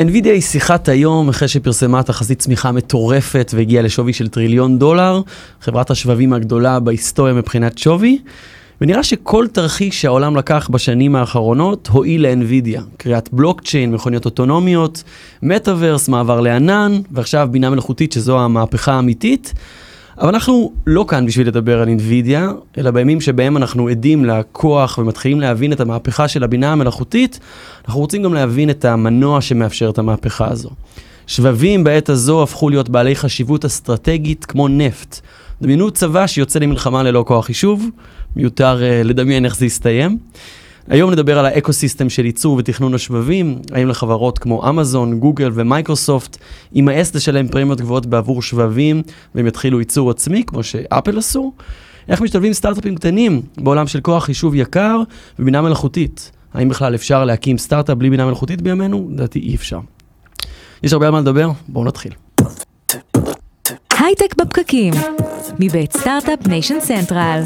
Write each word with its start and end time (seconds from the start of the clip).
NVIDIA 0.00 0.28
היא 0.28 0.40
שיחת 0.40 0.88
היום 0.88 1.28
אחרי 1.28 1.48
שפרסמה 1.48 2.02
תחזית 2.02 2.38
צמיחה 2.38 2.72
מטורפת 2.72 3.50
והגיעה 3.54 3.82
לשווי 3.82 4.12
של 4.12 4.28
טריליון 4.28 4.78
דולר, 4.78 5.20
חברת 5.60 5.90
השבבים 5.90 6.32
הגדולה 6.32 6.80
בהיסטוריה 6.80 7.34
מבחינת 7.34 7.78
שווי. 7.78 8.18
ונראה 8.80 9.02
שכל 9.02 9.46
תרחיש 9.52 10.00
שהעולם 10.00 10.36
לקח 10.36 10.68
בשנים 10.72 11.16
האחרונות 11.16 11.88
הועיל 11.92 12.26
ל-NVIDIA. 12.26 12.80
קריאת 12.96 13.28
בלוקצ'יין, 13.32 13.92
מכוניות 13.92 14.24
אוטונומיות, 14.24 15.02
מטאוורס, 15.42 16.08
מעבר 16.08 16.40
לענן, 16.40 17.00
ועכשיו 17.10 17.48
בינה 17.50 17.70
מלאכותית 17.70 18.12
שזו 18.12 18.40
המהפכה 18.40 18.92
האמיתית. 18.92 19.52
אבל 20.20 20.28
אנחנו 20.28 20.72
לא 20.86 21.04
כאן 21.08 21.26
בשביל 21.26 21.48
לדבר 21.48 21.80
על 21.82 21.88
NVIDIA, 21.88 22.78
אלא 22.78 22.90
בימים 22.90 23.20
שבהם 23.20 23.56
אנחנו 23.56 23.88
עדים 23.88 24.24
לכוח 24.24 24.98
ומתחילים 24.98 25.40
להבין 25.40 25.72
את 25.72 25.80
המהפכה 25.80 26.28
של 26.28 26.44
הבינה 26.44 26.72
המלאכותית, 26.72 27.40
אנחנו 27.86 28.00
רוצים 28.00 28.22
גם 28.22 28.34
להבין 28.34 28.70
את 28.70 28.84
המנוע 28.84 29.40
שמאפשר 29.40 29.90
את 29.90 29.98
המהפכה 29.98 30.50
הזו. 30.50 30.70
שבבים 31.26 31.84
בעת 31.84 32.08
הזו 32.08 32.42
הפכו 32.42 32.70
להיות 32.70 32.88
בעלי 32.88 33.16
חשיבות 33.16 33.64
אסטרטגית 33.64 34.44
כמו 34.44 34.68
נפט. 34.68 35.20
דמיינו 35.62 35.90
צבא 35.90 36.26
שיוצא 36.26 36.58
למלחמה 36.58 37.02
ללא 37.02 37.24
כוח 37.26 37.46
חישוב, 37.46 37.88
מיותר 38.36 38.78
uh, 38.78 39.06
לדמיין 39.06 39.44
איך 39.44 39.56
זה 39.56 39.66
יסתיים. 39.66 40.18
היום 40.88 41.10
נדבר 41.10 41.38
על 41.38 41.46
ה 41.46 41.52
ecosystem 41.52 42.08
של 42.08 42.26
ייצור 42.26 42.56
ותכנון 42.56 42.94
השבבים, 42.94 43.58
האם 43.72 43.88
לחברות 43.88 44.38
כמו 44.38 44.68
אמזון, 44.68 45.18
גוגל 45.20 45.50
ומייקרוסופט 45.54 46.36
יימאס 46.72 47.14
לשלם 47.14 47.48
פרמיות 47.48 47.80
גבוהות 47.80 48.06
בעבור 48.06 48.42
שבבים 48.42 49.02
והם 49.34 49.46
יתחילו 49.46 49.78
ייצור 49.78 50.10
עצמי, 50.10 50.42
כמו 50.46 50.62
שאפל 50.62 51.18
עשו? 51.18 51.52
איך 52.08 52.20
משתלבים 52.20 52.52
סטארט-אפים 52.52 52.94
קטנים 52.94 53.42
בעולם 53.56 53.86
של 53.86 54.00
כוח 54.00 54.24
חישוב 54.24 54.54
יקר 54.54 55.00
ובינה 55.38 55.62
מלאכותית? 55.62 56.32
האם 56.54 56.68
בכלל 56.68 56.94
אפשר 56.94 57.24
להקים 57.24 57.58
סטארט-אפ 57.58 57.96
בלי 57.96 58.10
בינה 58.10 58.26
מלאכותית 58.26 58.62
בימינו? 58.62 59.08
לדעתי 59.12 59.38
אי 59.38 59.54
אפשר. 59.54 59.78
יש 60.82 60.92
הרבה 60.92 61.06
על 61.06 61.12
מה 61.12 61.20
לדבר, 61.20 61.50
בואו 61.68 61.84
נתחיל. 61.84 62.12
הייטק 63.98 64.34
בפקקים, 64.38 64.94
מבית 65.58 65.96
Start-Up 65.96 66.48
Nation 66.48 66.80
Central. 66.80 67.42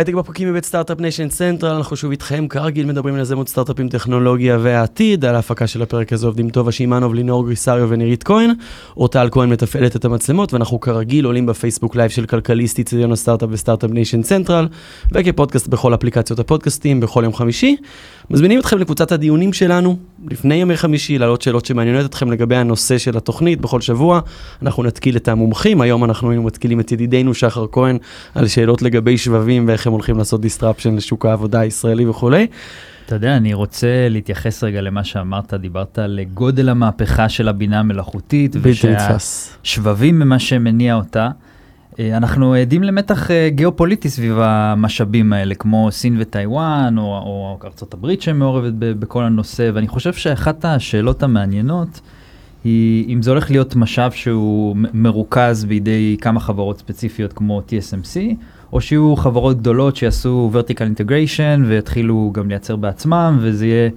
הייטק 0.00 0.14
בפקקים 0.14 0.50
מבית 0.50 0.64
Start-Up 0.64 1.00
Nation 1.00 1.28
Central, 1.28 1.74
אנחנו 1.76 1.96
שוב 1.96 2.10
איתכם, 2.10 2.48
כרגיל 2.48 2.86
מדברים 2.86 3.14
על 3.14 3.20
יזמות 3.20 3.48
סטארט-אפים, 3.48 3.88
טכנולוגיה 3.88 4.58
והעתיד, 4.60 5.24
על 5.24 5.34
ההפקה 5.34 5.66
של 5.66 5.82
הפרק 5.82 6.12
הזה 6.12 6.26
עובדים 6.26 6.50
טובה 6.50 6.72
שמענוב, 6.72 7.14
לינור 7.14 7.44
גריסריו 7.44 7.86
ונירית 7.90 8.22
כהן, 8.22 8.50
אורטל 8.96 9.28
כהן 9.30 9.50
מתפעלת 9.50 9.96
את 9.96 10.04
המצלמות, 10.04 10.52
ואנחנו 10.52 10.80
כרגיל 10.80 11.24
עולים 11.24 11.46
בפייסבוק 11.46 11.96
live 11.96 12.10
של 12.10 12.26
כלכליסט, 12.26 12.78
אצטדיון 12.78 13.12
הסטארט-אפ 13.12 13.48
ו 13.52 13.56
Start-Up 13.56 13.90
Nation 13.90 14.22
Central, 14.22 14.68
וכפודקאסט 15.12 15.68
בכל 15.68 15.94
אפליקציות 15.94 16.38
הפודקאסטים, 16.38 17.00
בכל 17.00 17.20
יום 17.24 17.34
חמישי. 17.34 17.76
מזמינים 18.30 18.60
אתכם 18.60 18.78
לקבוצת 18.78 19.12
הדיונים 19.12 19.52
שלנו, 19.52 19.96
לפני 20.30 20.54
ימי 20.54 20.76
חמישי, 20.76 21.18
להעלות 21.18 21.42
שאלות 21.42 21.64
שמעניינות 21.64 22.04
אתכם 22.04 22.30
לגבי 22.30 22.56
הנושא 22.56 22.98
של 22.98 23.16
התוכנית 23.16 23.60
בכל 23.60 23.80
שבוע. 23.80 24.20
אנחנו 24.62 24.82
נתקיל 24.82 25.16
את 25.16 25.28
המומחים, 25.28 25.80
היום 25.80 26.04
אנחנו 26.04 26.30
היינו 26.30 26.42
מתקילים 26.42 26.80
את 26.80 26.92
ידידנו 26.92 27.34
שחר 27.34 27.66
כהן 27.72 27.98
על 28.34 28.48
שאלות 28.48 28.82
לגבי 28.82 29.18
שבבים 29.18 29.68
ואיך 29.68 29.86
הם 29.90 29.94
הולכים 29.94 30.18
לעשות 30.18 30.40
disruption 30.44 30.90
לשוק 30.96 31.26
העבודה 31.26 31.60
הישראלי 31.60 32.06
וכולי. 32.06 32.46
אתה 33.06 33.14
יודע, 33.14 33.36
אני 33.36 33.54
רוצה 33.54 34.08
להתייחס 34.10 34.64
רגע 34.64 34.80
למה 34.80 35.04
שאמרת, 35.04 35.54
דיברת 35.54 35.98
על 35.98 36.20
גודל 36.34 36.68
המהפכה 36.68 37.28
של 37.28 37.48
הבינה 37.48 37.80
המלאכותית, 37.80 38.56
בלתי 38.56 38.88
נתפס. 38.88 39.58
ושהשבבים 39.62 40.22
הם 40.22 40.28
מה 40.28 40.38
שמניע 40.38 40.94
אותה. 40.94 41.28
אה, 41.98 42.16
אנחנו 42.16 42.54
עדים 42.54 42.82
למתח 42.82 43.30
אה, 43.30 43.48
גיאופוליטי 43.50 44.08
סביב 44.08 44.38
המשאבים 44.38 45.32
האלה, 45.32 45.54
כמו 45.54 45.88
סין 45.90 46.16
וטיוואן, 46.20 46.98
או, 46.98 47.02
או 47.02 47.58
ארה"ב 47.62 48.20
שמעורבת 48.20 48.72
בכל 48.78 49.24
הנושא, 49.24 49.70
ואני 49.74 49.88
חושב 49.88 50.12
שאחת 50.12 50.64
השאלות 50.64 51.22
המעניינות 51.22 52.00
היא 52.64 53.14
אם 53.14 53.22
זה 53.22 53.30
הולך 53.30 53.50
להיות 53.50 53.76
משאב 53.76 54.10
שהוא 54.12 54.76
מרוכז 54.92 55.64
בידי 55.64 56.16
כמה 56.20 56.40
חברות 56.40 56.78
ספציפיות 56.78 57.32
כמו 57.32 57.62
TSMC, 57.68 58.18
או 58.72 58.80
שיהיו 58.80 59.16
חברות 59.16 59.58
גדולות 59.58 59.96
שיעשו 59.96 60.50
vertical 60.54 61.00
integration 61.00 61.66
ויתחילו 61.66 62.30
גם 62.34 62.48
לייצר 62.48 62.76
בעצמם, 62.76 63.38
וזה 63.40 63.66
יהיה 63.66 63.90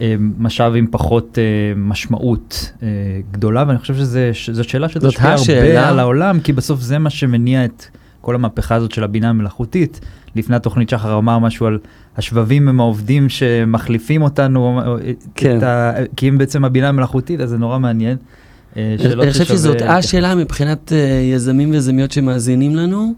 אה, 0.00 0.14
משאב 0.38 0.74
עם 0.76 0.86
פחות 0.90 1.38
אה, 1.38 1.72
משמעות 1.76 2.72
אה, 2.82 2.88
גדולה, 3.32 3.64
ואני 3.68 3.78
חושב 3.78 3.94
שזו 4.32 4.64
שאלה 4.64 4.88
שתשפיע 4.88 5.34
הרבה 5.48 5.88
על 5.88 5.98
העולם, 5.98 6.40
כי 6.40 6.52
בסוף 6.52 6.80
זה 6.80 6.98
מה 6.98 7.10
שמניע 7.10 7.64
את 7.64 7.84
כל 8.20 8.34
המהפכה 8.34 8.74
הזאת 8.74 8.92
של 8.92 9.04
הבינה 9.04 9.30
המלאכותית. 9.30 10.00
לפני 10.36 10.56
התוכנית 10.56 10.88
שחר 10.88 11.18
אמר 11.18 11.38
משהו 11.38 11.66
על 11.66 11.78
השבבים 12.16 12.68
הם 12.68 12.80
העובדים 12.80 13.28
שמחליפים 13.28 14.22
אותנו, 14.22 14.80
כן. 15.34 15.64
ה... 15.64 15.92
כי 16.16 16.28
אם 16.28 16.38
בעצם 16.38 16.64
הבינה 16.64 16.88
המלאכותית, 16.88 17.40
אז 17.40 17.50
זה 17.50 17.58
נורא 17.58 17.78
מעניין. 17.78 18.16
אני 18.76 19.32
חושב 19.32 19.44
שזאת 19.44 19.82
השאלה 19.82 20.34
מבחינת 20.34 20.92
יזמים 21.32 21.70
ויזמיות 21.70 22.12
שמאזינים 22.12 22.76
לנו. 22.76 23.14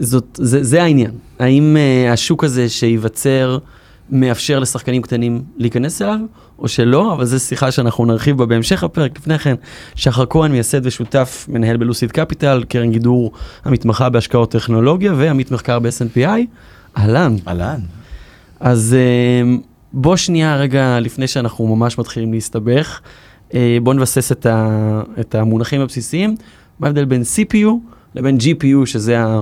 זאת, 0.00 0.40
זה, 0.42 0.64
זה 0.64 0.82
העניין. 0.82 1.10
האם 1.38 1.76
uh, 1.76 2.12
השוק 2.12 2.44
הזה 2.44 2.68
שייווצר 2.68 3.58
מאפשר 4.10 4.58
לשחקנים 4.58 5.02
קטנים 5.02 5.42
להיכנס 5.56 6.02
אליו, 6.02 6.18
או 6.58 6.68
שלא, 6.68 7.12
אבל 7.12 7.24
זו 7.24 7.40
שיחה 7.40 7.70
שאנחנו 7.70 8.04
נרחיב 8.04 8.38
בה 8.38 8.46
בהמשך 8.46 8.84
הפרק. 8.84 9.18
לפני 9.18 9.38
כן, 9.38 9.54
שחר 9.94 10.24
כהן, 10.30 10.52
מייסד 10.52 10.86
ושותף, 10.86 11.46
מנהל 11.48 11.76
בלוסיד 11.76 12.12
קפיטל, 12.12 12.64
קרן 12.68 12.90
גידור 12.90 13.32
המתמחה 13.64 14.08
בהשקעות 14.08 14.50
טכנולוגיה 14.50 15.12
ועמית 15.16 15.50
מחקר 15.50 15.78
ב-SNPI. 15.78 16.40
אהלן. 16.96 17.36
אהלן. 17.48 17.80
אז 18.60 18.96
uh, 18.96 19.60
בוא 19.92 20.16
שנייה 20.16 20.56
רגע, 20.56 21.00
לפני 21.00 21.26
שאנחנו 21.26 21.76
ממש 21.76 21.98
מתחילים 21.98 22.32
להסתבך, 22.32 23.00
uh, 23.50 23.54
בוא 23.82 23.94
נבסס 23.94 24.32
את, 24.32 24.46
ה, 24.46 25.02
את 25.20 25.34
המונחים 25.34 25.80
הבסיסיים. 25.80 26.36
מה 26.80 26.86
ההבדל 26.86 27.04
בין 27.04 27.22
CPU 27.22 27.68
לבין 28.14 28.36
GPU, 28.36 28.86
שזה 28.86 29.20
ה... 29.20 29.40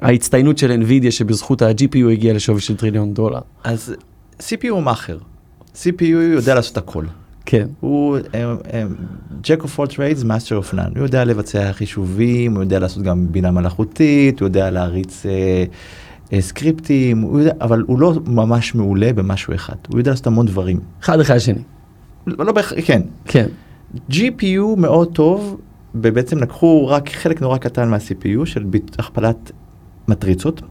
ההצטיינות 0.00 0.58
של 0.58 0.82
NVIDIA 0.82 1.10
שבזכות 1.10 1.62
ה-GPU 1.62 2.10
הגיע 2.12 2.34
לשווי 2.34 2.60
של 2.60 2.76
טריליון 2.76 3.14
דולר. 3.14 3.40
אז 3.64 3.94
CPU 4.40 4.68
הוא 4.70 4.82
מאכר. 4.82 5.18
CPU 5.74 6.02
יודע 6.04 6.54
לעשות 6.54 6.76
הכל. 6.76 7.04
כן. 7.46 7.68
הוא 7.80 8.18
Jack 9.42 9.62
of 9.62 9.78
all 9.78 9.86
trades, 9.86 10.24
master 10.24 10.70
of 10.70 10.74
none. 10.74 10.98
הוא 10.98 11.02
יודע 11.02 11.24
לבצע 11.24 11.72
חישובים, 11.72 12.54
הוא 12.54 12.62
יודע 12.62 12.78
לעשות 12.78 13.02
גם 13.02 13.26
בינה 13.30 13.50
מלאכותית, 13.50 14.40
הוא 14.40 14.46
יודע 14.46 14.70
להריץ 14.70 15.26
אה, 15.26 15.64
אה, 16.32 16.40
סקריפטים, 16.40 17.20
הוא 17.20 17.38
יודע, 17.38 17.52
אבל 17.60 17.84
הוא 17.86 17.98
לא 17.98 18.12
ממש 18.26 18.74
מעולה 18.74 19.12
במשהו 19.12 19.54
אחד. 19.54 19.74
הוא 19.88 19.98
יודע 19.98 20.10
לעשות 20.10 20.26
המון 20.26 20.46
דברים. 20.46 20.80
אחד 21.02 21.20
אחרי 21.20 21.36
השני. 21.36 21.62
לא, 22.26 22.46
לא 22.46 22.52
בהכרח, 22.52 22.78
כן. 22.84 23.02
כן. 23.24 23.46
GPU 24.10 24.76
מאוד 24.76 25.14
טוב, 25.14 25.60
ובעצם 25.94 26.38
לקחו 26.38 26.88
רק 26.88 27.08
חלק 27.08 27.42
נורא 27.42 27.58
קטן 27.58 27.88
מה-CPU 27.88 28.46
של 28.46 28.64
הכפלת 28.98 29.52
מטריצות, 30.08 30.62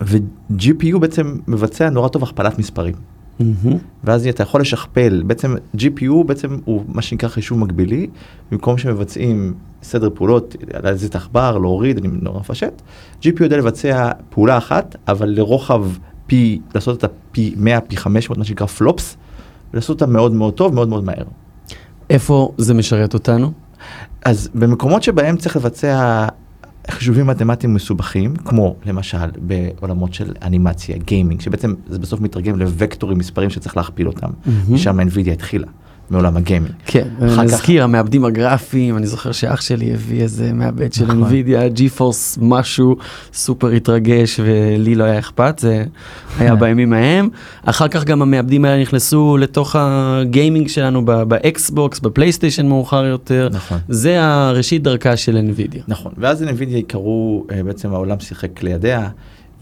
ו-GPU 0.00 0.98
בעצם 0.98 1.36
מבצע 1.48 1.90
נורא 1.90 2.08
טוב 2.08 2.22
הכפלת 2.22 2.58
מספרים. 2.58 2.94
Mm-hmm. 2.94 3.74
ואז 4.04 4.26
אתה 4.26 4.42
יכול 4.42 4.60
לשכפל, 4.60 5.22
בעצם 5.26 5.54
GPU 5.76 6.24
בעצם 6.26 6.58
הוא 6.64 6.84
מה 6.88 7.02
שנקרא 7.02 7.28
חישוב 7.28 7.58
מקבילי, 7.58 8.06
במקום 8.50 8.78
שמבצעים 8.78 9.54
סדר 9.82 10.08
פעולות, 10.14 10.56
על 10.72 10.86
איזה 10.86 11.08
תחבר, 11.08 11.58
להוריד, 11.58 11.98
אני 11.98 12.08
נורא 12.22 12.40
מפשט, 12.40 12.82
GPU 13.22 13.42
יודע 13.42 13.56
לבצע 13.56 14.10
פעולה 14.30 14.58
אחת, 14.58 14.96
אבל 15.08 15.28
לרוחב 15.28 15.84
פי, 16.26 16.60
לעשות 16.74 17.02
אותה 17.02 17.14
פי 17.32 17.54
100, 17.56 17.80
פי 17.80 17.96
500, 17.96 18.38
מה 18.38 18.44
שנקרא 18.44 18.66
פלופס, 18.66 19.16
ולעשות 19.72 20.02
אותה 20.02 20.12
מאוד 20.12 20.32
מאוד 20.32 20.54
טוב, 20.54 20.74
מאוד 20.74 20.88
מאוד 20.88 21.04
מהר. 21.04 21.24
איפה 22.10 22.52
זה 22.58 22.74
משרת 22.74 23.14
אותנו? 23.14 23.52
אז 24.24 24.50
במקומות 24.54 25.02
שבהם 25.02 25.36
צריך 25.36 25.56
לבצע 25.56 26.26
חישובים 26.90 27.26
מתמטיים 27.26 27.74
מסובכים, 27.74 28.36
כמו 28.36 28.76
למשל 28.84 29.30
בעולמות 29.38 30.14
של 30.14 30.34
אנימציה, 30.42 30.98
גיימינג, 30.98 31.40
שבעצם 31.40 31.74
זה 31.86 31.98
בסוף 31.98 32.20
מתרגם 32.20 32.58
לווקטורים 32.58 33.18
מספרים 33.18 33.50
שצריך 33.50 33.76
להכפיל 33.76 34.06
אותם, 34.06 34.28
mm-hmm. 34.28 34.72
משם 34.72 35.00
NVIDIA 35.00 35.32
התחילה. 35.32 35.66
מעולם 36.10 36.36
הגיימינג. 36.36 36.72
כן, 36.86 37.08
אני 37.22 37.44
נזכיר, 37.44 37.84
המעבדים 37.84 38.24
הגרפיים, 38.24 38.96
אני 38.96 39.06
זוכר 39.06 39.32
שאח 39.32 39.60
שלי 39.60 39.92
הביא 39.92 40.22
איזה 40.22 40.52
מעבד 40.52 40.92
של 40.92 41.04
נכון. 41.04 41.22
NVIDIA, 41.22 41.78
GeForce, 41.78 42.38
משהו 42.40 42.96
סופר 43.32 43.68
התרגש 43.68 44.40
ולי 44.44 44.94
לא 44.94 45.04
היה 45.04 45.18
אכפת, 45.18 45.58
זה 45.58 45.84
היה 46.38 46.54
בימים 46.54 46.92
ההם. 46.92 47.28
אחר 47.64 47.88
כך 47.88 48.04
גם 48.04 48.22
המעבדים 48.22 48.64
האלה 48.64 48.82
נכנסו 48.82 49.36
לתוך 49.40 49.76
ה 49.78 49.91
gaming 49.91 50.68
שלנו 50.68 51.04
באקסבוקס, 51.04 52.00
בפלייסטיישן 52.00 52.66
מאוחר 52.66 53.04
יותר. 53.04 53.48
נכון. 53.52 53.78
זה 53.88 54.22
הראשית 54.22 54.82
דרכה 54.82 55.16
של 55.16 55.38
NVIDIA. 55.50 55.80
נכון, 55.88 56.12
ואז 56.18 56.42
NVIDIA 56.42 56.82
קראו, 56.86 57.46
אה, 57.52 57.62
בעצם 57.62 57.92
העולם 57.92 58.20
שיחק 58.20 58.62
לידיה. 58.62 59.08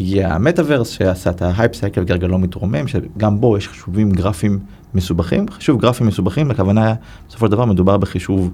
הגיע 0.01 0.35
המטאוורס 0.35 0.89
שעשה 0.89 1.31
את 1.31 1.43
ה 1.43 1.49
hype 1.49 1.75
cycle 1.75 2.05
גרגלו 2.05 2.39
מתרומם, 2.39 2.89
שגם 2.89 3.41
בו 3.41 3.59
יש 3.59 3.69
חישובים 3.69 4.11
גרפיים 4.13 4.59
מסובכים. 4.95 5.47
חישוב 5.51 5.81
גרפים 5.81 6.07
מסובכים, 6.07 6.51
הכוונה, 6.51 6.95
בסופו 7.29 7.47
של 7.47 7.53
דבר 7.53 7.65
מדובר 7.65 7.97
בחישוב 7.97 8.51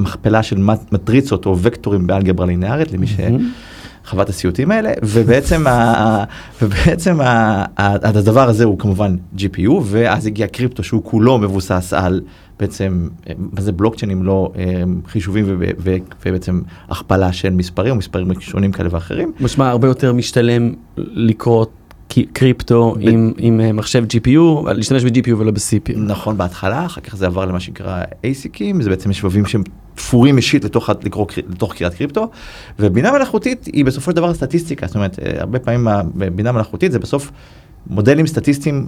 מכפלה 0.00 0.42
של 0.42 0.58
מט- 0.58 0.92
מטריצות 0.92 1.46
או 1.46 1.56
וקטורים 1.58 2.06
באלגברה 2.06 2.46
לינארית, 2.46 2.92
למי 2.92 3.06
שחווה 3.06 4.22
את 4.24 4.28
הסיוטים 4.28 4.70
האלה, 4.70 4.90
ובעצם, 5.02 5.66
ה, 5.66 6.24
ובעצם 6.62 7.20
ה, 7.20 7.64
הדבר 7.76 8.48
הזה 8.48 8.64
הוא 8.64 8.78
כמובן 8.78 9.16
GPU, 9.38 9.70
ואז 9.84 10.26
הגיע 10.26 10.46
קריפטו 10.46 10.82
שהוא 10.82 11.02
כולו 11.04 11.38
מבוסס 11.38 11.92
על 11.92 12.20
בעצם, 12.60 13.08
אה, 13.28 13.32
מה 13.38 13.60
זה 13.60 13.72
בלוקצ'יינים, 13.72 14.22
לא 14.22 14.52
אה, 14.56 14.64
חישובים 15.08 15.44
וב- 15.48 15.62
ו- 15.78 15.94
ובעצם 16.26 16.60
הכפלה 16.88 17.32
של 17.32 17.50
מספרים, 17.50 17.98
מספרים 17.98 18.40
שונים 18.40 18.72
כאלה 18.72 18.88
ואחרים. 18.92 19.32
משמע 19.40 19.68
הרבה 19.68 19.88
יותר 19.88 20.12
משתלם 20.12 20.72
לקרוא 20.96 21.64
קריפטו 22.32 22.94
ב- 22.98 23.08
עם, 23.08 23.32
עם 23.38 23.60
אה, 23.60 23.72
מחשב 23.72 24.04
GPU, 24.04 24.70
להשתמש 24.72 25.04
ב-GPU 25.04 25.34
ולא 25.38 25.50
ב-CPU. 25.50 25.96
נכון 25.96 26.36
בהתחלה, 26.36 26.86
אחר 26.86 27.00
כך 27.00 27.16
זה 27.16 27.26
עבר 27.26 27.44
למה 27.44 27.60
שנקרא 27.60 28.02
ASICים, 28.22 28.82
זה 28.82 28.90
בעצם 28.90 29.12
שבבים 29.12 29.46
שהם 29.46 29.62
תפורים 29.94 30.36
אישית 30.36 30.64
לתוך, 30.64 30.90
לקרוא, 31.02 31.26
לתוך 31.48 31.74
קריאת 31.74 31.94
קריפטו, 31.94 32.30
ובינה 32.78 33.12
מלאכותית 33.12 33.66
היא 33.72 33.84
בסופו 33.84 34.10
של 34.10 34.16
דבר 34.16 34.34
סטטיסטיקה, 34.34 34.86
זאת 34.86 34.96
אומרת, 34.96 35.18
אה, 35.18 35.40
הרבה 35.40 35.58
פעמים 35.58 35.86
בינה 36.34 36.52
מלאכותית 36.52 36.92
זה 36.92 36.98
בסוף 36.98 37.30
מודלים 37.86 38.26
סטטיסטיים 38.26 38.86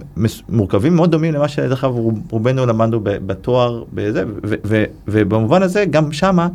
מורכבים 0.49 0.95
מאוד 0.95 1.11
דומים 1.11 1.33
למה 1.33 1.47
שדרך 1.47 1.83
אגב 1.83 1.93
רוב- 1.93 2.19
רובנו 2.29 2.65
למדנו 2.65 2.99
ב- 2.99 3.09
בתואר, 3.09 3.83
בזה, 3.93 4.23
ו- 4.43 4.55
ו- 4.65 4.83
ובמובן 5.07 5.63
הזה 5.63 5.85
גם 5.85 6.11
שמה, 6.11 6.47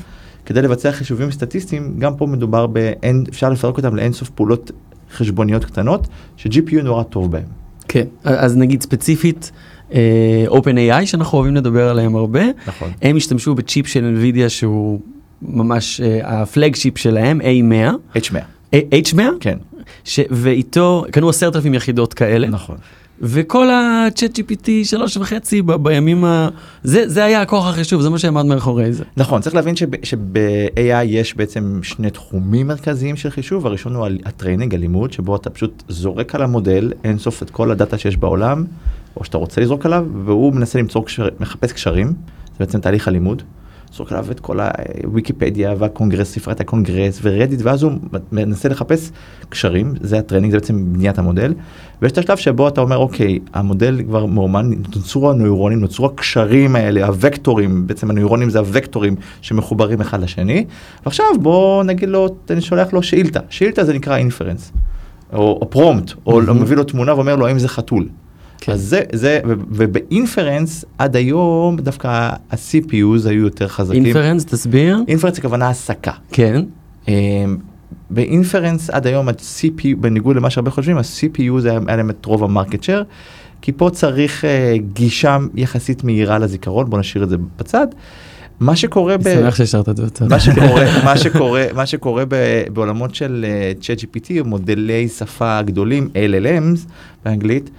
כדי 0.47 0.63
לבצע 0.63 0.93
חישובים 0.93 1.31
סטטיסטיים, 1.31 1.95
גם 1.99 2.17
פה 2.17 2.27
מדובר 2.27 2.67
באין, 2.67 3.25
אפשר 3.29 3.51
לפרק 3.51 3.77
אותם 3.77 3.97
לאינסוף 3.97 4.31
פעולות 4.31 4.71
חשבוניות 5.13 5.65
קטנות, 5.65 6.09
ש-GPU 6.37 6.83
נורא 6.83 7.03
טוב 7.03 7.33
בהם. 7.33 7.45
כן, 7.89 8.05
אז 8.25 8.57
נגיד 8.57 8.83
ספציפית, 8.83 9.53
אה, 9.93 10.45
OpenAI 10.49 11.07
שאנחנו 11.07 11.39
אוהבים 11.39 11.57
לדבר 11.57 11.89
עליהם 11.89 12.17
הרבה, 12.17 12.43
נכון. 12.67 12.91
הם 13.03 13.17
השתמשו 13.17 13.55
בצ'יפ 13.55 13.87
של 13.87 14.15
NVIDIA 14.17 14.49
שהוא 14.49 15.01
ממש 15.43 16.01
אה, 16.01 16.43
ה 16.43 16.49
flagship 16.49 16.99
שלהם, 16.99 17.41
A100, 17.41 18.17
H100, 18.19 18.37
אה, 18.75 18.81
H100, 18.93 19.23
כן, 19.41 19.59
ש... 20.05 20.21
ואיתו 20.31 21.05
קנו 21.11 21.29
עשרת 21.29 21.57
אלפים 21.57 21.75
יחידות 21.75 22.15
כאלה, 22.15 22.49
נכון. 22.49 22.77
וכל 23.21 23.71
ה-ChatGPT 23.71 24.69
שלוש 24.85 25.17
וחצי 25.17 25.63
בימים 25.63 26.25
ה... 26.25 26.49
זה, 26.83 27.09
זה 27.09 27.25
היה 27.25 27.43
הכוח 27.43 27.67
החישוב, 27.67 28.03
זה 28.03 28.11
מה 28.11 28.19
שעמד 28.19 28.45
מאחורי 28.45 28.93
זה. 28.93 29.05
נכון, 29.17 29.41
צריך 29.41 29.55
להבין 29.55 29.77
שב- 29.77 30.05
שב-AI 30.05 31.05
יש 31.05 31.37
בעצם 31.37 31.81
שני 31.83 32.11
תחומים 32.11 32.67
מרכזיים 32.67 33.17
של 33.17 33.31
חישוב, 33.31 33.67
הראשון 33.67 33.95
הוא 33.95 34.07
ה 34.25 34.30
training, 34.30 34.75
הלימוד, 34.75 35.13
שבו 35.13 35.37
אתה 35.37 35.51
פשוט 35.51 35.83
זורק 35.89 36.35
על 36.35 36.43
המודל 36.43 36.93
אינסוף 37.05 37.43
את 37.43 37.51
כל 37.51 37.71
ה 37.71 37.76
data 37.76 37.99
שיש 37.99 38.17
בעולם, 38.17 38.65
או 39.17 39.25
שאתה 39.25 39.39
רוצה 39.39 39.61
לזרוק 39.61 39.87
עליו, 39.87 40.07
והוא 40.25 40.55
מנסה 40.55 40.79
למצוא 40.79 41.05
קשר, 41.05 41.29
מחפש 41.41 41.73
קשרים, 41.73 42.07
זה 42.07 42.15
בעצם 42.61 42.81
תהליך 42.81 43.09
הלימוד. 43.09 43.43
זורק 43.93 44.13
עליו 44.13 44.31
את 44.31 44.41
כל 44.41 44.59
הוויקיפדיה 45.05 45.75
והקונגרס, 45.79 46.33
ספריית 46.33 46.61
הקונגרס 46.61 47.21
ורדיט, 47.23 47.61
ואז 47.63 47.83
הוא 47.83 47.93
מנסה 48.33 48.69
לחפש 48.69 49.11
קשרים, 49.49 49.95
זה 50.01 50.19
ה 50.19 50.22
training, 50.22 50.53
זה 50.53 50.59
בעצם 50.59 50.93
בניית 50.93 51.19
המודל. 51.19 51.55
ויש 52.03 52.13
את 52.13 52.19
השלב 52.19 52.37
שבו 52.37 52.69
אתה 52.69 52.81
אומר, 52.81 52.97
אוקיי, 52.97 53.39
המודל 53.55 54.03
כבר 54.07 54.27
מאומן, 54.27 54.71
נוצרו 54.97 55.31
הנוירונים, 55.31 55.81
נוצרו 55.81 56.07
הקשרים 56.07 56.77
האלה, 56.77 57.07
הוקטורים, 57.07 57.87
בעצם 57.87 58.11
הנוירונים 58.11 58.51
זה 58.51 58.59
הוקטורים 58.59 59.15
שמחוברים 59.41 60.01
אחד 60.01 60.23
לשני, 60.23 60.65
ועכשיו 61.05 61.27
בוא 61.41 61.85
נגיד 61.85 62.09
לו, 62.09 62.29
אני 62.51 62.61
שולח 62.61 62.93
לו 62.93 63.03
שאילתה, 63.03 63.41
שאילתה 63.51 63.85
זה 63.85 63.95
נקרא 63.95 64.17
inference, 64.17 64.73
או, 65.33 65.59
או 65.63 65.71
prompt, 65.71 66.13
או. 66.27 66.41
מביא 66.41 66.77
לו 66.77 66.85
תמונה 66.85 67.15
ואומר 67.15 67.37
לו 67.37 67.47
האם 67.47 67.59
זה 67.59 67.69
חתול. 67.69 68.09
כן. 68.61 68.73
אז 68.73 68.81
זה, 68.81 69.03
זה, 69.13 69.41
וב 69.71 69.92
inference 69.92 70.85
עד 70.99 71.17
היום 71.17 71.77
דווקא 71.77 72.09
ה-CPUs 72.51 73.29
היו 73.29 73.43
יותר 73.43 73.69
חזקים. 73.69 74.05
inference, 74.05 74.45
תסביר. 74.45 74.99
inference 75.09 75.39
הכוונה 75.39 75.69
הסקה. 75.69 76.13
כן. 76.33 76.63
אמ, 77.09 77.57
ב 78.11 78.19
inference 78.19 78.91
עד 78.91 79.07
היום 79.07 79.29
ה-CPU, 79.29 79.97
בניגוד 80.01 80.37
למה 80.37 80.51
שהרבה 80.51 80.71
חושבים, 80.71 80.99
ה-CPU 80.99 81.61
זה 81.61 81.71
היה 81.71 81.97
להם 81.97 82.11
את 82.11 82.25
רוב 82.25 82.45
ה 82.45 82.50
market 82.50 82.83
share, 82.83 83.05
כי 83.63 83.73
פה 83.73 83.91
צריך 83.91 84.45
uh, 84.45 84.47
גישה 84.93 85.39
יחסית 85.55 86.05
מהירה 86.05 86.39
לזיכרון, 86.39 86.91
בוא 86.91 86.99
נשאיר 86.99 87.25
את 87.25 87.29
זה 87.29 87.37
בצד. 87.59 87.87
מה 88.61 88.77
שקורה 88.77 89.17
ב... 89.17 89.27
אני 89.27 89.37
שמח 89.37 89.55
שהשארת 89.55 89.89
את 89.89 89.97
זה 89.97 90.03
בצד. 90.07 90.29
מה 90.29 90.41
שקורה, 90.41 90.85
מה 91.05 91.19
שקורה, 91.19 91.67
מה 91.75 91.87
שקורה 91.87 92.25
ב, 92.29 92.35
בעולמות 92.73 93.15
של 93.15 93.47
אה, 93.49 93.73
ChatGPT, 93.81 94.43
מודלי 94.45 95.09
שפה 95.09 95.63
גדולים, 95.63 96.09
LLMs 96.15 96.89
באנגלית, 97.25 97.71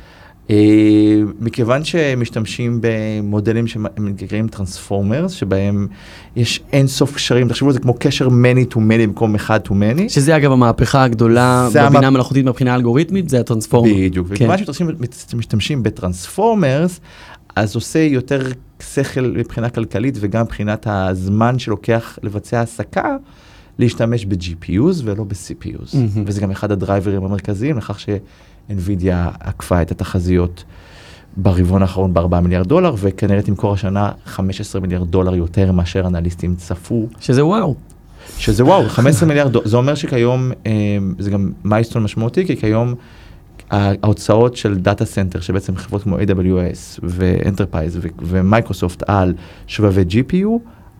מכיוון 1.39 1.83
שמשתמשים 1.83 2.79
במודלים 2.81 3.67
שהם 3.67 3.85
נקראים 3.97 4.47
טרנספורמרס, 4.47 5.31
שבהם 5.31 5.87
יש 6.35 6.59
אין 6.73 6.87
סוף 6.87 7.15
קשרים, 7.15 7.47
תחשבו 7.47 7.67
על 7.67 7.73
זה 7.73 7.79
כמו 7.79 7.93
קשר 7.99 8.27
many 8.27 8.73
to 8.73 8.77
many 8.77 8.79
במקום 9.03 9.35
אחד 9.35 9.59
to 9.67 9.71
many. 9.71 10.09
שזה 10.09 10.37
אגב 10.37 10.51
המהפכה 10.51 11.03
הגדולה 11.03 11.69
בבינה 11.73 12.07
המ- 12.07 12.13
מלאכותית 12.13 12.45
מבחינה 12.45 12.75
אלגוריתמית, 12.75 13.29
זה 13.29 13.39
הטרנספורמר. 13.39 13.93
בדיוק, 13.93 14.27
כן. 14.27 14.33
וכיוון 14.33 14.57
שמשתמשים, 14.57 14.89
משתמשים 15.39 15.83
בטרנספורמרס, 15.83 16.99
אז 17.55 17.75
עושה 17.75 17.99
יותר 17.99 18.41
שכל 18.93 19.33
מבחינה 19.37 19.69
כלכלית 19.69 20.17
וגם 20.19 20.41
מבחינת 20.41 20.87
הזמן 20.89 21.59
שלוקח 21.59 22.19
לבצע 22.23 22.61
הסקה, 22.61 23.15
להשתמש 23.79 24.25
ב-GPUs 24.25 25.01
ולא 25.03 25.23
ב-CPUs. 25.23 25.95
מהמם. 25.97 26.23
וזה 26.25 26.41
גם 26.41 26.51
אחד 26.51 26.71
הדרייברים 26.71 27.23
המרכזיים 27.23 27.77
לכך 27.77 27.99
ש-NVIDIA 28.69 29.37
עקפה 29.39 29.81
את 29.81 29.91
התחזיות 29.91 30.63
ברבעון 31.37 31.81
האחרון 31.81 32.13
ב-4 32.13 32.39
מיליארד 32.39 32.67
דולר, 32.67 32.95
וכנראה 32.97 33.41
תמכור 33.41 33.73
השנה 33.73 34.11
15 34.25 34.81
מיליארד 34.81 35.11
דולר 35.11 35.35
יותר 35.35 35.71
מאשר 35.71 36.07
אנליסטים 36.07 36.55
צפו. 36.55 37.07
שזה 37.19 37.45
וואו. 37.45 37.75
שזה 38.37 38.65
וואו, 38.65 38.89
15 38.89 39.27
מיליארד 39.27 39.51
דולר, 39.51 39.67
זה 39.67 39.77
אומר 39.77 39.95
שכיום, 39.95 40.51
אה, 40.65 40.71
זה 41.19 41.31
גם 41.31 41.51
milestone 41.63 42.03
משמעותי, 42.03 42.45
כי 42.45 42.57
כיום 42.57 42.95
ההוצאות 43.71 44.55
של 44.55 44.77
data 44.77 45.05
center, 45.05 45.39
שבעצם 45.39 45.75
חברות 45.75 46.03
כמו 46.03 46.17
AWS 46.17 46.99
ו 47.03 47.12
enterprise 47.12 47.99
ומייקרוסופט 48.19 49.03
על 49.07 49.33
שבבי 49.67 50.03
GPU, 50.09 50.49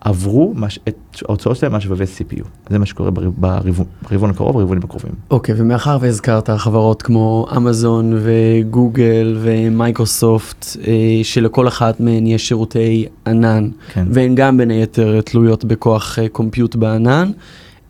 עברו 0.02 0.54
מש, 0.56 0.80
את 0.88 0.96
ההוצאות 1.26 1.58
שלהם 1.58 1.76
על 1.76 1.80
שבבי 1.80 2.04
CPU. 2.04 2.44
זה 2.70 2.80
מה 2.80 2.86
שקורה 2.86 3.12
ברבעון, 3.12 4.30
הקרוב, 4.30 4.54
ברבעונים 4.54 4.84
הקרובים. 4.84 5.12
אוקיי, 5.32 5.56
ומאחר 5.58 5.98
והזכרת 6.02 6.50
חברות 6.50 7.02
כמו 7.02 7.48
אמזון 7.58 8.14
וגוגל 8.24 9.38
ומייקרוסופט, 9.42 10.66
אה, 10.88 10.94
שלכל 11.24 11.68
אחת 11.68 12.00
מהן 12.00 12.28
יש 12.28 12.48
שירותי 12.48 13.06
ענן, 13.28 13.70
כן. 13.94 14.08
והן 14.12 14.36
גם 14.36 14.58
בין 14.58 14.72
היתר 14.72 15.22
תלויות 15.22 15.66
בכוח 15.66 16.20
אה, 16.20 16.30
קומפיוט 16.30 16.76
בענן, 16.76 17.32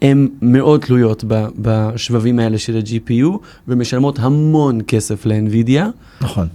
הן 0.02 0.28
מאוד 0.42 0.82
תלויות 0.82 1.24
בשבבים 1.62 2.40
האלה 2.40 2.58
של 2.58 2.78
ה-GPU, 2.78 3.38
ומשלמות 3.68 4.20
המון 4.20 4.80
כסף 4.88 5.26
ל-NVIDIA. 5.26 5.84
נכון. 6.22 6.48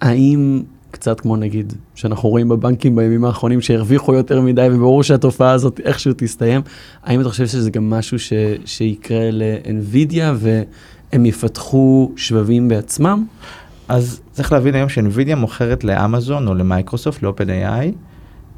האם, 0.00 0.62
קצת 0.90 1.20
כמו 1.20 1.36
נגיד, 1.36 1.72
שאנחנו 1.94 2.28
רואים 2.28 2.48
בבנקים 2.48 2.96
בימים 2.96 3.24
האחרונים 3.24 3.60
שהרוויחו 3.60 4.14
יותר 4.14 4.40
מדי 4.40 4.68
וברור 4.72 5.02
שהתופעה 5.02 5.50
הזאת 5.50 5.80
איכשהו 5.84 6.12
תסתיים, 6.16 6.60
האם 7.04 7.20
אתה 7.20 7.28
חושב 7.28 7.46
שזה 7.46 7.70
גם 7.70 7.90
משהו 7.90 8.18
ש, 8.18 8.32
שיקרה 8.64 9.30
ל-NVIDIA 9.32 10.22
והם 10.34 11.26
יפתחו 11.26 12.12
שבבים 12.16 12.68
בעצמם? 12.68 13.26
אז 13.88 14.20
צריך 14.32 14.52
להבין 14.52 14.74
היום 14.74 14.88
שאינווידיה 14.88 15.36
מוכרת 15.36 15.84
לאמזון 15.84 16.48
או 16.48 16.54
למייקרוסופט, 16.54 17.22
ל-OpenAI, 17.22 17.86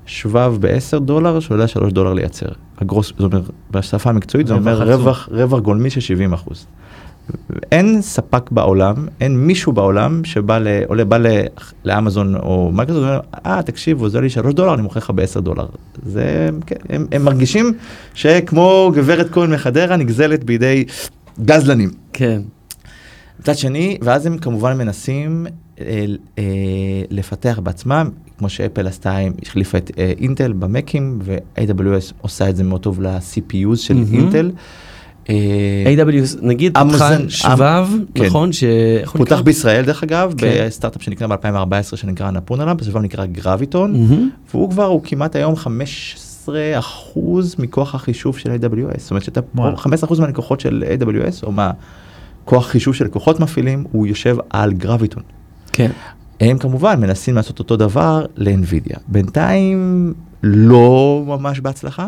שבב 0.07 0.57
ב-10 0.61 0.99
דולר 0.99 1.41
שעולה 1.41 1.69
3 1.69 1.93
דולר 1.93 2.13
לייצר. 2.13 2.49
הגרוס, 2.79 3.13
זאת 3.19 3.33
אומרת, 3.33 3.51
בשפה 3.71 4.11
המקצועית 4.11 4.47
זה 4.47 4.55
אומר. 4.55 4.83
רווח, 4.83 5.29
רווח 5.33 5.61
גולמי 5.61 5.91
של 5.91 6.01
70 6.01 6.33
אחוז. 6.33 6.67
אין 7.73 8.03
ספק 8.03 8.51
בעולם, 8.51 8.95
אין 9.21 9.47
מישהו 9.47 9.73
בעולם 9.73 10.25
שבא 10.25 10.59
ל, 10.59 10.69
עולה, 10.87 11.05
בא 11.05 11.17
ל, 11.17 11.27
לאמזון 11.85 12.37
או 12.37 12.71
מייקרוסופט, 12.73 13.07
ואומר, 13.07 13.21
אה, 13.47 13.63
תקשיבו, 13.63 14.09
זה 14.09 14.21
לי 14.21 14.31
3 14.31 14.55
דולר, 14.55 14.75
אני 14.75 14.83
מוכר 14.83 15.01
לך 15.01 15.11
ב-10 15.11 15.41
דולר. 15.41 15.67
זה, 16.07 16.51
כן, 16.67 16.77
הם, 16.89 17.07
הם 17.13 17.25
מרגישים 17.25 17.73
שכמו 18.15 18.93
גברת 18.95 19.31
כהן 19.31 19.55
מחדרה 19.55 19.97
נגזלת 19.97 20.45
בידי 20.45 20.85
גזלנים. 21.45 21.91
כן. 22.13 22.41
מצד 23.41 23.57
שני, 23.57 23.99
ואז 24.03 24.27
הם 24.27 24.39
כמובן 24.39 24.79
מנסים 24.79 25.47
אה, 25.81 26.05
אה, 26.39 26.45
לפתח 27.11 27.61
בעצמם, 27.63 28.11
כמו 28.39 28.49
שאפל 28.49 28.87
עשתה, 28.87 29.17
היא 29.17 29.31
החליפה 29.43 29.79
את 29.79 29.91
אה, 29.99 30.13
אינטל 30.19 30.53
במקים, 30.53 31.19
ו-AWS 31.23 32.13
עושה 32.21 32.51
את 32.51 32.57
זה 32.57 32.65
מאוד 32.65 32.83
טוב 32.83 33.01
ל-CPUs 33.01 33.77
של 33.77 33.95
מהמם. 33.95 34.15
אינטל. 34.15 34.51
אה, 35.31 35.35
AWS, 35.87 36.37
נגיד 36.43 36.79
פתחה 36.79 37.17
שבב, 37.29 37.89
כן. 38.15 38.25
נכון? 38.25 38.51
הוא 39.07 39.19
פותח? 39.19 39.41
בישראל 39.41 39.85
דרך 39.85 40.03
אגב, 40.03 40.35
כן. 40.39 40.67
בסטארט-אפ 40.67 41.03
שנקרא 41.03 41.27
ב-2014 41.27 41.97
שנקרא 41.97 42.31
נפונלאמפ, 42.31 42.81
השבב 42.83 42.99
נקרא 42.99 43.27
גרביטון. 43.27 44.09
והוא 44.51 44.71
כבר, 44.71 44.85
הוא 44.85 45.01
כמעט 45.05 45.37
היום 45.37 45.57
15 45.57 46.79
אחוז 46.79 47.57
מכוח 47.59 47.95
החישוב 47.95 48.39
של 48.39 48.51
AWS, 48.51 48.99
זאת 49.01 49.11
אומרת 49.11 49.25
שאתה, 49.25 49.41
וואלה. 49.55 49.77
15 49.77 50.07
אחוז 50.07 50.21
מהלקוחות 50.21 50.61
של 50.61 50.85
AWS, 51.01 51.43
או 51.43 51.53
מה... 51.53 51.71
הכוח 52.49 52.67
חישוב 52.67 52.95
שלקוחות 52.95 53.41
מפעילים, 53.41 53.85
הוא 53.93 54.07
יושב 54.07 54.37
על 54.51 54.73
גרביטון. 54.73 55.23
כן. 55.73 55.91
הם 56.41 56.59
כמובן 56.59 57.01
מנסים 57.01 57.35
לעשות 57.35 57.59
אותו 57.59 57.77
דבר 57.77 58.27
לאנווידיה. 58.37 58.97
בינתיים 59.09 60.15
לא 60.43 61.23
ממש 61.27 61.61
בהצלחה, 61.61 62.07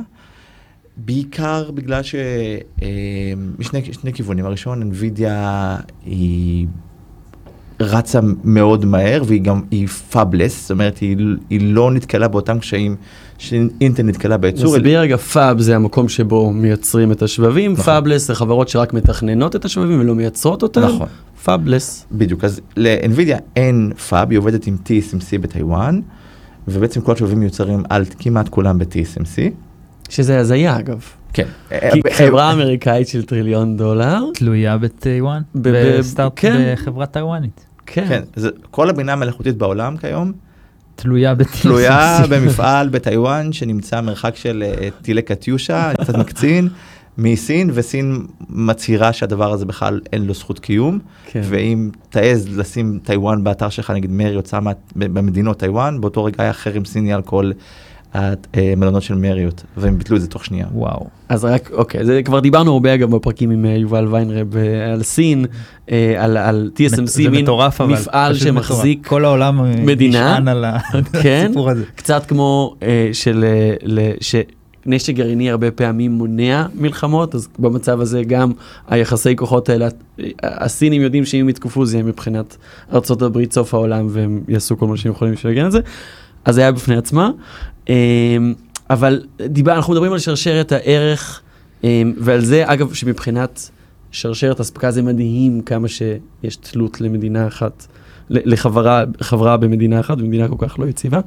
בעיקר 1.04 1.70
בגלל 1.70 2.02
שיש 2.02 2.62
שני, 3.60 3.80
שני 3.92 4.12
כיוונים. 4.12 4.46
הראשון, 4.46 4.82
אנווידיה 4.82 5.76
היא 6.04 6.66
רצה 7.80 8.20
מאוד 8.44 8.84
מהר 8.84 9.22
והיא 9.26 9.42
גם, 9.42 9.62
היא 9.70 9.88
fabless, 9.88 10.62
זאת 10.62 10.70
אומרת, 10.70 10.98
היא, 10.98 11.16
היא 11.50 11.60
לא 11.74 11.90
נתקלה 11.90 12.28
באותם 12.28 12.58
קשיים 12.58 12.96
שאינטל 13.38 14.02
נתקלה 14.02 14.36
בייצור. 14.36 14.76
נסביר 14.76 15.00
רגע, 15.00 15.16
fab 15.16 15.60
זה 15.60 15.76
המקום 15.76 16.08
שבו 16.08 16.52
מייצרים 16.52 17.12
את 17.12 17.22
השבבים, 17.22 17.72
נכון. 17.72 17.84
fabless 17.84 18.26
זה 18.26 18.34
חברות 18.34 18.68
שרק 18.68 18.92
מתכננות 18.92 19.56
את 19.56 19.64
השבבים 19.64 20.00
ולא 20.00 20.14
מייצרות 20.14 20.62
אותם. 20.62 20.80
נכון. 20.80 21.06
fabless. 21.44 22.06
בדיוק, 22.12 22.44
אז 22.44 22.60
לאנווידיה 22.76 23.38
אין 23.56 23.92
fab, 24.08 24.30
היא 24.30 24.38
עובדת 24.38 24.66
עם 24.66 24.76
TSMC 24.84 25.38
בטיוואן, 25.40 26.00
ובעצם 26.68 27.00
כל 27.00 27.12
השבבים 27.12 27.40
מיוצרים 27.40 27.82
על 27.88 28.04
כמעט 28.18 28.48
כולם 28.48 28.78
ב-TSMC. 28.78 29.52
שזה 30.10 30.38
הזיה 30.38 30.78
אגב. 30.78 31.00
כן. 31.32 31.46
כי 31.92 32.00
חברה 32.12 32.52
אמריקאית 32.52 33.08
של 33.08 33.24
טריליון 33.24 33.76
דולר. 33.76 34.18
תלויה 34.34 34.78
בטיוואן, 34.78 35.42
כן. 36.36 36.74
בחברה 36.74 37.06
טיוואנית. 37.06 37.66
כן. 37.86 38.06
כן, 38.08 38.22
זה, 38.36 38.48
כל 38.70 38.90
הבינה 38.90 39.12
המלאכותית 39.12 39.56
בעולם 39.56 39.96
כיום 39.96 40.32
תלויה 40.96 41.34
ב-TSMC. 41.34 41.62
תלויה 41.62 42.18
במפעל 42.30 42.88
בטיוואן 42.88 43.52
שנמצא 43.52 44.00
מרחק 44.00 44.36
של 44.36 44.64
אה, 44.66 44.88
טילי 45.02 45.22
קטיושה, 45.22 45.92
קצת 46.00 46.16
מקצין, 46.16 46.68
מסין, 47.18 47.70
וסין 47.74 48.26
מצהירה 48.48 49.12
שהדבר 49.12 49.52
הזה 49.52 49.64
בכלל 49.66 50.00
אין 50.12 50.26
לו 50.26 50.34
זכות 50.34 50.58
קיום, 50.58 50.98
כן. 51.26 51.40
ואם 51.44 51.90
תעז 52.10 52.58
לשים 52.58 52.98
טיוואן 53.04 53.44
באתר 53.44 53.68
שלך, 53.68 53.90
נגיד 53.90 54.10
מריוט 54.10 54.60
שמה 54.60 54.72
במדינות 54.96 55.58
טיוואן, 55.58 56.00
באותו 56.00 56.24
רגע 56.24 56.42
היה 56.42 56.52
חרם 56.52 56.84
סיני 56.84 57.12
על 57.12 57.22
כל 57.22 57.50
המלונות 58.14 59.02
של 59.02 59.14
מריות, 59.14 59.62
והם 59.76 59.98
ביטלו 59.98 60.16
את 60.16 60.20
זה 60.22 60.28
תוך 60.28 60.44
שנייה. 60.44 60.66
וואו. 60.74 61.06
אז 61.28 61.44
רק, 61.44 61.70
אוקיי, 61.72 62.04
זה 62.04 62.20
כבר 62.24 62.40
דיברנו 62.40 62.72
הרבה 62.72 62.94
אגב 62.94 63.10
בפרקים 63.16 63.50
עם 63.50 63.64
אה, 63.64 63.70
יובל 63.70 64.06
ויינרב 64.10 64.56
אה, 64.56 64.92
על 64.92 65.02
סין, 65.02 65.46
אה, 65.90 66.14
על, 66.24 66.36
על 66.36 66.70
TSMC, 66.76 67.06
זה 67.06 67.30
מין 67.30 67.42
מטורף 67.42 67.80
אבל. 67.80 67.92
מפעל 67.92 68.34
פשוט 68.34 68.46
מטורף. 68.48 68.66
שמחזיק 68.66 69.06
כל 69.06 69.24
העולם 69.24 69.60
אה, 69.64 69.72
מדינה. 69.84 70.32
נשען 70.32 70.48
על 70.48 70.64
כן, 71.22 71.44
הסיפור 71.46 71.70
הזה. 71.70 71.84
קצת 71.96 72.26
כמו 72.26 72.74
אה, 72.82 73.10
של, 73.12 73.44
אה, 73.44 73.74
ל- 73.82 74.10
שנשק 74.20 75.14
גרעיני 75.14 75.50
הרבה 75.50 75.70
פעמים 75.70 76.12
מונע 76.12 76.66
מלחמות, 76.74 77.34
אז 77.34 77.48
במצב 77.58 78.00
הזה 78.00 78.22
גם 78.26 78.52
היחסי 78.88 79.36
כוחות 79.36 79.68
האלה, 79.68 79.88
אה, 80.20 80.24
הסינים 80.42 81.02
יודעים 81.02 81.24
שאם 81.24 81.48
יתקפו 81.48 81.86
זה 81.86 81.96
יהיה 81.96 82.04
מבחינת 82.06 82.56
ארה"ב 82.92 83.38
סוף 83.50 83.74
העולם 83.74 84.06
והם 84.10 84.40
יעשו 84.48 84.78
כל 84.78 84.86
מה 84.86 84.96
שהם 84.96 85.12
יכולים 85.12 85.34
בשביל 85.34 85.52
להגן 85.52 85.64
על 85.64 85.70
זה, 85.70 85.80
אז 86.44 86.54
זה 86.54 86.60
היה 86.60 86.72
בפני 86.72 86.96
עצמה. 86.96 87.30
אה, 87.90 88.36
אבל 88.90 89.22
דיבר, 89.46 89.72
אנחנו 89.74 89.92
מדברים 89.92 90.12
על 90.12 90.18
שרשרת 90.18 90.72
הערך, 90.72 91.40
אה, 91.84 92.02
ועל 92.18 92.40
זה 92.40 92.62
אגב 92.66 92.94
שמבחינת 92.94 93.70
שרשרת 94.10 94.60
אספקה 94.60 94.90
זה 94.90 95.02
מדהים 95.02 95.60
כמה 95.60 95.88
שיש 95.88 96.56
תלות 96.56 97.00
למדינה 97.00 97.46
אחת. 97.46 97.86
לחברה 98.32 99.04
חברה 99.20 99.56
במדינה 99.56 100.00
אחת, 100.00 100.18
במדינה 100.18 100.48
כל 100.48 100.54
כך 100.58 100.78
לא 100.78 100.86
יציבה. 100.86 101.20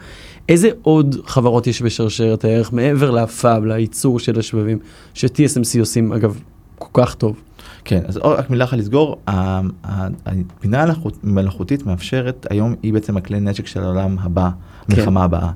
איזה 0.50 0.70
עוד 0.82 1.16
חברות 1.26 1.68
יש 1.68 1.82
בשרשרת 1.82 2.46
הערך 2.46 2.74
מעבר 2.74 3.12
לפאב, 3.12 3.64
לייצור 3.66 4.20
של 4.20 4.40
השבבים, 4.40 4.80
ש-TSMC 5.14 5.80
עושים 5.80 6.14
אגב 6.14 6.40
כל 6.76 7.02
כך 7.02 7.16
טוב? 7.16 7.42
כן, 7.86 8.02
אז 8.08 8.18
רק 8.18 8.50
מילה 8.50 8.64
אחת 8.64 8.78
לסגור, 8.78 9.18
הבינה 9.28 10.84
המלאכות- 10.84 11.18
המלאכותית 11.24 11.86
מאפשרת, 11.86 12.48
היום 12.50 12.76
היא 12.84 12.94
בעצם 12.94 13.18
הכלי 13.18 13.40
נשק 13.40 13.68
של 13.68 13.84
העולם 13.84 14.16
הבא, 14.20 14.50
כן. 14.88 14.94
המלחמה 14.94 15.24
הבאה. 15.24 15.52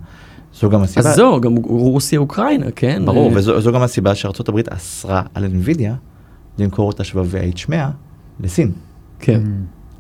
זו 0.60 0.70
גם 0.70 0.82
הסיבה, 0.82 1.10
אז 1.10 1.16
זהו, 1.16 1.42
גם 1.42 1.56
רוסיה 1.56 2.20
אוקראינה, 2.20 2.66
כן? 2.76 3.02
ברור, 3.06 3.32
וזו 3.36 3.62
זו 3.62 3.72
גם 3.72 3.82
הסיבה 3.82 4.16
שארצות 4.16 4.50
הברית 4.50 4.70
אסרה 4.70 5.22
על 5.34 5.46
NVIDIA 5.46 5.92
למכור 6.58 6.92
את 6.92 7.00
השבבי 7.00 7.52
H100 7.56 7.74
לסין. 8.40 8.72
כן. 9.20 9.42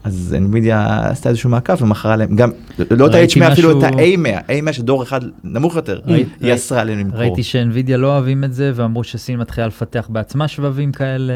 אז 0.04 0.36
NVIDIA 0.52 0.74
עשתה 1.12 1.30
איזשהו 1.30 1.50
מעקב 1.50 1.82
ומכרה 1.82 2.16
להם, 2.16 2.36
גם, 2.36 2.52
לא 2.92 3.08
את 3.08 3.12
ראיתי 3.16 3.44
ה-H100 3.44 3.54
אפילו 3.54 3.72
את 3.72 3.76
משהו- 3.76 4.00
ה-A100, 4.00 4.70
A100 4.70 4.74
שדור 4.74 5.04
אחד 5.04 5.22
נמוך 5.44 5.76
יותר, 5.76 6.00
היא 6.42 6.54
אסרה 6.54 6.82
עליהם 6.82 7.00
למכור. 7.00 7.20
ראיתי 7.20 7.44
שאינווידיה 7.44 7.98
לא 7.98 8.08
אוהבים 8.08 8.44
את 8.44 8.54
זה 8.54 8.72
ואמרו 8.76 9.04
שסין 9.04 9.40
מתחילה 9.40 9.68
לפתח 9.68 10.06
בעצמה 10.10 10.48
שבבים 10.48 10.92
כאלה 10.92 11.34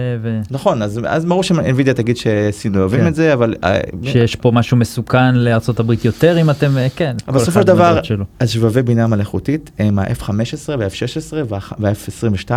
נכון, 0.51 0.81
אז 0.81 0.99
אז 1.07 1.25
ברור 1.25 1.43
ש-NVIDIA 1.43 1.93
תגיד 1.95 2.17
שסין 2.17 2.75
לא 2.75 2.79
אוהבים 2.79 2.99
כן. 2.99 3.07
את 3.07 3.15
זה, 3.15 3.33
אבל... 3.33 3.55
אה, 3.63 3.79
ושיש 4.01 4.35
פה 4.35 4.51
משהו 4.51 4.77
מסוכן 4.77 5.35
הברית 5.79 6.05
יותר 6.05 6.41
אם 6.41 6.49
אתם 6.49 6.77
אה, 6.77 6.87
כן. 6.95 7.15
אבל 7.27 7.39
בסופו 7.39 7.59
של 7.61 7.67
דבר, 7.67 7.83
מהדעות 7.87 8.05
שלו. 8.05 8.25
אז 8.39 8.49
שבבי 8.49 8.81
בינה 8.81 9.07
מלאכותית 9.07 9.71
הם 9.79 9.99
ה-F-15 9.99 10.31
וה-F-16 10.79 11.53
וה-F-22 11.79 12.51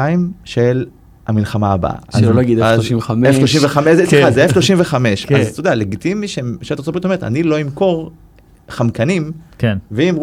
של 0.45 0.85
המלחמה 1.27 1.73
הבאה. 1.73 1.93
שלא 2.19 2.31
אז- 2.31 2.37
להגיד 2.37 2.59
אז 2.59 2.81
F-35. 2.81 3.11
F-35, 3.11 3.95
זה- 3.95 4.07
סליחה, 4.07 4.27
כן. 4.27 4.33
זה 4.33 4.47
F-35. 4.47 4.95
כן. 5.27 5.37
אז 5.37 5.47
אתה 5.47 5.61
יודע, 5.61 5.75
לגיטימי 5.75 6.29
שהם- 6.29 6.57
שארצות 6.63 6.89
הברית 6.89 7.05
אומרת, 7.05 7.23
אני 7.23 7.43
לא 7.43 7.61
אמכור 7.61 8.11
חמקנים, 8.69 9.33
כן. 9.59 9.79
ואם 9.91 10.15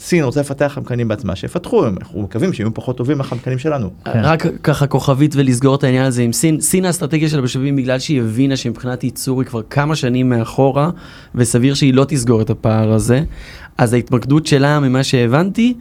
סין 0.00 0.24
רוצה 0.24 0.40
לפתח 0.40 0.70
חמקנים 0.74 1.08
בעצמה, 1.08 1.36
שיפתחו, 1.36 1.86
אנחנו 1.86 2.22
מקווים 2.22 2.52
שיהיו 2.52 2.74
פחות 2.74 2.96
טובים 2.96 3.18
מהחמקנים 3.18 3.58
שלנו. 3.58 3.90
כן. 4.04 4.10
רק 4.22 4.46
ככה 4.62 4.86
כוכבית 4.86 5.34
ולסגור 5.36 5.74
את 5.74 5.84
העניין 5.84 6.04
הזה 6.04 6.22
עם 6.22 6.32
סין. 6.32 6.60
סין 6.60 6.84
האסטרטגיה 6.84 7.28
שלה 7.28 7.42
בשבבים 7.42 7.76
בגלל 7.76 7.98
שהיא 7.98 8.20
הבינה 8.20 8.56
שמבחינת 8.56 9.04
ייצור 9.04 9.40
היא 9.40 9.48
כבר 9.48 9.60
כמה 9.70 9.96
שנים 9.96 10.28
מאחורה, 10.28 10.90
וסביר 11.34 11.74
שהיא 11.74 11.94
לא 11.94 12.04
תסגור 12.08 12.42
את 12.42 12.50
הפער 12.50 12.92
הזה. 12.92 13.22
אז 13.78 13.92
ההתמקדות 13.92 14.46
שלה, 14.46 14.80
ממה 14.80 15.02
שהבנתי, 15.04 15.74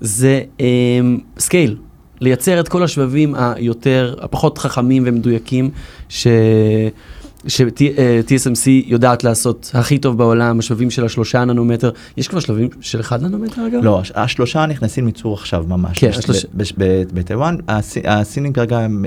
זה 0.00 0.40
אמ, 0.60 1.18
scale. 1.38 1.76
לייצר 2.20 2.60
את 2.60 2.68
כל 2.68 2.82
השבבים 2.82 3.34
היותר, 3.34 4.14
הפחות 4.20 4.58
חכמים 4.58 5.02
ומדויקים, 5.06 5.70
ש... 6.08 6.26
ש-TSMC 7.48 8.68
יודעת 8.86 9.24
לעשות 9.24 9.70
הכי 9.74 9.98
טוב 9.98 10.18
בעולם, 10.18 10.58
השבבים 10.58 10.90
של 10.90 11.04
השלושה 11.04 11.44
ננומטר. 11.44 11.90
יש 12.16 12.28
כבר 12.28 12.40
שבבים 12.40 12.68
של 12.80 13.00
אחד 13.00 13.22
ננומטר 13.22 13.66
אגב? 13.66 13.84
לא, 13.84 14.00
הש- 14.00 14.12
השלושה 14.14 14.66
נכנסים 14.66 15.06
ייצור 15.06 15.34
עכשיו 15.34 15.64
ממש. 15.68 15.98
כן, 15.98 16.08
השלושה. 16.08 16.48
בטיוואן, 17.12 17.56
הסי- 17.68 18.00
הסינים 18.08 18.52
כרגע 18.52 18.78
הם 18.78 19.04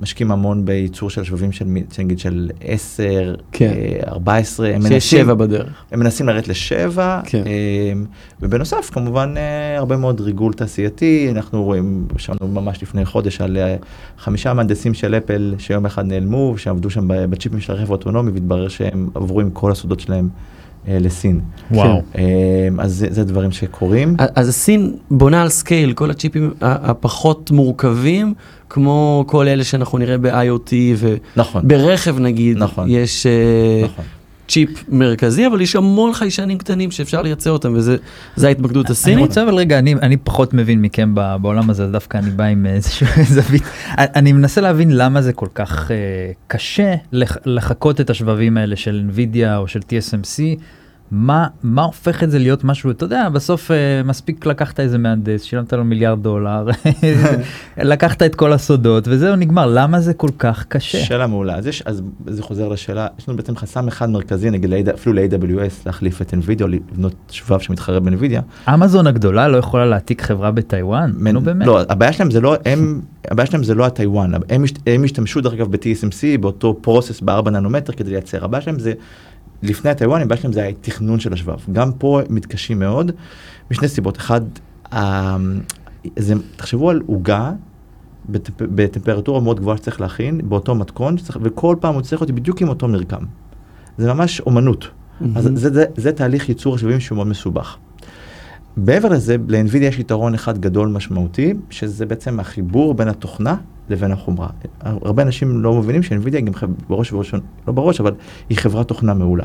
משקיעים 0.00 0.32
המון 0.32 0.64
בייצור 0.64 1.10
של 1.10 1.24
שבבים 1.24 1.52
של 1.52 1.64
נגיד 1.98 2.18
של 2.18 2.50
10, 2.60 3.34
כן. 3.52 3.72
אה, 3.76 4.10
14, 4.10 4.68
הם 4.68 4.82
שיש 4.82 4.92
מנסים, 4.92 5.18
שבע 5.18 5.34
בדרך. 5.34 5.84
הם 5.92 6.00
מנסים 6.00 6.28
לרדת 6.28 6.48
לשבע, 6.48 7.20
כן. 7.24 7.42
אה, 7.46 7.92
ובנוסף 8.40 8.90
כמובן 8.92 9.34
אה, 9.36 9.78
הרבה 9.78 9.96
מאוד 9.96 10.20
ריגול 10.20 10.52
תעשייתי, 10.52 11.28
אנחנו 11.30 11.64
רואים, 11.64 12.06
שמענו 12.18 12.48
ממש 12.48 12.82
לפני 12.82 13.04
חודש 13.04 13.40
על 13.40 13.56
אה, 13.56 13.76
חמישה 14.18 14.54
מהנדסים 14.54 14.94
של 14.94 15.14
אפל 15.14 15.54
שיום 15.58 15.86
אחד 15.86 16.06
נעלמו, 16.06 16.54
שעבדו 16.58 16.90
שם 16.90 17.08
בצ'יפים 17.30 17.60
של 17.60 17.72
הרכב 17.72 17.90
האוטונומי, 17.90 18.30
והתברר 18.30 18.68
שהם 18.68 19.10
עברו 19.14 19.40
עם 19.40 19.50
כל 19.50 19.72
הסודות 19.72 20.00
שלהם 20.00 20.28
אה, 20.28 20.51
לסין. 20.88 21.40
וואו. 21.70 22.02
אה, 22.18 22.22
אז 22.78 22.92
זה, 22.94 23.06
זה 23.10 23.24
דברים 23.24 23.52
שקורים. 23.52 24.16
אז 24.34 24.48
הסין 24.48 24.94
בונה 25.10 25.42
על 25.42 25.48
scale, 25.48 25.92
כל 25.92 26.10
הצ'יפים 26.10 26.50
ה- 26.60 26.90
הפחות 26.90 27.50
מורכבים, 27.50 28.34
כמו 28.68 29.24
כל 29.28 29.48
אלה 29.48 29.64
שאנחנו 29.64 29.98
נראה 29.98 30.18
ב-IoT 30.18 30.72
נכון, 31.36 31.62
וברכב 31.64 32.18
נגיד, 32.18 32.58
נכון. 32.58 32.86
יש 32.90 33.26
אה, 33.26 33.32
נכון. 33.84 34.04
צ'יפ 34.48 34.84
מרכזי, 34.88 35.46
אבל 35.46 35.60
יש 35.60 35.76
המון 35.76 36.12
חיישנים 36.12 36.58
קטנים 36.58 36.90
שאפשר 36.90 37.22
לייצר 37.22 37.50
אותם, 37.50 37.72
וזה 37.74 37.96
זה 38.36 38.48
ההתמקדות 38.48 38.86
אני 38.86 38.92
הסינית. 38.92 39.18
רוצה 39.18 39.42
אבל 39.42 39.54
רגע, 39.54 39.78
אני, 39.78 39.94
אני 39.94 40.16
פחות 40.16 40.54
מבין 40.54 40.82
מכם 40.82 41.14
בעולם 41.42 41.70
הזה, 41.70 41.86
דווקא 41.86 42.18
אני 42.18 42.30
בא 42.30 42.44
עם 42.44 42.66
איזושהי 42.66 43.24
זווית. 43.34 43.62
אני- 43.98 44.06
אני 44.14 44.32
מנסה 44.32 44.60
להבין 44.60 44.96
למה 44.96 45.22
זה 45.22 45.32
כל 45.32 45.48
כך 45.54 45.88
uh, 45.88 45.92
קשה 46.46 46.94
לח, 47.12 47.36
לחקות 47.44 48.00
את 48.00 48.10
השבבים 48.10 48.56
האלה 48.56 48.76
של 48.76 49.02
NVIDIA 49.10 49.56
או 49.56 49.68
של 49.68 49.80
TSMC. 49.80 50.60
מה, 51.14 51.46
מה 51.62 51.82
הופך 51.82 52.22
את 52.22 52.30
זה 52.30 52.38
להיות 52.38 52.64
משהו, 52.64 52.90
אתה 52.90 53.04
יודע, 53.04 53.28
בסוף 53.28 53.70
uh, 53.70 53.74
מספיק 54.06 54.46
לקחת 54.46 54.80
איזה 54.80 54.98
מהנדס, 54.98 55.42
שילמת 55.42 55.72
לו 55.72 55.84
מיליארד 55.84 56.22
דולר, 56.22 56.68
לקחת 57.76 58.22
את 58.22 58.34
כל 58.34 58.52
הסודות 58.52 59.08
וזהו 59.08 59.36
נגמר, 59.36 59.66
למה 59.66 60.00
זה 60.00 60.14
כל 60.14 60.28
כך 60.38 60.64
קשה? 60.68 60.98
שאלה 60.98 61.26
מעולה. 61.26 61.56
אז, 61.56 61.66
יש, 61.66 61.82
אז 61.82 62.02
זה 62.26 62.42
חוזר 62.42 62.68
לשאלה, 62.68 63.06
יש 63.18 63.28
לנו 63.28 63.36
בעצם 63.36 63.56
חסם 63.56 63.88
אחד 63.88 64.10
מרכזי, 64.10 64.50
נגיד 64.50 64.88
אפילו 64.88 65.16
ל-AWS 65.16 65.72
להחליף 65.86 66.22
את 66.22 66.34
NVIDIA 66.34 66.66
לבנות 66.66 67.14
שבב 67.30 67.58
שמתחרה 67.58 68.00
ב-NVIDIA. 68.00 68.70
אמזון 68.74 69.06
הגדולה 69.06 69.48
לא 69.48 69.56
יכולה 69.56 69.86
להעתיק 69.86 70.22
חברה 70.22 70.50
בטיוואן? 70.50 71.12
נו 71.32 71.40
באמת. 71.40 71.66
לא, 71.66 71.80
הבעיה 71.88 72.12
שלהם 72.12 72.30
זה 72.30 72.40
לא, 72.40 72.56
הם, 72.64 73.00
הבעיה 73.30 73.46
שלהם 73.46 73.62
זה 73.62 73.74
לא 73.74 73.86
הטיוואן, 73.86 74.34
הם, 74.34 74.64
הם 74.86 75.04
השתמשו 75.04 75.40
דרך 75.40 75.52
אגב 75.52 75.70
ב-TSMC, 75.70 76.40
באותו 76.40 76.78
פרוסס 76.80 77.20
ב-4 77.20 77.50
ננומטר 77.50 77.92
כדי 77.92 78.10
לייצר. 78.10 78.44
הבעיה 78.44 78.60
שלהם 78.60 78.78
זה, 78.78 78.92
לפני 79.62 79.90
הטיוואן, 79.90 80.20
הבעיה 80.22 80.40
שלהם 80.40 80.52
זה 80.52 80.64
התכנון 80.66 81.20
של 81.20 81.32
השבב. 81.32 81.58
גם 81.72 81.92
פה 81.92 82.20
מתקשים 82.30 82.78
מאוד, 82.78 83.12
משני 83.70 83.88
סיבות. 83.88 84.16
אחד, 84.16 84.40
ה- 84.92 85.36
זה, 86.18 86.34
תחשבו 86.56 86.90
על 86.90 87.02
עוגה 87.06 87.52
בטמפ, 88.28 88.54
בטמפרטורה 88.62 89.40
מאוד 89.40 89.60
גבוהה 89.60 89.76
שצריך 89.76 90.00
להכין, 90.00 90.40
באותו 90.48 90.74
מתכון, 90.74 91.18
שצריך, 91.18 91.38
וכל 91.42 91.76
פעם 91.80 91.94
הוא 91.94 92.02
צריך 92.02 92.20
אותי 92.20 92.32
בדיוק 92.32 92.62
עם 92.62 92.68
אותו 92.68 92.88
מרקם. 92.88 93.24
זה 93.98 94.14
ממש 94.14 94.40
אומנות. 94.40 94.88
אז 95.36 95.44
מהמם. 95.44 95.56
זה, 95.56 95.70
זה, 95.72 95.84
זה 95.96 96.12
תהליך 96.12 96.48
ייצור 96.48 96.74
השבבים 96.74 97.00
שהוא 97.00 97.16
מאוד 97.16 97.26
מסובך. 97.26 97.76
מעבר 98.76 99.08
לזה, 99.08 99.36
ל-NVIDIA 99.48 99.76
יש 99.76 99.98
יתרון 99.98 100.34
אחד 100.34 100.58
גדול 100.58 100.88
משמעותי, 100.88 101.54
שזה 101.70 102.06
בעצם 102.06 102.40
החיבור 102.40 102.94
בין 102.94 103.08
התוכנה 103.08 103.56
לבין 103.88 104.12
החומרה. 104.12 104.48
הרבה 104.80 105.22
אנשים 105.22 105.62
לא 105.62 105.74
מבינים 105.74 106.02
ש-NVIDIA 106.02 106.36
היא 106.36 106.44
גם 106.44 106.52
בראש 106.88 107.12
ובראשון, 107.12 107.40
לא 107.68 107.72
בראש, 107.72 108.00
אבל 108.00 108.12
היא 108.48 108.58
חברת 108.58 108.88
תוכנה 108.88 109.14
מעולה. 109.14 109.44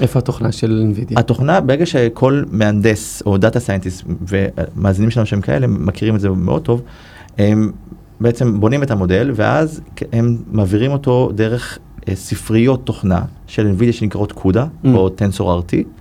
איפה 0.00 0.18
התוכנה 0.18 0.52
של 0.52 0.92
NVIDIA? 0.94 1.20
התוכנה, 1.20 1.60
ברגע 1.60 1.86
שכל 1.86 2.42
מהנדס 2.50 3.22
או 3.26 3.38
data 3.38 3.60
scientist 3.60 4.04
ומאזינים 4.28 5.10
שלנו 5.10 5.26
שהם 5.26 5.40
כאלה, 5.40 5.66
מכירים 5.66 6.14
את 6.14 6.20
זה 6.20 6.30
מאוד 6.30 6.62
טוב, 6.62 6.82
הם 7.38 7.72
בעצם 8.20 8.60
בונים 8.60 8.82
את 8.82 8.90
המודל 8.90 9.32
ואז 9.34 9.80
הם 10.12 10.36
מעבירים 10.50 10.90
אותו 10.90 11.30
דרך 11.34 11.78
אה, 12.08 12.14
ספריות 12.16 12.86
תוכנה 12.86 13.22
של 13.46 13.74
NVIDIA 13.78 13.92
שנקראות 13.92 14.32
CUDA 14.32 14.66
Mm. 14.84 14.88
או 14.94 15.08
TensorRT. 15.08 15.99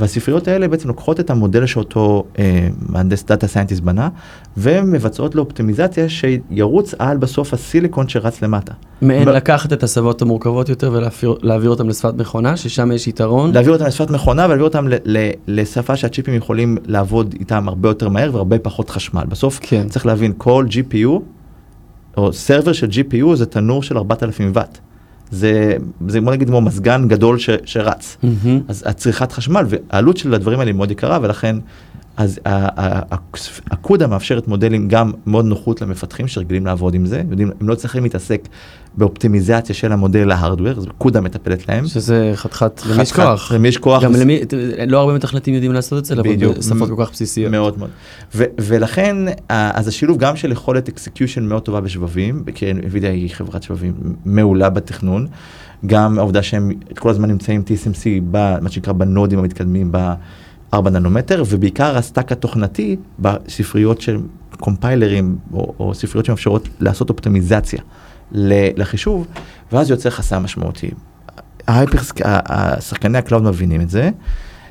והספריות 0.00 0.48
האלה 0.48 0.68
בעצם 0.68 0.88
לוקחות 0.88 1.20
את 1.20 1.30
המודל 1.30 1.66
שאותו 1.66 2.24
אה, 2.38 2.68
מהנדס 2.88 3.24
data 3.24 3.46
scientist 3.46 3.82
בנה 3.82 4.08
ומבצעות 4.56 5.34
לו 5.34 5.42
אופטימיזציה 5.42 6.06
שירוץ 6.08 6.94
על 6.98 7.16
בסוף 7.16 7.54
הסיליקון 7.54 8.08
שרץ 8.08 8.42
למטה. 8.42 8.72
מעין 9.02 9.24
ב- 9.24 9.28
לקחת 9.28 9.72
את 9.72 9.82
הסבות 9.82 10.22
המורכבות 10.22 10.68
יותר 10.68 10.92
ולהעביר 11.42 11.70
אותם 11.70 11.88
לשפת 11.88 12.14
מכונה, 12.14 12.56
ששם 12.56 12.92
יש 12.92 13.08
יתרון. 13.08 13.52
להעביר 13.52 13.72
אותם 13.72 13.84
לשפת 13.86 14.10
מכונה 14.10 14.44
ולהעביר 14.44 14.64
אותם 14.64 14.88
ל- 14.88 14.94
ל- 15.04 15.30
לשפה 15.48 15.96
שהצ'יפים 15.96 16.34
יכולים 16.34 16.76
לעבוד 16.86 17.34
איתם 17.40 17.68
הרבה 17.68 17.88
יותר 17.88 18.08
מהר 18.08 18.30
והרבה 18.34 18.58
פחות 18.58 18.90
חשמל. 18.90 19.24
בסוף 19.28 19.58
כן. 19.62 19.88
צריך 19.88 20.06
להבין 20.06 20.32
כל 20.38 20.66
GPU 20.70 21.08
או 22.16 22.32
סרבר 22.32 22.72
של 22.72 22.88
GPU 22.88 23.34
זה 23.36 23.46
תנור 23.46 23.82
של 23.82 23.96
4,000 23.98 24.50
ואט. 24.54 24.78
זה, 25.34 25.76
זה 26.08 26.20
בוא 26.20 26.32
נגיד 26.32 26.48
כמו 26.48 26.60
מזגן 26.60 27.08
גדול 27.08 27.38
ש, 27.38 27.50
שרץ. 27.64 28.16
מהמם. 28.22 28.60
אז 28.68 28.82
הצריכת 28.86 29.32
חשמל 29.32 29.64
והעלות 29.68 30.16
של 30.16 30.34
הדברים 30.34 30.58
האלה 30.60 30.70
היא 30.70 30.76
מאוד 30.76 30.90
יקרה 30.90 31.18
ולכן 31.22 31.56
אז 32.16 32.40
ה 33.70 33.77
CUDA 33.77 34.06
מאפשרת 34.06 34.48
מודלים 34.48 34.88
גם 34.88 35.12
מאוד 35.26 35.44
נוחות 35.44 35.82
למפתחים 35.82 36.28
שרגילים 36.28 36.66
לעבוד 36.66 36.94
עם 36.94 37.06
זה, 37.06 37.22
יודעים, 37.30 37.50
הם 37.60 37.68
לא 37.68 37.74
צריכים 37.74 38.02
להתעסק 38.02 38.48
באופטימיזציה 38.96 39.74
של 39.74 39.92
המודל 39.92 40.24
ל 40.28 40.33
hardware, 40.33 40.78
אז 40.78 40.86
CUDA 40.98 41.20
מטפלת 41.20 41.68
להם. 41.68 41.86
שזה 41.86 42.32
חתיכת 42.34 42.82
למי 42.86 43.02
יש 43.02 43.12
כוח. 43.12 43.52
למי 43.52 43.68
יש 43.68 43.78
כוח. 43.78 44.04
גם 44.04 44.12
למי, 44.12 44.40
לא 44.86 45.00
הרבה 45.00 45.14
מתכנתים 45.14 45.54
יודעים 45.54 45.72
לעשות 45.72 45.98
את 45.98 46.04
זה, 46.04 46.14
לעבוד 46.14 46.32
בדיוק. 46.32 46.58
בשפות 46.58 46.88
כל 46.88 47.04
כך 47.04 47.10
בסיסיות. 47.12 47.50
מאוד 47.52 47.78
מאוד. 47.78 47.90
ולכן, 48.34 49.16
אז 49.48 49.88
השילוב 49.88 50.18
גם 50.18 50.36
של 50.36 50.52
יכולת 50.52 50.88
execution 50.88 51.44
מאוד 51.44 51.62
טובה 51.62 51.80
בשבבים, 51.80 52.44
כי 52.54 52.72
NVIDIA 52.72 53.06
היא 53.06 53.30
חברת 53.34 53.62
שבבים 53.62 53.94
מעולה 54.24 54.70
בתכנון, 54.70 55.26
גם 55.86 56.18
העובדה 56.18 56.42
שהם 56.42 56.70
כל 56.98 57.10
הזמן 57.10 57.30
נמצאים 57.30 57.62
TSMC, 57.66 58.06
במה 58.30 58.70
שנקרא 58.70 58.92
בנודים 58.92 59.38
המתקדמים 59.38 59.92
ב-4 60.80 60.90
ננומטר, 60.90 61.42
ובעיקר 61.48 61.96
ה 61.96 62.02
stack 62.02 62.32
התוכנתי 62.32 62.96
בספריות 63.18 64.00
של 64.00 64.18
קומפיילרים, 64.60 65.38
או, 65.52 65.74
או 65.78 65.94
ספריות 65.94 66.26
שמאפשרות 66.26 66.68
לעשות 66.80 67.10
אופטימיזציה 67.10 67.80
לחישוב, 68.32 69.26
ואז 69.72 69.90
יוצא 69.90 70.10
חסם 70.10 70.42
משמעותי. 70.42 70.90
ה 71.68 71.73
hypers, 71.73 72.12
השחקני 72.24 73.18
ה 73.18 73.22
cloud 73.22 73.42
מבינים 73.42 73.80
את 73.80 73.90
זה, 73.90 74.10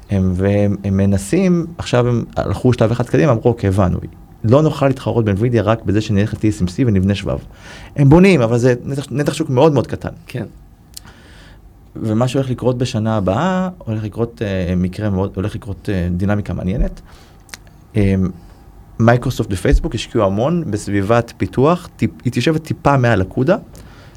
הם, 0.10 0.34
והם 0.36 0.76
הם 0.84 0.98
מנסים, 0.98 1.66
עכשיו 1.78 2.08
הם 2.08 2.24
הלכו 2.38 2.74
שלב 2.74 2.92
אחד 2.92 3.06
קדימה, 3.06 3.32
אמרו, 3.32 3.44
אוקיי, 3.50 3.68
הבנו, 3.68 4.00
לא 4.44 4.62
נוכל 4.62 4.88
להתחרות 4.88 5.26
ב-NVIDIA 5.26 5.62
רק 5.64 5.84
בזה 5.84 6.02
שנלך 6.02 6.34
ל-TSMC 6.34 6.74
ונבנה 6.88 7.16
שבב. 7.16 7.38
הם 7.96 8.10
בונים, 8.10 8.42
אבל 8.42 8.58
זה 8.58 8.74
נתח, 8.84 9.06
נתח 9.12 9.34
שוק 9.34 9.50
מאוד 9.50 9.74
מאוד 9.74 9.88
קטן. 9.88 10.10
כן. 10.28 10.46
ומה 11.96 12.28
שהולך 12.28 12.50
לקרות 12.50 12.78
בשנה 12.78 13.18
הבאה, 13.18 13.70
הולך 13.78 14.04
לקרות 14.04 14.42
אה, 14.42 14.76
מקרה 14.76 15.10
מאוד, 15.10 15.32
הולך 15.36 15.56
לקרות 15.56 15.90
אה, 15.94 16.08
דינמיקה 16.12 16.54
מעניינת. 16.54 17.02
אה, 17.96 18.16
מייקרוסופט 19.00 19.50
ופייסבוק 19.54 19.96
השקיעו 19.96 20.24
המון 20.26 20.64
בסביבת 20.72 21.34
פיתוח, 21.38 21.90
טיפ, 21.96 22.12
היא 22.26 22.34
יושבת 22.36 22.64
טיפה 22.64 22.98
מעל 22.98 23.22
ה 23.22 23.28
CUDA, 23.28 23.58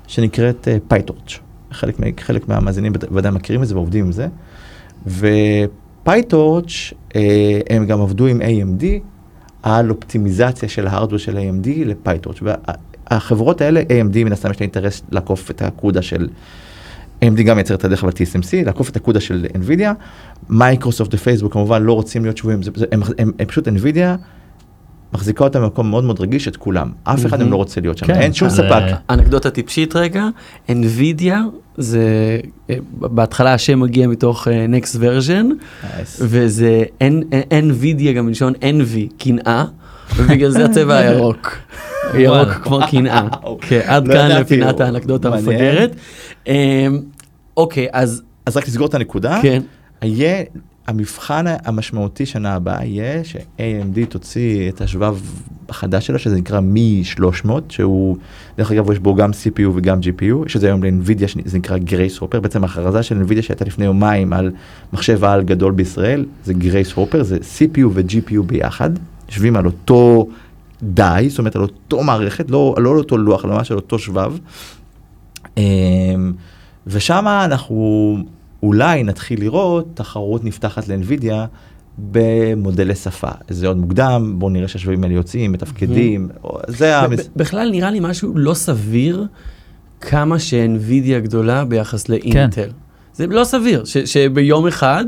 שנקראת 0.06 0.68
אה, 0.68 0.76
PyTorch. 0.88 1.38
חלק, 1.72 2.00
מה- 2.00 2.06
חלק 2.20 2.48
מהמאזינים 2.48 2.92
בוודאי 2.92 3.32
מכירים 3.32 3.62
את 3.62 3.68
זה 3.68 3.74
ועובדים 3.74 4.04
עם 4.04 4.12
זה. 4.12 4.28
ו 5.06 5.27
PyTorch, 5.27 6.92
אה, 7.16 7.20
הם 7.70 7.86
גם 7.86 8.00
עבדו 8.00 8.26
עם 8.26 8.40
AMD 8.40 8.84
על 9.62 9.90
אופטימיזציה 9.90 10.68
של 10.68 10.86
ה 10.86 10.90
hardware 10.90 11.18
של 11.18 11.36
AMD 11.36 11.68
ל 11.86 11.92
PyTorch. 11.92 12.38
והחברות 13.10 13.60
האלה, 13.60 13.80
AMD 13.80 14.24
מן 14.24 14.32
הסתם 14.32 14.50
יש 14.50 14.60
לה 14.60 14.64
אינטרס 14.64 15.02
לעקוף 15.10 15.50
את 15.50 15.62
הקודה 15.62 16.02
של... 16.02 16.28
AMD 17.24 17.42
גם 17.42 17.56
מייצרת 17.56 17.78
את 17.78 17.84
הדרך 17.84 18.04
אבל 18.04 18.12
TSMC, 18.12 18.66
לעקוף 18.66 18.88
את 18.90 18.96
הקודה 18.96 19.20
של 19.20 19.46
NVIDIA, 19.54 19.88
מייקרוסופט 20.48 21.14
ופייסבוק 21.14 21.52
כמובן 21.52 21.82
לא 21.82 21.92
רוצים 21.92 22.22
להיות 22.22 22.36
שבויים, 22.36 22.62
זה- 22.62 22.70
זה- 22.74 22.86
הם, 22.92 23.02
הם, 23.18 23.32
הם 23.38 23.46
פשוט 23.46 23.68
NVIDIA 23.68 24.16
מחזיקה 25.12 25.44
אותם 25.44 25.62
במקום 25.62 25.90
מאוד 25.90 26.04
מאוד 26.04 26.20
רגיש 26.20 26.48
את 26.48 26.56
כולם, 26.56 26.90
אף 27.04 27.26
אחד. 27.26 27.38
מהם 27.38 27.50
לא 27.50 27.56
רוצה 27.56 27.80
להיות 27.80 27.98
שם, 27.98 28.06
כן, 28.06 28.14
אין 28.14 28.32
שום 28.32 28.50
ספק. 28.50 28.82
אנקדוטה 29.10 29.50
טיפשית 29.50 29.96
רגע, 29.96 30.24
NVIDIA 30.68 31.34
זה, 31.76 32.00
אה, 32.70 32.76
בהתחלה 32.92 33.54
השם 33.54 33.80
מגיע 33.80 34.08
מתוך 34.08 34.48
אה, 34.48 34.66
Next 34.80 34.96
version, 34.96 35.44
וזה 36.20 36.82
NVIDIA 37.50 38.12
גם 38.16 38.26
מלשון 38.26 38.52
envy, 38.52 39.14
קנאה, 39.18 39.64
ובגלל 40.16 40.50
זה 40.50 40.64
הצבע 40.64 40.96
הירוק. 40.98 41.56
ירוק. 42.14 42.48
כמו 42.48 42.80
קנאה. 42.90 43.28
כן, 43.68 43.80
עד 43.84 44.08
לא 44.08 44.14
כאן 44.14 44.40
לפינת 44.40 44.80
האנקדוטה. 44.80 45.28
המפגרת. 45.28 45.96
אמ, 46.46 47.00
אוקיי, 47.56 47.88
אז 47.92 48.22
אז 48.46 48.56
רק 48.56 48.68
לסגור 48.68 48.86
את 48.86 48.94
הנקודה, 48.94 49.38
כן, 49.42 49.62
יהיה, 50.02 50.42
המבחן 50.86 51.44
המשמעותי 51.64 52.26
שנה 52.26 52.54
הבאה 52.54 52.84
יהיה 52.84 53.24
ש-AMD 53.24 54.06
תוציא 54.08 54.68
את 54.68 54.80
השבב 54.80 55.18
החדש 55.68 56.06
שלה, 56.06 56.18
שזה 56.18 56.36
נקרא 56.36 56.60
מי 56.60 57.00
300, 57.04 57.70
שהוא, 57.70 58.16
דרך 58.58 58.72
אגב, 58.72 58.90
יש 58.90 58.98
בו 58.98 59.14
גם 59.14 59.30
CPU 59.30 59.68
וגם 59.74 59.98
GPU, 60.00 60.48
שזה 60.48 60.66
היום 60.66 60.84
ל-NVIDIA, 60.84 61.40
זה 61.44 61.58
נקרא 61.58 61.78
גרייס 61.78 62.18
הופר, 62.18 62.40
בעצם 62.40 62.62
ההכרזה 62.62 63.02
של 63.02 63.22
NVIDIA 63.22 63.42
שהייתה 63.42 63.64
לפני 63.64 63.84
יומיים 63.84 64.32
על 64.32 64.52
מחשב 64.92 65.24
העל 65.24 65.42
גדול 65.42 65.72
בישראל, 65.72 66.24
זה 66.44 66.54
גרייס 66.54 66.92
הופר, 66.92 67.22
זה 67.22 67.36
CPU 67.36 67.86
ו-GPU 67.92 68.42
ביחד, 68.46 68.90
יושבים 69.28 69.56
על 69.56 69.66
אותו 69.66 70.28
די, 70.82 71.26
זאת 71.28 71.38
אומרת 71.38 71.56
על 71.56 71.62
אותו 71.62 72.02
מערכת, 72.02 72.50
לא, 72.50 72.74
לא 72.78 72.90
על 72.90 72.98
אותו 72.98 73.18
לוח, 73.18 73.44
אלא 73.44 73.54
ממש 73.54 73.70
על 73.70 73.76
אותו 73.76 73.98
שבב. 73.98 74.32
אמ, 75.56 76.32
ושם 76.86 77.26
אנחנו 77.44 78.16
אולי 78.62 79.02
נתחיל 79.02 79.40
לראות 79.40 79.86
תחרות 79.94 80.44
נפתחת 80.44 80.88
לאנווידיה 80.88 81.46
במודלי 81.98 82.94
שפה. 82.94 83.28
זה 83.48 83.68
עוד 83.68 83.76
מוקדם, 83.76 84.34
בואו 84.38 84.50
נראה 84.50 84.68
שהשבבים 84.68 85.02
האלה 85.04 85.14
יוצאים, 85.14 85.52
מתפקדים, 85.52 86.28
זה 86.68 86.98
ה... 86.98 87.06
בכלל 87.36 87.70
נראה 87.70 87.90
לי 87.90 87.98
משהו 88.02 88.32
לא 88.36 88.54
סביר 88.54 89.26
כמה 90.00 90.38
שאנווידיה 90.38 91.20
גדולה 91.20 91.64
ביחס 91.64 92.08
לאינטל. 92.08 92.68
זה 93.12 93.26
לא 93.26 93.44
סביר, 93.44 93.84
ש- 93.84 93.98
שביום 93.98 94.66
אחד 94.66 95.04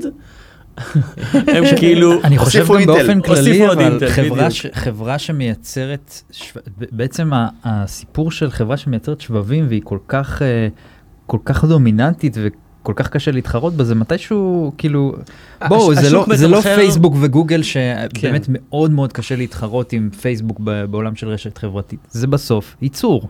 הם 1.33 1.64
כאילו, 1.77 2.23
אני 2.25 2.38
חושב 2.38 2.67
גם. 2.69 2.87
באופן 2.87 3.21
כללי, 3.21 3.67
אבל 3.67 3.99
חברה, 4.73 5.19
שמייצרת, 5.19 6.23
בעצם 6.93 7.31
הסיפור 7.64 8.31
של 8.31 8.51
חברה 8.51 8.77
שמייצרת 8.77 9.21
שבבים 9.21 9.67
והיא 9.69 9.83
כל 9.85 9.99
כך, 10.09 10.43
אה, 10.43 10.69
כל 11.27 11.38
כך 11.45 11.64
דומיננטית 11.64 12.37
וכל 12.41 12.93
כך 12.97 13.09
קשה 13.09 13.31
להתחרות 13.31 13.75
בזה, 13.75 13.95
מתישהו, 13.95 14.73
כאילו, 14.79 15.14
בואו, 15.69 15.95
זה 15.95 16.11
לא, 16.11 16.27
זה 16.35 16.49
לא 16.49 16.61
פייסבוק 16.61 17.14
וגוגל 17.21 17.62
כן. 17.62 18.09
שבאמת 18.21 18.47
מאוד 18.49 18.91
מאוד 18.91 19.12
קשה 19.12 19.37
להתחרות 19.37 19.93
עם 19.93 20.11
פייסבוק 20.21 20.61
בעולם 20.91 21.17
של 21.17 21.29
רשת 21.29 21.59
חברתית. 21.59 22.01
זה 22.11 22.27
בסוף 22.27 22.77
ייצור. 22.83 23.29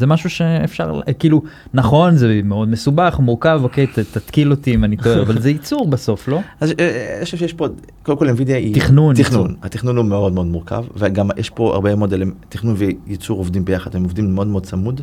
זה 0.00 0.06
משהו 0.06 0.30
שאפשר, 0.30 1.00
כאילו, 1.18 1.42
נכון, 1.74 2.16
זה 2.16 2.40
מאוד 2.44 2.68
מסובך, 2.68 3.18
מורכב, 3.18 3.60
אוקיי, 3.62 3.86
ת, 3.86 3.98
תתקיל 3.98 4.50
אותי 4.50 4.74
אם 4.74 4.84
אני 4.84 4.96
טועה, 4.96 5.22
אבל 5.22 5.40
זה 5.40 5.50
ייצור 5.50 5.86
בסוף, 5.86 6.28
לא? 6.28 6.40
אז 6.60 6.74
אה, 6.80 7.14
אני 7.16 7.24
חושב 7.24 7.36
שיש 7.36 7.52
פה, 7.52 7.66
קודם 8.02 8.18
כל 8.18 8.28
NVIDIA 8.28 8.52
היא... 8.54 8.74
תכנון, 8.74 9.14
תכנון. 9.14 9.54
התכנון 9.62 9.96
הוא 9.96 10.04
מאוד 10.04 10.32
מאוד 10.32 10.46
מורכב, 10.46 10.84
וגם 10.96 11.30
יש 11.36 11.50
פה 11.50 11.74
הרבה 11.74 11.94
מאוד, 11.94 12.14
תכנון 12.48 12.74
וייצור 12.78 13.38
עובדים 13.38 13.64
ביחד, 13.64 13.96
הם 13.96 14.02
עובדים 14.02 14.34
מאוד 14.34 14.46
מאוד 14.46 14.66
צמוד. 14.66 15.00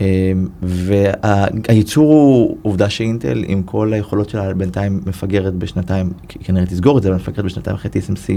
אמ, 0.00 0.46
והייצור 0.62 2.12
הוא 2.12 2.56
עובדה 2.62 2.90
שאינטל 2.90 3.44
עם 3.46 3.62
כל 3.62 3.92
היכולות 3.92 4.28
שלה 4.30 4.54
בינתיים 4.54 5.00
מפגרת 5.06 5.54
בשנתיים, 5.54 6.12
כנראה 6.28 6.66
תסגור 6.66 6.98
את 6.98 7.02
זה, 7.02 7.08
אבל 7.08 7.16
מפגרת 7.16 7.44
בשנתיים 7.44 7.76
אחרי 7.76 7.90
TSMC 7.90 8.32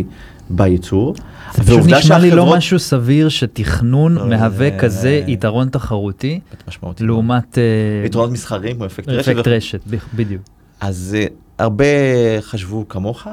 בייצור. 0.50 1.16
זה 1.54 1.64
פשוט 1.64 1.80
נשמע 1.92 2.18
לי 2.20 2.32
לא 2.32 2.54
משהו 2.58 2.80
סביר 2.80 3.30
שתכנון 3.30 4.16
לא, 4.16 4.28
מהווה 4.28 4.70
זה- 4.70 4.78
כזה 4.80 5.22
יתרון 5.28 5.70
תחרותי. 5.70 6.40
לעומת 7.00 7.58
אה, 7.58 7.64
יתרונות 8.06 8.32
מסחריים 8.32 8.76
כמו 8.76 8.86
אפקט 8.86 9.10
רשת. 9.10 9.30
אפקט 9.32 9.48
רשת, 9.48 9.80
בדיוק. 10.16 10.42
אז 10.82 11.18
אה, 11.20 11.26
הרבה 11.60 11.86
חשבו 12.42 12.86
כמוך, 12.90 13.28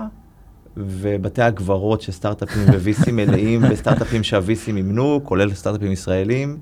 ובתי 0.76 1.42
הגברות 1.42 2.02
של 2.02 2.12
סטארט-אפים 2.12 2.62
ו-VC 2.72 3.10
מלאים 3.12 3.60
בסטארט-אפים 3.70 4.22
שה-VC 4.22 4.72
מימנו, 4.72 5.20
כולל 5.24 5.52
סטארט-אפים 5.54 5.92
ישראלים, 5.92 6.56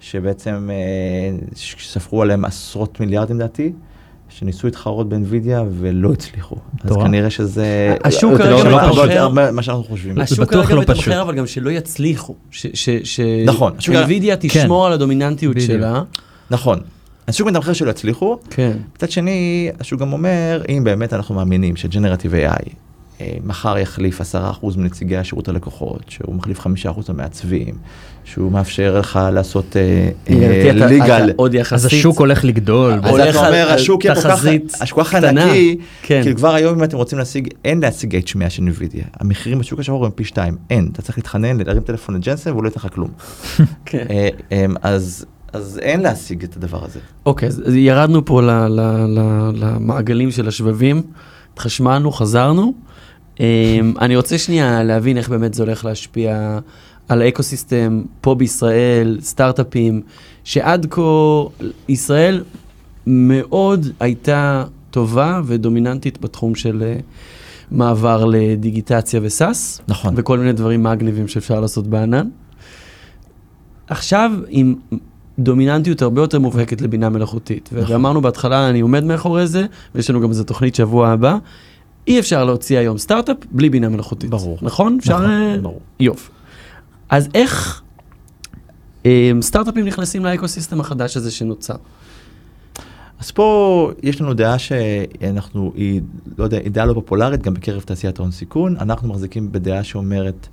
שבעצם 0.00 0.70
אה, 0.72 1.36
ספרו 1.82 2.22
עליהם 2.22 2.44
עשרות 2.44 3.00
מיליארדים 3.00 3.36
לדעתי. 3.36 3.72
שניסו 4.30 4.66
להתחרות 4.66 5.08
באנווידיה 5.08 5.62
ולא 5.70 6.12
הצליחו. 6.12 6.56
אז. 6.84 6.96
כנראה 6.96 7.30
שזה... 7.30 7.96
השוק 8.04 8.36
כרגע 8.36 8.56
מתמחר- 8.56 9.28
ממה 9.28 9.62
שאנחנו 9.62 9.84
חושבים. 9.84 10.18
השוק 10.20 10.50
כרגע 10.50 10.74
לא 10.74 10.80
פשוט. 10.86 10.90
מתמחר, 10.90 11.22
אבל 11.22 11.34
גם 11.34 11.46
שלא 11.46 11.70
יצליחו. 11.70 12.34
ש- 12.50 12.66
ש- 12.74 12.90
ש- 13.04 13.20
נכון, 13.46 13.72
השוק- 13.78 13.94
NVIDIA 13.94 14.36
תשמור 14.38 14.86
על 14.86 14.92
הדומיננטיות. 14.92 15.56
שלה. 15.60 16.02
נכון. 16.50 16.78
השוק 17.28 17.48
מתמחר 17.48 17.72
שלא 17.72 17.90
יצליחו, 17.90 18.38
כן. 18.50 18.76
מצד 18.96 19.10
שני, 19.10 19.70
השוק 19.80 20.00
גם 20.00 20.12
אומר, 20.12 20.62
אם 20.68 20.84
באמת 20.84 21.12
אנחנו 21.12 21.34
מאמינים 21.34 21.76
שג'נרטיב 21.76 22.34
AI 22.34 22.68
מחר 23.44 23.78
יחליף 23.78 24.20
10% 24.20 24.24
מנציגי 24.76 25.16
השירות 25.16 25.48
הלקוחות, 25.48 26.02
שהוא 26.08 26.34
מחליף 26.34 26.60
5% 26.60 26.66
מהמעצבים, 27.08 27.74
שהוא 28.24 28.52
מאפשר 28.52 28.98
לך 28.98 29.20
לעשות 29.32 29.76
ליגל. 30.28 31.24
אתה 31.24 31.32
עוד 31.36 31.54
יחסית. 31.54 31.72
אז 31.72 31.86
השוק 31.86 32.18
הולך 32.18 32.44
לגדול. 32.44 32.92
אז 33.02 33.20
אתה 33.20 33.48
אומר, 33.48 33.70
השוק 33.70 34.04
יהיה 34.04 34.14
כל 34.14 34.20
כך, 34.20 34.44
השוק 34.80 34.98
כל 34.98 35.04
כך. 35.04 35.14
ענקי, 35.14 35.78
כן. 36.02 36.22
כאילו 36.22 36.36
כבר 36.36 36.54
היום 36.54 36.78
אם 36.78 36.84
אתם 36.84 36.96
רוצים 36.96 37.18
להשיג, 37.18 37.48
אין 37.64 37.80
להשיג 37.80 38.16
H100 38.16 38.50
של 38.50 38.62
NVIDIA. 38.62 39.04
המחירים 39.20 39.58
בשוק 39.58 39.80
השחור 39.80 40.06
הם 40.06 40.10
פי 40.14 40.24
שתיים, 40.24 40.56
אין. 40.70 40.88
אתה 40.92 41.02
צריך 41.02 41.18
להתחנן, 41.18 41.56
להרים 41.56 41.82
טלפון 41.82 42.14
לג'נסן 42.14 42.50
והוא 42.50 42.62
לא 42.62 42.68
ייתן 42.68 42.80
לך 42.80 42.94
כלום. 42.94 43.10
כן. 43.86 44.06
אה, 44.10 44.28
אה, 44.52 44.66
אז 44.82 45.26
אז 45.52 45.78
אין 45.82 46.00
להשיג 46.00 46.44
את 46.44 46.56
הדבר 46.56 46.84
הזה. 46.84 47.00
אוקיי, 47.26 47.48
אז 47.48 47.62
אז 47.66 47.74
ירדנו 47.74 48.24
פה 48.24 48.42
ל- 48.42 48.50
ל- 48.50 49.06
ל- 49.18 49.50
למעגלים 49.54 50.30
של 50.30 50.48
השבבים, 50.48 51.02
התחשמלנו, 51.52 52.12
חזרנו. 52.12 52.74
אמ, 53.40 53.44
אני 54.00 54.16
רוצה 54.16 54.38
שנייה 54.38 54.82
להבין 54.82 55.16
איך 55.16 55.28
באמת 55.28 55.54
זה 55.54 55.62
הולך 55.62 55.84
להשפיע 55.84 56.58
על 57.08 57.22
האקוסיסטם 57.22 58.02
פה 58.20 58.34
בישראל, 58.34 59.18
סטארט-אפים, 59.20 60.02
שעד 60.44 60.86
כה 60.90 61.02
ישראל 61.88 62.44
מאוד 63.06 63.86
הייתה 64.00 64.64
טובה 64.90 65.40
ודומיננטית 65.46 66.20
בתחום 66.20 66.54
של 66.54 66.82
אה, 66.86 66.96
מעבר 67.70 68.24
לדיגיטציה 68.24 69.20
וסאס. 69.22 69.80
נכון. 69.88 70.14
וכל 70.16 70.38
מיני 70.38 70.52
דברים 70.52 70.82
מגניבים 70.82 71.28
שאפשר 71.28 71.60
לעשות 71.60 71.86
בענן. 71.86 72.28
עכשיו 73.88 74.32
עם 74.48 74.74
דומיננטיות 75.38 76.02
הרבה 76.02 76.20
יותר 76.20 76.38
מובהקת 76.38 76.80
לבינה 76.80 77.08
מלאכותית. 77.08 77.70
נכון. 77.72 77.92
ואמרנו 77.92 78.20
בהתחלה, 78.20 78.70
אני 78.70 78.80
עומד 78.80 79.04
מאחורי 79.04 79.46
זה, 79.46 79.66
ויש 79.94 80.10
לנו 80.10 80.20
גם 80.20 80.30
איזה 80.30 80.44
תוכנית 80.44 80.74
שבוע 80.74 81.08
הבא. 81.08 81.36
אי 82.06 82.18
אפשר 82.18 82.44
להוציא 82.44 82.78
היום 82.78 82.98
סטארט-אפ 82.98 83.36
בלי 83.50 83.70
בינה 83.70 83.88
מלאכותית. 83.88 84.30
ברור. 84.30 84.58
נכון? 84.62 84.96
אפשר... 85.00 85.18
נכון, 85.18 85.30
אה, 85.30 85.56
ברור. 85.62 85.80
יופי. 86.00 86.30
אז 87.08 87.28
איך 87.34 87.82
אה, 89.06 89.30
סטארט-אפים 89.40 89.84
נכנסים 89.84 90.24
לאקוסיסטם 90.24 90.80
החדש 90.80 91.16
הזה 91.16 91.30
שנוצר? 91.30 91.74
אז 93.20 93.30
פה 93.30 93.90
יש 94.02 94.20
לנו 94.20 94.34
דעה 94.34 94.58
שאנחנו, 94.58 95.72
היא, 95.74 96.00
לא 96.38 96.44
יודע, 96.44 96.58
היא 96.58 96.70
דעה 96.70 96.86
לא 96.86 96.94
פופולרית 96.94 97.42
גם 97.42 97.54
בקרב 97.54 97.82
תעשיית 97.82 98.18
ההון 98.18 98.30
סיכון. 98.30 98.76
אנחנו 98.76 99.08
מחזיקים 99.08 99.52
בדעה 99.52 99.84
שאומרת 99.84 100.48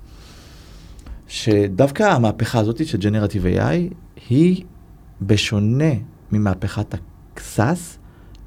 שדווקא 1.28 2.02
המהפכה 2.02 2.58
הזאת 2.58 2.86
של 2.86 2.98
generative 2.98 3.44
AI 3.46 3.94
היא 4.28 4.64
בשונה 5.22 5.92
ממהפכת 6.32 6.94
ה-SaaS, 6.94 7.98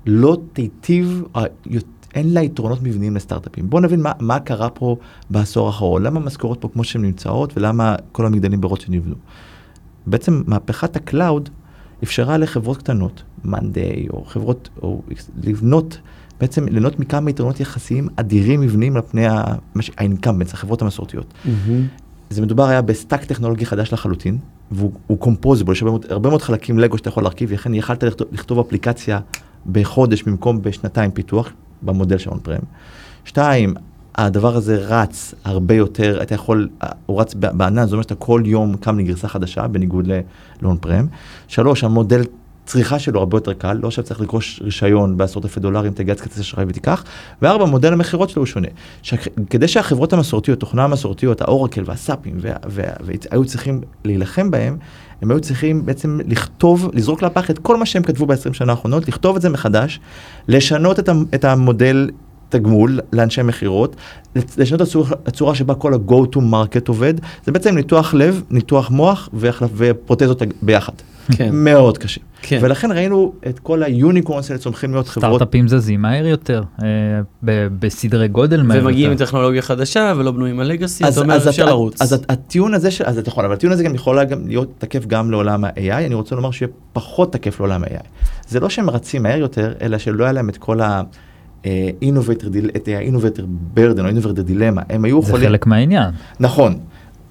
לא 0.05 0.37
תיטיב, 0.53 1.23
אה, 1.35 1.43
אין 2.15 2.33
לה 2.33 2.41
יתרונות 2.41 2.79
מבניים 2.83 3.15
לסטארט-אפים. 3.15 3.69
בואו 3.69 3.81
נבין 3.81 4.01
מה, 4.01 4.11
מה 4.19 4.39
קרה 4.39 4.69
פה 4.69 4.95
בעשור 5.29 5.67
האחרון, 5.67 6.03
למה 6.03 6.19
המשכורות 6.19 6.61
פה 6.61 6.69
כמו 6.73 6.83
שהן 6.83 7.01
נמצאות 7.01 7.57
ולמה 7.57 7.95
כל 8.11 8.25
המגדלים 8.25 8.61
ברוטשילד 8.61 8.95
נבנו. 8.95 9.15
בעצם 10.07 10.43
מהפכת 10.47 10.95
ה 10.95 11.04
cloud 11.04 11.49
אפשרה 12.03 12.37
לחברות 12.37 12.77
קטנות, 12.77 13.23
Monday 13.45 14.07
או 14.09 14.25
חברות, 14.25 14.69
או 14.81 15.01
לבנות, 15.43 15.99
בעצם 16.39 16.67
ליהנות 16.67 16.99
מכמה 16.99 17.29
יתרונות 17.29 17.59
יחסיים 17.59 18.07
אדירים 18.15 18.61
מבניים 18.61 18.95
על 18.95 19.01
פני 19.01 19.25
ה 19.97 20.02
incumbents, 20.02 20.53
החברות 20.53 20.81
המסורתיות. 20.81 21.33
זה 22.29 22.41
מדובר 22.41 22.67
היה 22.67 22.81
ב 22.81 22.89
stack 22.89 23.25
טכנולוגי 23.25 23.65
חדש 23.65 23.93
לחלוטין, 23.93 24.37
והוא 24.71 25.19
composable, 25.19 25.73
יש 25.75 25.81
הרבה 25.81 25.91
מאוד, 25.91 26.05
הרבה 26.09 26.29
מאוד 26.29 26.41
חלקים 26.41 26.79
לגו 26.79 26.97
שאתה 26.97 27.09
יכול 27.09 27.23
להרכיב, 27.23 27.51
לכן 27.51 27.73
יכלת 27.73 28.03
לכתוב, 28.03 28.27
לכתוב 28.31 28.59
אפליקציה 28.59 29.19
בחודש 29.71 30.23
במקום 30.23 30.61
בשנתיים 30.61 31.11
פיתוח, 31.11 31.51
במודל 31.81 32.17
של 32.17 32.29
on-prem. 32.29 32.61
שתיים, 33.25 33.73
הדבר 34.15 34.55
הזה 34.55 34.75
רץ 34.75 35.33
הרבה 35.43 35.73
יותר, 35.75 36.19
אתה 36.21 36.35
יכול, 36.35 36.69
הוא 37.05 37.21
רץ 37.21 37.33
בענן, 37.33 37.85
זאת 37.85 37.91
אומרת 37.91 38.03
שאתה 38.03 38.15
כל 38.15 38.43
יום 38.45 38.75
קם 38.77 38.99
לגרסה 38.99 39.27
חדשה, 39.27 39.67
בניגוד 39.67 40.09
ל 40.61 40.77
on-prem. 40.81 41.07
שלוש, 41.47 41.83
המודל 41.83 42.21
צריכה 42.69 42.99
שלו 42.99 43.19
הרבה 43.19 43.37
יותר 43.37 43.53
קל, 43.53 43.79
לא 43.81 43.87
עכשיו 43.87 44.03
צריך 44.03 44.21
לרכוש 44.21 44.61
רישיון 44.63 45.17
בעשרות 45.17 45.45
אלפי 45.45 45.59
דולרים, 45.59 45.93
תגייס 45.93 46.21
כרטיס 46.21 46.39
אשראי 46.39 46.65
ותיקח. 46.67 47.03
וארבע, 47.41 47.65
מודל 47.65 47.93
המכירות 47.93 48.29
שלו 48.29 48.41
הוא 48.41 48.45
שונה. 48.45 48.67
כדי 49.49 49.67
שהחברות 49.67 50.13
המסורתיות, 50.13 50.59
תוכנה 50.59 50.83
המסורתיות, 50.83 51.41
האורקל 51.41 51.83
והסאפים, 51.85 52.37
והיו 52.69 53.45
צריכים 53.45 53.81
להילחם 54.05 54.51
בהם, 54.51 54.77
הם 55.21 55.31
היו 55.31 55.39
צריכים 55.39 55.85
בעצם 55.85 56.19
לכתוב, 56.25 56.89
לזרוק 56.93 57.21
לפח 57.21 57.51
את 57.51 57.59
כל 57.59 57.77
מה 57.77 57.85
שהם 57.85 58.03
כתבו 58.03 58.25
ב-20 58.25 58.53
שנה 58.53 58.71
האחרונות, 58.71 59.07
לכתוב 59.07 59.35
את 59.35 59.41
זה 59.41 59.49
מחדש, 59.49 59.99
לשנות 60.47 60.99
את, 60.99 61.09
את 61.35 61.45
המודל 61.45 62.09
תגמול 62.49 62.99
לאנשי 63.13 63.41
מכירות, 63.41 63.95
לשנות 64.57 64.81
את 64.81 65.27
הצורה 65.27 65.55
שבה 65.55 65.75
כל 65.75 65.93
ה-go 65.93 66.35
to 66.35 66.37
market 66.37 66.87
עובד, 66.87 67.13
זה 67.45 67.51
בעצם 67.51 67.75
ניתוח 67.75 68.13
לב, 68.13 68.43
ניתוח 68.49 68.89
מוח 68.91 69.29
ופרוטזות 69.33 70.41
ביחד. 70.61 70.93
כן. 71.31 71.49
מאוד 71.53 71.97
קשה. 71.97 72.21
כן. 72.41 72.59
ולכן 72.61 72.91
ראינו 72.91 73.33
את 73.47 73.59
כל 73.59 73.83
היוניקורנס 73.83 74.49
האלה 74.51 74.61
צומחים 74.61 74.91
להיות 74.93 75.07
חברות. 75.07 75.35
סטארט-אפים 75.35 75.67
זזים 75.67 76.01
מהר 76.01 76.25
יותר, 76.25 76.63
אה, 76.83 76.87
ב- 77.45 77.67
בסדרי 77.79 78.27
גודל 78.27 78.61
מהר 78.61 78.77
יותר. 78.77 78.87
ומגיעים 78.87 79.11
עם 79.11 79.17
טכנולוגיה 79.17 79.61
חדשה 79.61 80.13
ולא 80.17 80.31
בנויים 80.31 80.59
על 80.59 80.67
legacy, 80.67 81.05
אז, 81.05 81.13
אתה 81.13 81.21
אומר 81.21 81.35
אז, 81.35 81.47
אפשר 81.49 81.65
לרוץ. 81.65 82.01
אז 82.01 82.13
הטיעון 82.29 82.73
הזה, 82.73 82.91
ש- 82.91 83.01
אז 83.01 83.17
אתה 83.17 83.29
יכול, 83.29 83.45
אבל 83.45 83.53
הטיעון 83.53 83.73
הזה 83.73 83.83
גם 83.83 83.95
יכול 83.95 84.23
גם 84.23 84.47
להיות 84.47 84.73
תקף 84.77 85.05
גם 85.05 85.31
לעולם 85.31 85.65
ה-AI, 85.65 85.77
אני 86.05 86.15
רוצה 86.15 86.35
לומר 86.35 86.51
שיהיה 86.51 86.71
פחות 86.93 87.33
תקף 87.33 87.59
לעולם 87.59 87.83
ה-AI. 87.83 88.03
זה 88.47 88.59
לא 88.59 88.69
שהם 88.69 88.89
רצים 88.89 89.23
מהר 89.23 89.39
יותר, 89.39 89.73
אלא 89.81 89.97
שלא 89.97 90.23
היה 90.23 90.33
להם 90.33 90.49
את 90.49 90.57
כל 90.57 90.81
ה... 90.81 91.01
innovator, 92.01 92.47
את 92.75 92.87
ה-innovator 92.87 93.41
burden 93.77 93.99
או 94.01 94.09
innovator 94.09 94.41
dilemma, 94.41 94.81
הם 94.89 95.05
היו 95.05 95.21
זה 95.21 95.27
יכולים, 95.27 95.47
חלק 95.47 95.67
מהעניין. 95.67 96.09
נכון, 96.39 96.79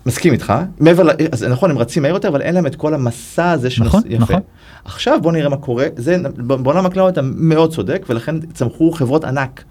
מסכים 0.06 0.32
איתך, 0.32 0.52
מעבר, 0.80 1.02
ל- 1.02 1.11
אז 1.32 1.44
נכון 1.44 1.70
הם 1.70 1.78
רצים 1.78 2.02
מהר 2.02 2.14
יותר 2.14 2.28
אבל 2.28 2.42
אין 2.42 2.54
להם 2.54 2.66
את 2.66 2.76
כל 2.76 2.94
המסע 2.94 3.50
הזה 3.50 3.70
שנוס... 3.70 3.88
נכון, 3.88 4.02
יפה. 4.06 4.22
נכון. 4.22 4.40
עכשיו 4.84 5.18
בוא 5.22 5.32
נראה 5.32 5.48
מה 5.48 5.56
קורה, 5.56 5.87
זה 5.96 6.16
בעולם 6.37 6.87
ה 6.87 6.91
cloud 6.91 7.12
אתה 7.12 7.20
מאוד 7.22 7.72
צודק 7.72 8.06
ולכן 8.08 8.40
צמחו 8.40 8.92
חברות 8.92 9.24
ענק. 9.24 9.64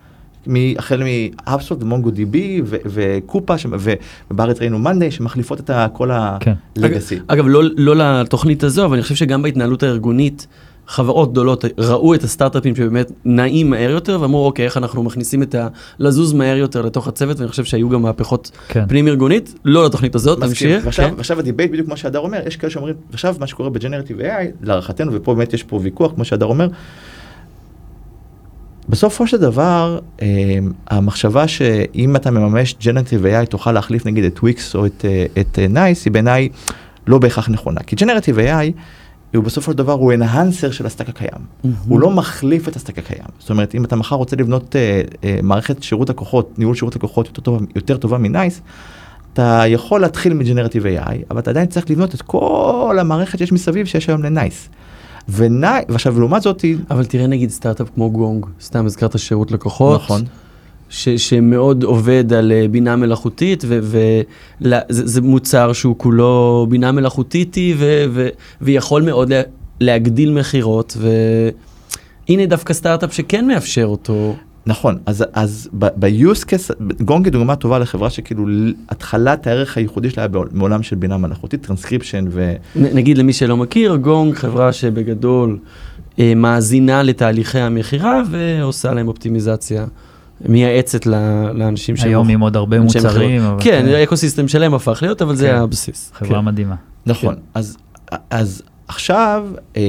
החל 0.78 1.04
מ 1.04 1.13
HubSpot 1.13 1.84
ו 1.84 2.12
MongoDB 2.12 2.62
ו- 2.66 2.76
ו 2.86 2.97
Coupa 2.97 3.54
ובארץ 4.32 4.60
ראינו 4.62 4.80
Monday 4.80 5.12
שמחליפות 5.12 5.60
את 5.60 5.92
כל 5.94 6.10
כן. 6.40 6.54
ה 6.78 6.83
legacy. 6.83 7.20
אגב, 7.28 7.46
לא, 7.48 7.63
לא 7.78 7.96
לתוכנית 8.22 8.63
הזו, 8.63 8.86
אבל 8.86 8.94
אני 8.94 9.04
חושב 9.04 9.16
שגם 9.16 9.42
בהתנהלות 9.42 9.84
הארגונית, 9.84 10.48
חברות 10.88 11.32
גדולות 11.32 11.65
ראו 11.78 12.13
את 12.13 12.23
הסטארט-אפים 12.23 12.76
שבאמת 12.76 13.12
נעים 13.26 13.69
מהר 13.69 13.89
יותר, 13.89 14.21
ואמרו, 14.21 14.45
אוקיי, 14.45 14.65
איך 14.65 14.78
אנחנו 14.78 15.04
מכניסים 15.04 15.43
את 15.43 15.56
ה... 15.56 15.67
לזוז 16.00 16.34
מהר 16.34 16.58
יותר 16.58 16.82
לתוך 16.82 17.08
הצוות, 17.08 17.39
ואני 17.39 17.50
חושב 17.50 17.63
שהיו 17.63 17.89
גם 17.89 18.02
מהפכות 18.02 18.52
כן. 18.67 18.86
פנים 18.88 19.08
ארגונית, 19.08 19.54
לא 19.65 19.86
לתוכנית 19.86 20.15
הזאת. 20.15 20.39
תמשיך. 20.39 20.86
ועכשיו, 20.86 21.10
כן. 21.10 21.13
ועכשיו 21.17 21.39
ה 21.40 21.44
debate 21.44 21.72
בדיוק 21.71 21.88
כמו 21.88 21.97
שהדר 21.97 22.19
אומר, 22.19 22.39
יש 22.47 22.58
כאלה 22.58 22.71
שאומרים, 22.71 22.95
עכשיו 23.13 23.36
מה 23.39 23.47
שקורה 23.47 23.69
ב 23.70 23.74
generative 23.74 24.20
AI, 24.19 24.45
להערכתנו, 24.62 25.13
ופה 25.13 25.36
באמת 25.36 25.54
יש 25.54 25.63
פה 25.63 25.80
ויכוח, 25.84 26.12
כמו 26.15 26.26
שהדר 26.26 26.45
אומר, 26.45 26.67
בסופו 28.89 29.28
של 29.28 29.38
דבר, 29.38 30.00
אה, 30.21 30.28
המחשבה 30.88 31.47
שאם 31.47 32.15
אתה 32.15 32.32
מממש 32.32 32.76
generative 32.82 33.26
AI 33.26 33.45
תוכל 33.45 33.71
להחליף 33.71 34.06
נגיד 34.06 34.23
את 34.23 34.39
וויקס 34.39 34.76
או 34.76 34.86
את, 34.86 35.06
אה, 35.06 35.26
את 35.41 35.60
אה, 35.60 35.67
NICE, 35.68 36.06
היא 36.06 36.13
בעיניי 36.13 36.50
לא 37.08 37.17
בהכרח 37.17 37.50
נכונה. 37.50 37.82
כי 37.82 37.95
generative 37.96 38.40
AI, 38.39 38.71
הוא 39.36 39.44
בסופו 39.44 39.72
של 39.72 39.78
דבר 39.78 39.94
הוא 39.94 40.13
enhancer 40.13 40.72
של 40.72 40.86
ה 40.86 40.90
stack 40.90 41.10
הקיים. 41.10 41.42
הוא 41.88 42.00
לא 42.00 42.12
מחליף 42.12 42.68
את 42.68 42.76
ה 42.76 42.79
stack 42.79 42.98
הקיים. 42.98 43.28
זאת 43.40 43.50
אומרת, 43.50 43.76
אם 43.76 43.86
אתה 43.86 43.96
מחר 43.96 44.16
רוצה 44.16 44.36
לבנות 44.36 44.76
אה, 44.76 45.02
אה, 45.24 45.40
מערכת 45.44 45.84
שירות 45.84 46.10
לקוחות, 46.10 46.60
ניהול 46.60 46.76
שירות 46.76 46.96
לקוחות 46.96 47.28
יותר 47.28 47.42
טובה, 47.42 47.66
יותר 47.76 47.98
טובה 47.98 48.18
מ 48.18 48.25
NICE, 48.25 48.62
אתה 49.34 49.63
יכול 49.68 50.02
להתחיל 50.02 50.34
מ 50.34 50.38
generative 50.38 50.86
AI, 50.86 51.12
אבל 51.32 51.40
אתה 51.40 51.50
עדיין 51.50 51.68
צריך 51.68 51.90
לבנות 51.90 52.16
את 52.16 52.22
כל 52.22 52.98
המערכת 53.00 53.38
שיש 53.38 53.52
מסביב 53.52 53.86
שיש 53.86 54.10
היום 54.10 54.24
ל 54.24 54.31
NICE. 54.31 54.70
וני... 55.30 55.68
ועכשיו 55.90 56.20
לעומת 56.20 56.42
זאת, 56.42 56.66
אבל 56.92 57.06
תראה 57.06 57.28
נגיד 57.28 57.50
סטארט-אפ 57.50 57.88
כמו 57.96 58.12
גונג, 58.12 58.46
סתם 58.62 58.86
הזכרת 58.86 59.20
שירות 59.20 59.52
לקוחות. 59.52 60.02
נכון, 60.02 60.22
ש, 60.89 61.10
שמאוד 61.10 61.84
עובד 61.84 62.34
על 62.34 62.52
אה, 62.52 62.65
בינה 62.71 62.95
מלאכותית, 62.95 63.63
וזה 63.67 65.21
מוצר 65.21 65.73
שהוא 65.73 65.95
כולו 65.97 66.67
בינה 66.69 66.91
מלאכותית 66.91 67.58
ו, 67.78 68.06
ו, 68.10 68.28
ויכול 68.62 69.02
מאוד 69.02 69.30
לה, 69.30 69.41
להגדיל 69.80 70.32
מכירות, 70.32 70.97
והנה 72.30 72.45
דווקא 72.45 72.73
סטארט-אפ 72.73 73.13
שכן 73.13 73.47
מאפשר 73.47 73.86
אותו. 73.86 74.36
נכון, 74.65 74.97
אז, 75.06 75.26
אז 75.34 75.69
ב-use 75.73 76.45
case, 76.45 76.84
Gong 77.04 77.26
היא 77.26 77.32
דוגמה 77.32 77.56
טובה 77.56 77.80
לחברה 77.80 78.10
שכאילו 78.10 78.45
התחלת 78.89 79.47
הערך 79.47 79.78
הייחודי 79.78 80.10
שלה 80.10 80.23
היה 80.23 80.43
מעולם 80.52 80.84
של 80.84 80.95
בינה 80.95 81.17
מלאכותית, 81.17 81.65
טרנסקריפשן 81.65 82.26
ו... 82.30 82.54
נ- 82.76 82.95
נגיד 82.95 83.17
למי 83.17 83.34
שלא 83.34 83.58
מכיר, 83.58 83.95
גונג 83.95 84.36
חברה 84.36 84.73
שבגדול 84.73 85.58
אה, 86.19 86.34
מאזינה 86.36 87.04
לתהליכי 87.04 87.60
המכירה 87.60 88.21
ועושה 88.32 88.93
להם 88.93 89.08
אופטימיזציה, 89.08 89.86
מייעצת 90.45 91.06
ל- 91.06 91.52
לאנשים 91.54 91.95
שהם... 91.95 92.08
היום 92.08 92.30
עם 92.30 92.39
עוד 92.39 92.56
הרבה 92.56 92.80
מוצרים. 92.80 93.41
אבל 93.41 93.58
כן, 93.63 93.86
האקוסיסטם 93.88 94.47
שלהם 94.47 94.73
הפך 94.73 95.00
להיות, 95.02 95.21
אבל 95.21 95.36
זה 95.36 95.47
כן. 95.47 95.56
הבסיס. 95.56 96.12
חברה 96.13 96.39
כן. 96.39 96.45
מדהימה. 96.45 96.76
נכון, 97.06 97.36
כן. 97.36 97.41
אז, 97.54 97.78
אז 98.30 98.62
עכשיו 98.88 99.47
אה, 99.78 99.82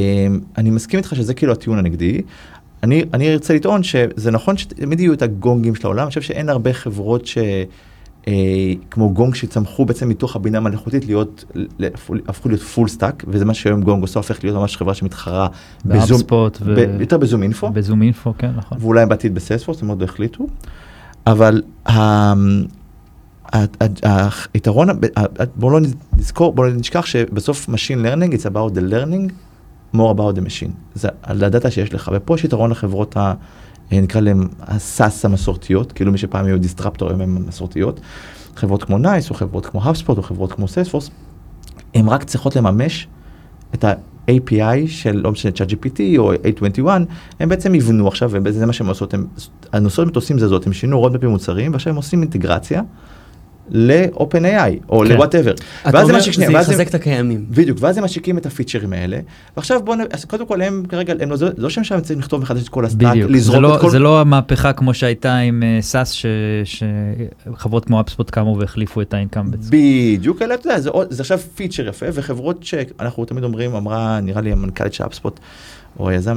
אני 0.59 0.71
מסכים 0.71 0.99
איתך 0.99 1.17
שזה 1.17 1.35
כאילו 1.35 1.53
הטיעון 1.53 1.79
הנגדי. 1.79 2.21
אני, 2.83 3.05
אני 3.15 3.33
ארצה 3.33 3.55
לטעון 3.55 3.83
שזה 3.83 4.31
נכון 4.31 4.57
שתמיד 4.57 5.01
יהיו 5.01 5.13
את 5.13 5.23
הגונגים 5.23 5.75
של 5.75 5.87
העולם, 5.87 6.03
אני 6.03 6.09
חושב 6.09 6.23
שאין 6.23 6.49
הרבה 6.49 6.73
חברות 6.73 7.27
ש... 7.27 7.39
אה, 8.29 8.33
כמו 8.91 9.11
גונג 9.13 9.35
שצמחו 9.35 9.85
בעצם 9.85 10.09
מתוך 10.09 10.37
הבינה 10.37 10.59
המלאכותית 10.59 11.07
להיות, 11.07 11.45
הפכו 12.29 12.49
להיות 12.49 12.63
full 12.63 12.89
stack, 12.89 13.25
וזה 13.29 13.45
מה 13.45 13.55
שהיום 13.55 13.83
גונג 13.83 14.03
עושה, 14.03 14.19
הופך 14.19 14.45
להיות 14.45 14.57
ממש 14.57 14.77
חברה 14.77 14.95
שמתחרה 14.95 15.49
ב 15.85 15.91
Zoom, 15.91 16.21
ו- 16.65 16.75
ב, 16.75 17.01
יותר 17.01 17.19
ב 17.19 17.43
ZoomInfo, 17.43 17.71
ב 17.71 18.03
ZoomInfo, 18.03 18.35
כן, 18.39 18.51
נכון. 18.57 18.79
ואולי 18.81 19.07
בעתיד 19.07 19.35
ב 19.35 19.39
Salesforce, 19.39 19.83
הם 19.83 19.89
עוד 19.89 20.01
לא 20.01 20.05
החליטו, 20.05 20.47
אבל 21.27 21.63
ה- 21.87 21.93
ה- 21.93 22.37
ה- 24.07 24.29
היתרון, 24.55 24.89
בואו 25.57 25.71
לא 25.73 25.81
נזכור, 26.19 26.53
בואו 26.53 26.67
לא 26.67 26.75
נשכח 26.75 27.07
שבסוף 27.07 27.69
Machine 27.69 28.05
Learning, 28.05 28.33
it's 28.33 28.47
about 28.47 28.75
the 28.75 28.93
learning, 28.93 29.33
more 29.97 30.15
about 30.15 30.39
the 30.39 30.41
machine. 30.41 30.71
זה 30.95 31.09
על 31.23 31.45
הדאטה 31.45 31.71
שיש 31.71 31.95
לך, 31.95 32.11
ופה 32.15 32.35
יש 32.35 32.45
יתרון 32.45 32.71
לחברות 32.71 33.17
ה... 33.17 33.35
נקרא 33.93 34.21
להם 34.21 34.49
ה 34.61 34.74
SaaS 34.74 35.25
המסורתיות, 35.25 35.93
כאילו 35.93 36.13
מי 36.13 36.19
שפעם 36.19 36.47
היו 36.47 36.59
דיסטרפטורים 36.59 37.21
הם 37.21 37.37
המסורתיות. 37.37 38.01
חברות 38.57 38.83
כמו 38.83 38.99
NICE, 38.99 39.31
או 39.31 39.35
חברות 39.35 39.67
כמו 39.67 39.83
HubSpot, 39.83 40.17
או 40.17 40.23
חברות 40.23 40.53
כמו 40.53 40.69
Salesforce, 40.69 41.11
הן 41.95 42.09
רק 42.09 42.25
צריכות 42.25 42.57
לממש 42.57 43.09
את 43.75 43.85
ה-API 43.85 44.87
של, 44.87 45.17
לא 45.17 45.33
משנה, 45.33 45.53
ChatGPT 45.53 46.01
או 46.19 46.33
AI21, 46.35 46.87
הם 47.41 47.49
בעצם 47.49 47.75
יבנו 47.75 48.09
עכשיו, 48.09 48.31
וזה 48.33 48.67
מה 48.67 48.73
שהם 48.73 48.87
עושות, 48.87 49.15
הם, 49.15 49.27
הנושאות 49.73 50.09
שהם 50.09 50.15
עושים 50.15 50.39
זה 50.39 50.49
זאת, 50.49 50.67
הם 50.67 50.73
שינו 50.73 51.01
roadmap 51.01 51.24
י 51.24 51.27
מוצרים, 51.27 51.73
ועכשיו 51.73 51.91
הם 51.91 51.97
עושים 51.97 52.23
אינטגרציה 52.23 52.83
ל-OpenAI, 53.71 54.89
או 54.89 54.99
כן. 55.01 55.17
ל-whatever. 55.17 55.89
אתה 55.89 56.03
אומר, 56.03 56.17
משיקים- 56.17 56.47
זה 56.47 56.55
ואז 56.55 56.67
הם- 56.69 56.73
יחזק 56.73 56.89
את 56.89 56.95
הקיימים. 56.95 57.47
בדיוק, 57.51 57.79
ואז 57.81 57.99
הם 57.99 58.05
משיקים 58.05 58.39
את 58.39 58.47
הפיצ'רים 58.47 58.93
האלה, 58.93 59.19
ועכשיו 59.57 59.83
בואו, 59.85 59.97
נ- 59.97 60.13
אז 60.13 60.25
קודם 60.25 60.47
כל 60.47 60.63
הם 60.63 60.83
כרגע, 60.89 61.15
הם 61.21 61.31
לא, 61.31 61.37
זה 61.37 61.49
לא 61.57 61.71
שהם 61.71 61.85
שם 61.85 62.01
צריכים 62.01 62.19
לכתוב 62.19 62.41
מחדש 62.43 62.63
את 62.63 62.69
כל 62.69 62.85
ה 62.85 62.89
stack, 62.89 63.17
לזרוק 63.17 63.63
לא, 63.63 63.77
את 63.77 63.81
כל... 63.81 63.91
זה 63.91 63.99
לא 63.99 64.21
המהפכה 64.21 64.73
כמו 64.73 64.95
שהייתה 64.95 65.37
עם 65.37 65.63
אה, 65.63 65.79
SaaS, 65.83 66.11
ש- 66.11 66.27
שחברות 66.65 67.85
כמו 67.85 68.01
HubSpot 68.01 68.31
קמו 68.31 68.57
והחליפו 68.61 69.01
את 69.01 69.15
ה 69.15 69.19
incumbents. 69.19 69.69
בדיוק, 69.71 70.43
אלא 70.43 70.55
אתה 70.55 70.67
יודע, 70.69 70.81
זה, 70.81 70.91
זה 71.11 71.23
עכשיו 71.23 71.39
פיצ'ר 71.55 71.89
יפה, 71.89 72.07
וחברות 72.13 72.63
שאנחנו 72.65 73.25
תמיד 73.25 73.45
אומרים, 73.45 73.75
אמרה, 73.75 74.21
נראה 74.21 74.41
לי 74.41 74.53
המנכ"לית 74.53 74.93
של 74.95 75.05
HubSpot, 75.07 75.41
או 75.99 76.09
היזם, 76.09 76.37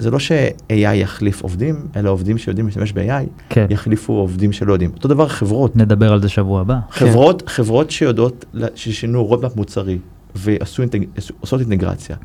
שזה 0.00 0.10
לא 0.10 0.18
ש-AI 0.18 0.72
יחליף 0.94 1.42
עובדים, 1.42 1.76
אלא 1.96 2.10
עובדים 2.10 2.38
שיודעים 2.38 2.66
להשתמש 2.66 2.92
ב-AI, 2.92 3.26
כן, 3.48 3.66
יחליפו 3.70 4.12
עובדים 4.12 4.52
שלא 4.52 4.72
יודעים. 4.72 4.90
אותו 4.94 5.08
דבר 5.08 5.28
חברות, 5.28 5.76
נדבר 5.76 6.12
על 6.12 6.22
זה 6.22 6.28
שבוע 6.28 6.60
הבא. 6.60 6.78
חברות, 6.90 7.42
חברות 7.46 7.90
שיודעות, 7.90 8.44
ששינו 8.74 9.24
roadmap 9.24 9.56
מוצרי, 9.56 9.98
ועשו 10.34 10.82
אינטג, 10.82 10.98
עשו- 11.16 11.34
עושות 11.40 11.60
אינטגרציה 11.60 12.16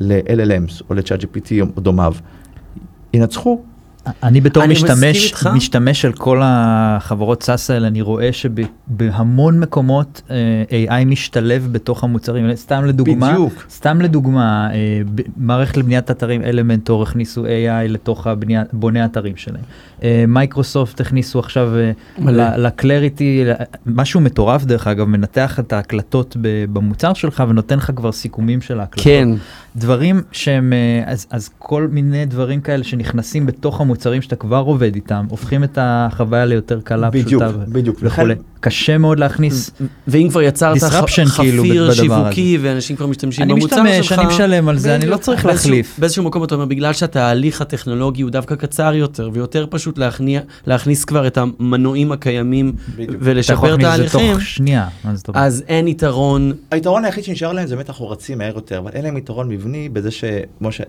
ל-LLMs 0.00 0.82
או 0.90 0.94
ל- 0.94 1.22
ChatGPT 1.22 1.50
או 1.76 1.80
דומיו, 1.80 2.14
ינצחו. 3.14 3.62
אני 4.22 4.40
בתור 4.40 4.64
אני 4.64 4.72
משתמש. 4.72 5.34
משתמש 5.54 6.00
של 6.00 6.12
כל 6.12 6.40
החברות 6.44 7.42
SaaS 7.42 7.70
האלה, 7.70 7.86
אני 7.86 8.02
רואה 8.02 8.32
שבהמון 8.32 9.60
מקומות 9.60 10.22
אה, 10.30 10.86
AI 10.86 11.04
משתלב 11.04 11.68
בתוך 11.72 12.04
המוצרים. 12.04 12.56
סתם 12.56 12.84
לדוגמה, 12.84 13.30
בדיוק. 13.32 13.66
סתם 13.70 14.00
לדוגמה, 14.00 14.70
אה, 14.74 15.00
מערכת 15.36 15.76
לבניית 15.76 16.10
אתרים 16.10 16.42
Elementor 16.42 17.02
הכניסו 17.02 17.44
AI 17.46 17.88
לתוך 17.88 18.26
הבנייה, 18.26 18.62
בוני 18.72 19.00
האתרים 19.00 19.36
שלהם. 19.36 19.64
אה, 20.02 20.24
מייקרוסופט 20.28 21.00
הכניסו 21.00 21.38
עכשיו 21.38 21.72
אה. 21.76 21.92
לקלריטי, 22.56 23.44
משהו 23.86 24.20
מטורף 24.20 24.64
דרך 24.64 24.86
אגב, 24.86 25.06
מנתח 25.06 25.60
את 25.60 25.72
ההקלטות 25.72 26.36
במוצר 26.72 27.14
שלך 27.14 27.42
ונותן 27.48 27.76
לך 27.76 27.90
כבר 27.96 28.12
סיכומים 28.12 28.60
של 28.60 28.80
ההקלטות. 28.80 29.04
כן, 29.04 29.28
דברים 29.76 30.22
שהם, 30.32 30.72
אה, 30.72 31.12
אז, 31.12 31.26
אז 31.30 31.50
כל 31.58 31.88
מיני 31.90 32.26
דברים 32.26 32.60
כאלה 32.60 32.84
שנכנסים 32.84 33.46
בתוך 33.46 33.80
המוצרים 33.88 34.22
שאתה 34.22 34.36
כבר 34.36 34.62
עובד 34.66 34.94
איתם, 34.94 35.26
הופכים 35.28 35.64
את 35.64 35.78
החוויה 35.80 36.44
ליותר 36.44 36.80
קלה, 36.80 37.10
בדיוק, 37.10 37.26
פשוטה 37.42 37.52
בדיוק. 37.68 37.98
וכולי. 38.02 38.34
קשה 38.60 38.98
מאוד 38.98 39.18
להכניס. 39.18 39.70
ואם 40.08 40.28
כבר 40.30 40.42
יצרת 40.42 40.76
כאילו 40.78 41.26
חפיר 41.26 41.92
שיווקי 41.92 42.58
ואנשים 42.62 42.96
כבר 42.96 43.06
משתמשים 43.06 43.44
אני 43.44 43.52
במוצר 43.54 43.76
שלך. 43.76 43.88
משתמש, 43.98 44.18
אני 44.18 44.26
משלם 44.34 44.68
על 44.68 44.78
זה, 44.78 44.94
אני 44.94 45.06
לא. 45.06 45.16
צריך 45.16 45.46
להחליף. 45.46 45.98
באיזשהו 45.98 46.24
מקום 46.24 46.44
אתה 46.44 46.54
אומר, 46.54 46.64
בגלל 46.64 46.92
שהתהליך 46.92 47.60
הטכנולוגי 47.60 48.22
הוא 48.22 48.30
דווקא 48.30 48.54
קצר 48.54 48.94
יותר, 48.94 49.30
ויותר 49.32 49.66
פשוט 49.70 49.98
להכניע- 49.98 50.40
להכניס 50.66 51.04
כבר 51.04 51.26
את 51.26 51.38
המנועים 51.38 52.12
הקיימים 52.12 52.72
ולשפר 52.96 53.76
תהליכים? 53.76 54.36
אז 55.34 55.64
אין 55.68 55.88
יתרון. 55.88 56.52
היתרון 56.70 57.04
היחיד 57.04 57.24
שנשאר 57.24 57.52
להם 57.52 57.66
זה 57.66 57.74
באמת 57.76 57.88
אנחנו 57.88 58.08
רצים 58.08 58.38
מהר 58.38 58.54
יותר, 58.54 58.78
אבל 58.78 58.90
אין 58.94 59.04
להם 59.04 59.16
יתרון 59.16 59.48
מבני 59.48 59.88
בזה 59.88 60.10
ש... 60.10 60.24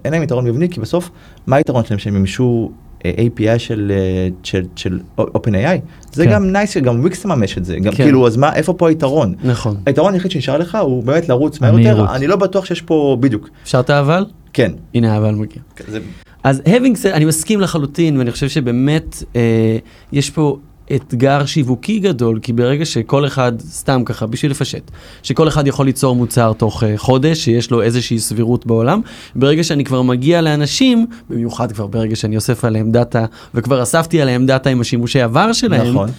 אין 0.05 0.13
להם 0.13 0.23
יתרון 0.23 0.45
מבני 0.45 0.69
כי 0.69 0.79
בסוף, 0.79 1.09
מה 1.47 1.55
היתרון 1.55 1.85
שלהם? 1.85 1.99
שהם 1.99 2.13
מימשו 2.13 2.71
אה, 2.71 2.98
API 3.03 3.57
של, 3.57 3.91
אה, 3.95 4.27
של, 4.43 4.63
של 4.75 4.99
OpenAI. 5.19 5.79
זה 6.13 6.25
כן. 6.25 6.31
גם 6.31 6.51
NICE, 6.51 6.77
גם 6.77 6.99
וויקס 6.99 7.25
ממש 7.25 7.57
את 7.57 7.65
זה. 7.65 7.75
גם 7.79 7.93
כן. 7.93 8.03
כאילו, 8.03 8.27
אז 8.27 8.37
מה, 8.37 8.55
איפה 8.55 8.73
פה 8.73 8.89
היתרון? 8.89 9.35
נכון. 9.43 9.77
היתרון 9.85 10.13
היחיד 10.13 10.31
שנשאר 10.31 10.57
לך 10.57 10.77
הוא 10.81 11.03
באמת 11.03 11.29
לרוץ 11.29 11.61
מהר 11.61 11.79
יותר. 11.79 12.05
אני 12.15 12.27
לא 12.27 12.35
בטוח 12.35 12.65
שיש 12.65 12.81
פה 12.81 13.17
בדיוק. 13.19 13.49
אפשר 13.63 13.79
את 13.79 13.89
האבל? 13.89 14.25
כן. 14.53 14.71
הנה 14.93 15.13
האבל 15.13 15.35
מגיע. 15.35 15.61
זה... 15.87 15.99
אז 16.43 16.61
having 16.65 16.95
said, 17.03 17.13
אני 17.13 17.25
מסכים 17.25 17.61
לחלוטין, 17.61 18.17
ואני 18.17 18.31
חושב 18.31 18.49
שבאמת 18.49 19.23
אה, 19.35 19.77
יש 20.11 20.29
פה 20.29 20.57
אתגר 20.95 21.45
שיווקי 21.45 21.99
גדול, 21.99 22.39
כי 22.41 22.53
ברגע 22.53 22.85
שכל 22.85 23.25
אחד, 23.25 23.51
סתם 23.59 24.01
ככה, 24.05 24.25
בשביל 24.25 24.51
לפשט, 24.51 24.91
שכל 25.23 25.47
אחד 25.47 25.67
יכול 25.67 25.85
ליצור 25.85 26.15
מוצר 26.15 26.53
תוך 26.53 26.83
אה, 26.83 26.97
חודש, 26.97 27.37
שיש 27.45 27.71
לו 27.71 27.81
איזושהי 27.81 28.19
סבירות 28.19 28.65
בעולם, 28.65 29.01
ברגע 29.35 29.63
שאני 29.63 29.83
כבר 29.83 30.01
מגיע 30.01 30.41
לאנשים, 30.41 31.07
במיוחד 31.29 31.71
כבר 31.71 31.87
ברגע 31.87 32.15
שאני 32.15 32.35
אוסף 32.35 32.65
עליהם 32.65 32.91
דאטה, 32.91 33.25
וכבר 33.55 33.83
אספתי 33.83 34.21
עליהם 34.21 34.45
דאטה 34.45 34.69
עם 34.69 34.81
השימושי 34.81 35.21
עבר 35.21 35.53
שלהם, 35.53 35.89
נכון. 35.89 36.09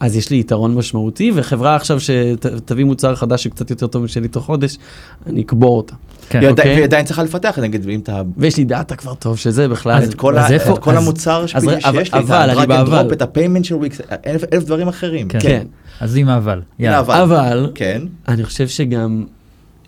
אז 0.00 0.16
יש 0.16 0.30
לי 0.30 0.40
יתרון 0.40 0.74
משמעותי, 0.74 1.32
וחברה 1.34 1.76
עכשיו 1.76 1.98
שתביא 2.00 2.84
מוצר 2.84 3.14
חדש 3.14 3.44
שקצת 3.44 3.70
יותר 3.70 3.86
טוב 3.86 4.02
משלי 4.04 4.28
תוך 4.28 4.44
חודש, 4.44 4.78
אני 5.26 5.42
אקבור 5.42 5.76
אותה. 5.76 5.94
כן. 6.28 6.38
היא 6.40 6.48
עדיין- 6.48 6.58
אוקיי. 6.58 6.72
והיא 6.74 6.84
עדיין 6.84 7.04
צריכה 7.04 7.22
לפתח, 7.22 7.58
נגיד, 7.62 7.88
אם 7.88 8.00
אתה... 8.00 8.22
ויש 8.36 8.56
לי 8.56 8.64
דאטה 8.64 8.96
כבר 8.96 9.14
טוב 9.14 9.38
שזה 9.38 9.68
בכלל. 9.68 10.02
את 10.04 10.14
כל, 10.14 10.38
אז 10.38 10.50
ה... 10.50 10.54
איפה- 10.54 10.72
את 10.74 10.78
כל 10.78 10.90
אז- 10.96 11.02
המוצר 11.02 11.44
אז 11.54 11.64
אבל- 11.64 11.80
שיש 11.80 12.14
לי, 12.14 12.20
אבל, 12.20 12.50
את 12.50 12.88
drop, 12.88 13.12
את 13.12 13.22
הפיימנט 13.22 13.64
של 13.64 13.74
וויקס, 13.74 14.00
אלף, 14.26 14.44
אלף 14.52 14.64
דברים 14.64 14.88
אחרים. 14.88 15.28
כן. 15.28 15.38
כן. 15.40 15.66
אז 16.00 16.16
עם. 16.16 16.28
אבל. 16.28 16.60
אבל 17.08 17.70
כן. 17.74 18.02
אני 18.28 18.44
חושב 18.44 18.68
שגם 18.68 19.24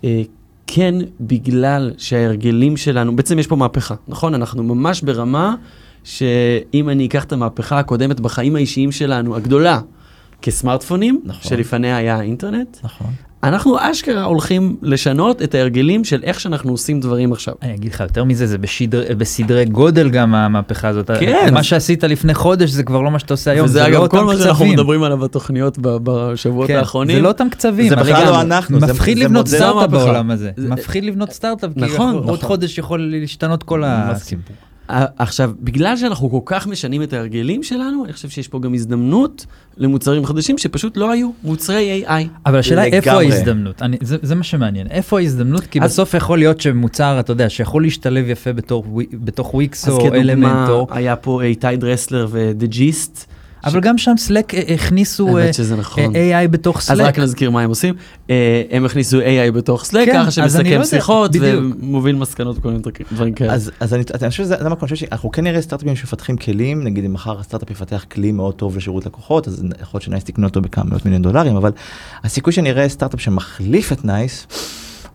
אה, 0.03 0.21
כן 0.67 0.95
בגלל 1.21 1.91
שההרגלים 1.97 2.77
שלנו, 2.77 3.15
בעצם 3.15 3.39
יש 3.39 3.47
פה 3.47 3.55
מהפכה, 3.55 3.95
נכון? 4.07 4.33
אנחנו 4.33 4.63
ממש 4.63 5.01
ברמה 5.01 5.55
שאם 6.03 6.89
אני 6.89 7.05
אקח 7.05 7.23
את 7.23 7.31
המהפכה 7.33 7.79
הקודמת 7.79 8.19
בחיים 8.19 8.55
האישיים 8.55 8.91
שלנו, 8.91 9.35
הגדולה, 9.35 9.79
כסמארטפונים, 10.41 11.21
נכון. 11.25 11.41
שלפניה 11.49 11.97
היה 11.97 12.15
האינטרנט, 12.15 12.77
נכון. 12.83 13.07
אנחנו 13.43 13.75
אשכרה 13.79 14.23
הולכים 14.23 14.77
לשנות 14.81 15.41
את 15.41 15.55
ההרגלים 15.55 16.03
של 16.03 16.19
איך 16.23 16.39
שאנחנו 16.39 16.71
עושים 16.71 16.99
דברים 16.99 17.31
עכשיו. 17.33 17.53
אני 17.61 17.75
אגיד 17.75 17.93
לך 17.93 17.99
יותר 17.99 18.23
מזה, 18.23 18.47
זה 18.47 18.57
בשידר, 18.57 19.03
בסדרי 19.17 19.65
גודל 19.65 20.09
גם 20.09 20.35
המהפכה 20.35 20.87
הזאת. 20.87 21.11
כן. 21.19 21.53
מה 21.53 21.63
שעשית 21.63 22.03
לפני 22.03 22.33
חודש 22.33 22.69
זה 22.69 22.83
כבר 22.83 23.01
לא 23.01 23.11
מה 23.11 23.19
שאתה 23.19 23.33
עושה 23.33 23.51
היום, 23.51 23.65
וזה 23.65 23.73
זה 23.73 23.79
לא 23.79 23.87
אגב 23.87 24.01
אותם 24.01 24.17
כל 24.17 24.23
מה 24.25 24.33
שאנחנו 24.37 24.53
קצבים. 24.55 24.71
מדברים 24.73 25.03
עליו 25.03 25.17
בתוכניות 25.17 25.77
בשבועות 25.81 26.67
כן, 26.67 26.75
האחרונים. 26.77 27.15
זה 27.15 27.21
לא 27.21 27.27
אותם 27.27 27.47
קצבים. 27.49 27.89
זה 27.89 27.95
בכלל 27.95 28.25
לא 28.25 28.41
אנחנו, 28.41 28.79
זה- 28.79 28.85
מפחיד 28.93 29.17
זה 29.17 29.23
לבנות 29.23 29.45
מודל 29.45 29.57
סטארט-אפ. 29.57 29.89
בעולם 29.91 30.31
הזה. 30.31 30.51
זה- 30.57 30.69
מפחיד 30.69 31.03
לבנות 31.05 31.31
סטארט-אפ, 31.31 31.69
כי 31.73 31.79
נכון, 31.81 32.13
עוד 32.15 32.23
נכון. 32.23 32.37
חודש 32.37 32.77
יכול 32.77 33.09
להשתנות 33.21 33.63
כל 33.63 33.83
הסיפור. 33.85 34.55
עכשיו, 35.17 35.51
בגלל 35.59 35.97
שאנחנו 35.97 36.29
כל 36.29 36.39
כך 36.45 36.67
משנים 36.67 37.03
את 37.03 37.13
ההרגלים 37.13 37.63
שלנו, 37.63 38.05
אני 38.05 38.13
חושב 38.13 38.29
שיש 38.29 38.47
פה 38.47 38.59
גם 38.59 38.73
הזדמנות 38.73 39.45
למוצרים 39.77 40.25
חדשים 40.25 40.57
שפשוט 40.57 40.97
לא 40.97 41.11
היו 41.11 41.29
מוצרי 41.43 42.03
AI. 42.07 42.11
אבל 42.45 42.59
השאלה 42.59 42.81
היא 42.81 42.93
איפה. 42.93 43.11
ההזדמנות, 43.11 43.81
אני, 43.81 43.97
זה, 44.01 44.17
זה 44.21 44.35
מה 44.35 44.43
שמעניין, 44.43 44.87
איפה 44.87 45.19
ההזדמנות? 45.19 45.63
כי 45.65 45.79
אז- 45.81 45.91
בסוף 45.91 46.13
יכול 46.13 46.37
להיות 46.37 46.61
שמוצר, 46.61 47.19
אתה 47.19 47.31
יודע, 47.31 47.49
שיכול 47.49 47.83
להשתלב 47.83 48.29
יפה 48.29 48.53
בתור, 48.53 48.85
בתוך 49.13 49.53
וויקס 49.53 49.87
אז 49.87 49.93
או 49.93 49.99
כדוגמה, 49.99 50.17
אלמנטור. 50.19 50.87
היה 50.91 51.15
פה 51.15 51.41
איתי 51.43 51.75
דרסלר 51.77 52.27
ודה 52.31 52.65
ג'יסט, 52.65 53.25
אבל 53.63 53.79
גם 53.79 53.97
שם 53.97 54.13
סלק 54.17 54.53
אה, 54.53 54.61
הכניסו 54.73 55.37
אה, 55.37 55.53
שזה 55.53 55.75
נכון. 55.75 56.15
אה, 56.15 56.45
AI 56.45 56.47
בתוך 56.47 56.77
אז 56.77 56.83
Slack. 56.83 57.05
רק 57.05 57.19
נזכיר 57.19 57.51
מה 57.51 57.61
הם 57.61 57.69
עושים. 57.69 57.95
אה, 58.29 58.63
הם 58.71 58.85
הכניסו 58.85 59.19
AI 59.19 59.51
בתוך 59.53 59.83
Slack, 59.83 60.05
כן, 60.05 60.13
ככה 60.13 60.27
אז 60.27 60.33
שמסכם 60.33 60.79
לו 60.79 60.85
שיחות. 60.85 61.31
ומוביל 61.39 62.15
מסקנות 62.15 62.57
וכל 62.57 62.69
מיני 62.69 62.81
דברים 63.11 63.33
כאלה. 63.33 63.53
אז, 63.53 63.71
אז 63.79 63.93
אני, 63.93 64.03
אני 64.21 64.29
חושב 64.29 64.43
שזה 64.43 64.55
זה 64.59 64.65
המקום 64.65 64.87
שאנחנו 64.87 65.31
כן 65.31 65.43
נראה 65.43 65.61
סטארט-אפים 65.61 65.95
שמפתחים 65.95 66.37
כלים, 66.37 66.83
נגיד 66.83 67.05
אם 67.05 67.13
מחר 67.13 67.39
הסטארט-אפ 67.39 67.71
יפתח 67.71 68.05
כלי 68.11 68.31
מאוד 68.31 68.53
טוב 68.53 68.77
לשירות 68.77 69.05
לקוחות, 69.05 69.47
אז 69.47 69.63
יכול 69.81 69.97
להיות 69.97 70.03
שנייס 70.03 70.23
תקנו 70.23 70.47
אותו 70.47 70.61
בכמה 70.61 70.83
מאות 70.83 71.05
מיליון 71.05 71.21
דולרים, 71.21 71.55
אבל 71.55 71.71
הסיכוי 72.23 72.53
שנראה 72.53 72.89
סטארט-אפ 72.89 73.21
שמחליף 73.21 73.91
את 73.91 74.05
נייס, 74.05 74.47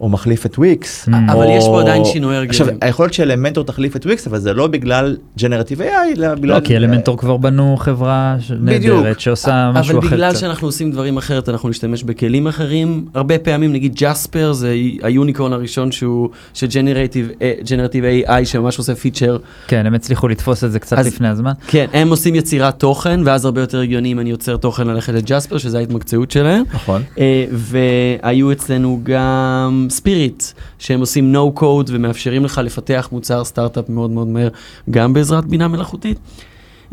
או 0.05 0.09
מחליף 0.09 0.47
את 0.47 0.59
וויקס, 0.59 1.09
Mm. 1.09 1.12
אבל. 1.33 1.47
יש 1.51 1.64
פה 1.64 1.81
עדיין 1.81 2.05
שינוי 2.05 2.37
עכשיו, 2.49 2.67
הרגלים. 2.67 2.88
יכול 2.90 3.05
להיות 3.05 3.14
שאלמנטור 3.14 3.64
תחליף 3.64 3.97
את 3.97 4.07
וויקס, 4.07 4.27
אבל 4.27 4.38
זה 4.38 4.53
לא 4.55 4.67
בגלל 4.67 5.17
generative 5.38 5.81
AI, 5.81 5.85
אלא 6.17 6.35
בגלל... 6.35 6.55
לא, 6.55 6.61
כי 6.61 6.77
אלמנטור 6.77 7.19
כבר 7.19 7.37
בנו 7.37 7.77
חברה. 7.79 8.37
נהדרת 8.61 9.21
שעושה 9.21 9.71
משהו 9.75 9.90
אבל 9.99 10.07
אחר. 10.07 10.17
בגלל 10.17 10.31
קצת. 10.31 10.40
שאנחנו 10.40 10.69
עושים 10.69 10.90
דברים 10.93 11.17
אחרת, 11.17 11.49
אנחנו 11.49 11.69
נשתמש 11.69 12.03
בכלים 12.03 12.47
אחרים. 12.47 13.05
הרבה 13.14 13.38
פעמים, 13.38 13.73
נגיד 13.73 13.93
ג'ספר 13.97 14.53
זה 14.53 14.75
ה 15.03 15.09
unicorn 15.09 15.53
הראשון 15.53 15.93
שהוא, 15.93 16.29
ש 16.55 16.80
generative 16.80 18.05
AI 18.27 18.45
שממש 18.45 18.79
עושה 18.79 18.95
פיצ'ר. 18.95 19.37
כן, 19.69 19.87
הם 19.87 19.95
הצליחו 19.95 20.29
לתפוס 20.29 20.64
את 20.64 20.73
זה 20.73 20.79
קצת 20.79 20.99
אז- 20.99 21.07
לפני 21.07 21.29
הזמן. 21.29 21.53
כן, 21.67 21.87
הם 21.93 22.09
עושים 22.11 22.35
יצירת 22.35 22.79
תוכן, 22.79 23.21
ואז 23.25 23.45
הרבה 23.45 23.61
יותר 23.61 23.81
הגיוני 23.81 24.12
אם 24.12 24.21
אני 24.21 24.31
יוצר 24.31 24.57
תוכן 24.57 24.87
ללכת 24.87 25.12
לג'ספר, 25.12 25.59
שזה 25.59 25.79
ההתמקצעות 25.79 26.31
שלהם. 26.31 26.62
נכון. 26.75 27.03
אה, 27.19 27.45
והיו 27.51 28.53
אצלנו 28.53 29.01
גם 29.03 29.87
ספיריט, 29.95 30.43
שהם 30.79 31.01
עושים 31.01 31.35
no 31.35 31.61
code 31.61 31.87
ומאפשרים 31.89 32.45
לך 32.45 32.61
לפתח 32.65 33.09
מוצר 33.13 33.45
סטארט-אפ 33.45 33.89
מאוד 33.89 34.11
מאוד 34.11 34.27
מהר, 34.27 34.49
גם 34.91 35.13
בעזרת 35.13 35.45
בינה 35.45 35.69
מלאכותית. 35.69 36.19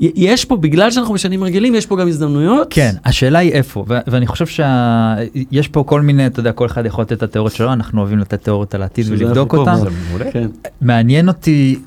יש 0.02 0.46
פה, 0.46 0.58
בגלל 0.58 0.92
שאנחנו 0.92 1.14
בשנים 1.14 1.44
רגילים, 1.44 1.76
יש 1.76 1.86
פה 1.86 1.98
גם 1.98 2.08
הזדמנויות. 2.08 2.68
כן, 2.70 2.96
השאלה 3.06 3.40
היא 3.40 3.52
איפה, 3.52 3.86
ו- 3.88 3.98
ואני 4.08 4.28
חושב 4.28 4.46
שיש 4.48 5.68
פה 5.68 5.84
כל 5.84 6.02
מיני, 6.02 6.28
אתה 6.28 6.40
יודע, 6.40 6.52
כל 6.52 6.66
אחד 6.66 6.86
יכול 6.86 7.02
לתת 7.02 7.14
את 7.14 7.24
התיאוריות 7.24 7.56
שלו, 7.56 7.74
אנחנו 7.74 8.00
אוהבים 8.00 8.20
לתת 8.20 8.44
תיאוריות 8.44 8.76
על 8.76 8.82
העתיד 8.82 9.06
ולבדוק 9.10 9.54
אותן. 9.54 9.76
כן. 10.32 10.48
מעניין 10.82 11.28
אותי, 11.28 11.80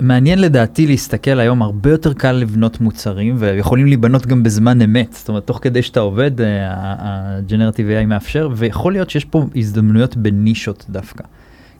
מעניין 0.00 0.38
לדעתי 0.38 0.86
להסתכל 0.86 1.40
היום, 1.40 1.62
הרבה 1.62 1.90
יותר 1.90 2.12
קל 2.12 2.32
לבנות 2.32 2.80
מוצרים, 2.80 3.36
ויכולים 3.38 3.86
להיבנות 3.86 4.26
גם 4.26 4.42
בזמן 4.42 4.82
אמת, 4.82 5.12
זאת 5.12 5.28
אומרת, 5.28 5.46
תוך 5.46 5.58
כדי 5.62 5.82
שאתה 5.82 6.00
עובד, 6.00 6.30
ה-Generative 6.40 8.02
AI 8.02 8.06
מאפשר, 8.06 8.48
ויכול 8.56 8.92
להיות 8.92 9.10
שיש 9.10 9.24
פה 9.24 9.44
הזדמנויות 9.56 10.16
בנישות 10.16 10.86
דווקא. 10.90 11.24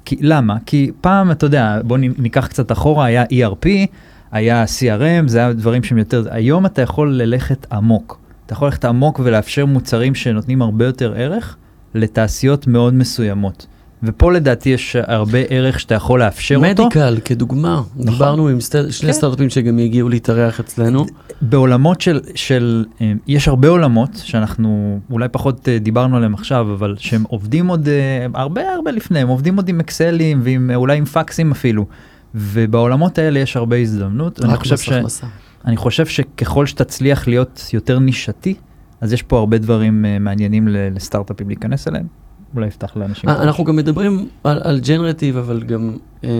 כי, 0.05 0.17
למה? 0.21 0.57
כי 0.67 0.91
פעם, 1.01 1.31
אתה 1.31 1.47
יודע, 1.47 1.81
בוא 1.85 1.99
ניקח 1.99 2.47
קצת 2.47 2.73
אחורה, 2.73 3.05
היה 3.05 3.25
ERP, 3.25 3.69
היה 4.33 4.65
CRM, 4.65 5.27
זה 5.29 5.39
היה 5.39 5.53
דברים 5.53 5.83
שהם 5.83 5.99
יותר, 5.99 6.25
היום 6.31 6.67
אתה 6.67 6.83
יכול 6.83 7.15
ללכת 7.15 7.67
עמוק. 7.73 8.19
אתה 8.47 8.53
יכול 8.55 8.69
ללכת 8.69 8.85
עמוק 8.85 9.21
ולאפשר 9.25 9.67
מוצרים 9.67 10.15
שנותנים 10.15 10.63
הרבה 10.63 10.85
יותר 10.87 11.15
ערך 11.17 11.57
לתעשיות 11.95 12.67
מאוד 12.67 12.95
מסוימות. 12.95 13.67
ופה 14.03 14.33
לדעתי 14.33 14.69
יש 14.69 14.97
הרבה 15.07 15.39
ערך 15.49 15.81
שאתה 15.81 15.95
יכול 15.95 16.21
לאפשר 16.21 16.55
אותו. 16.57 16.85
מדיקל, 16.85 17.19
כדוגמה. 17.25 17.83
דיברנו 17.97 18.49
עם 18.49 18.59
סט- 18.61 18.91
שני 18.91 19.07
כן. 19.09 19.13
סטארט-אפים 19.13 19.51
שגם 19.51 19.79
יגיעו 19.79 20.09
להתארח 20.09 20.61
אצלנו. 20.61 21.07
בעולמות 21.43 22.01
של, 22.01 22.21
של, 22.35 22.85
אה, 23.01 23.13
יש 23.27 23.49
הרבה 23.49 23.69
עולמות 23.69 24.11
שאנחנו 24.15 24.99
אולי 25.11 25.29
פחות 25.29 25.69
אה, 25.69 25.79
דיברנו 25.79 26.17
עליהם 26.17 26.35
עכשיו, 26.35 26.73
אבל 26.73 26.95
שהם 26.99 27.25
עובדים 27.29 27.67
עוד 27.67 27.89
אה, 27.89 28.27
הרבה 28.35 28.63
הרבה 28.75 28.91
לפני, 28.91 29.19
הם 29.19 29.29
עובדים 29.29 29.57
עוד 29.57 29.69
עם 29.69 29.81
אקסלים 29.81 30.41
ועם, 30.45 30.71
אה, 30.71 30.77
אולי 30.77 30.97
עם 30.99 31.05
פקסים 31.05 31.51
אפילו. 31.53 31.87
ובעולמות 32.35 33.19
האלה 33.19 33.39
יש 33.39 33.57
הרבה 33.57 33.77
הזדמנות. 33.77 34.45
אני 34.45 34.57
חושב, 34.57 34.77
ש. 34.77 34.91
אני 35.65 35.77
חושב 35.77 36.07
שככל 36.07 36.67
שתצליח 36.67 37.29
להיות 37.29 37.69
יותר 37.73 37.99
נישתי, 37.99 38.55
אז 39.01 39.13
יש 39.13 39.23
פה 39.23 39.39
הרבה 39.39 39.59
דברים 39.59 40.05
אה, 40.05 40.19
מעניינים 40.19 40.69
לסטארט-אפים 40.69 41.49
להיכנס 41.49 41.89
אליהם. 41.89 42.07
אולי 42.55 42.67
יפתח 42.67 42.97
לאנשים. 42.97 43.31
אה, 43.31 43.43
אנחנו 43.43 43.65
גם 43.65 43.77
מדברים 43.77 44.29
על, 44.45 44.61
על 44.65 44.81
generative, 44.81 45.37
אבל 45.37 45.63
גם 45.63 45.97
אה, 46.25 46.31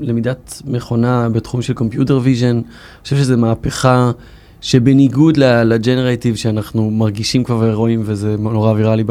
למידת 0.00 0.62
מכונה 0.64 1.28
בתחום 1.28 1.62
של 1.62 1.74
computer 1.74 2.20
vision. 2.22 2.56
אני 2.56 2.62
חושב 3.02 3.16
שזו 3.16 3.36
מהפכה 3.36 4.10
שבניגוד 4.66 5.36
ל 5.36 5.45
generative 5.45 6.36
שאנחנו 6.36 6.90
מרגישים 6.90 7.44
כבר 7.44 7.68
ורואים, 7.72 8.02
וזה 8.04 8.36
נורא 8.38 8.72
ויראלי 8.72 9.04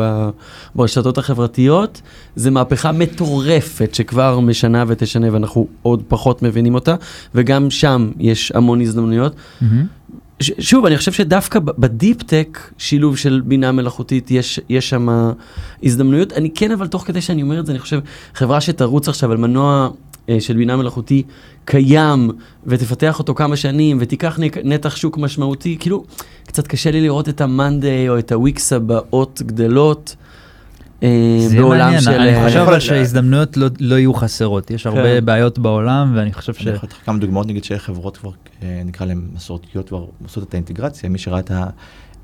ברשתות 0.76 1.18
החברתיות, 1.18 2.02
זו 2.36 2.52
מהפכה 2.52 2.92
מטורפת 2.92 3.96
שכבר 3.96 4.40
משנה 4.40 4.84
ותשנה 4.88 5.28
ואנחנו 5.32 5.68
עוד 5.82 6.04
פחות 6.08 6.42
מבינים 6.42 6.76
אותה, 6.76 6.96
וגם 7.36 7.70
שם 7.70 8.12
יש 8.20 8.52
המון 8.56 8.82
הזדמנויות. 8.82 9.36
ש- 10.40 10.52
שוב, 10.60 10.86
אני 10.86 10.98
חושב 10.98 11.12
שדווקא 11.12 11.60
ב 11.60 11.70
deep 11.70 12.10
tech, 12.10 12.60
שילוב 12.78 13.18
של 13.18 13.42
בינה 13.46 13.72
מלאכותית, 13.72 14.32
יש, 14.32 14.60
יש 14.70 14.90
שם 14.90 15.32
הזדמנויות. 15.84 16.34
אני 16.34 16.50
כן, 16.56 16.72
אבל 16.72 16.88
תוך 16.88 17.04
כדי 17.08 17.22
שאני 17.22 17.42
אומר 17.42 17.60
את 17.60 17.66
זה, 17.66 17.72
אני 17.72 17.80
חושב, 17.80 18.00
חברה 18.34 18.62
שתרוץ 18.62 19.08
עכשיו 19.08 19.32
על 19.32 19.38
מנוע 19.38 19.90
של 20.40 20.58
בינה 20.58 20.78
מלאכותי 20.78 21.24
קיים, 21.66 22.32
ותפתח 22.66 23.20
אותו 23.20 23.36
כמה 23.36 23.56
שנים, 23.56 23.98
ותיקח 24.00 24.40
נתח 24.64 24.96
שוק 24.96 25.18
משמעותי, 25.18 25.78
כאילו, 25.80 26.04
קצת 26.48 26.68
קשה 26.68 26.92
לי 26.92 27.02
לראות 27.02 27.30
את 27.30 27.42
המאנדיי 27.42 28.10
או 28.10 28.20
את 28.20 28.32
הוויקס 28.32 28.74
הבאות 28.74 29.42
גדלות. 29.46 30.16
אה, 31.04 31.10
בעולם 31.58 31.80
מעניין, 31.80 32.02
של... 32.02 32.12
אני 32.12 32.36
אה, 32.36 32.48
חושב 32.48 32.60
אבל 32.60 32.80
שההזדמנויות 32.80 33.58
לא- 33.58 33.68
לא 33.80 33.96
יהיו 33.96 34.14
חסרות, 34.14 34.72
יש 34.72 34.86
הרבה 34.88 35.04
כן. 35.20 35.26
בעיות 35.26 35.60
בעולם 35.60 36.14
ואני 36.16 36.34
חושב 36.34 36.54
ש... 36.54 36.68
אני 36.68 36.76
יכול 36.76 36.88
לתת 36.88 36.94
לך 36.98 37.06
כמה 37.06 37.18
דוגמאות, 37.20 37.48
נגיד 37.48 37.64
שחברות 37.64 38.18
כבר, 38.18 38.30
אה, 38.64 38.82
נקרא 38.86 39.06
להן 39.06 39.22
מסורתיות, 39.36 39.88
כבר 39.88 40.06
עושות 40.24 40.44
את 40.50 40.54
האינטגרציה, 40.54 41.10
מי 41.10 41.18
שראה 41.18 41.40
את 41.40 41.52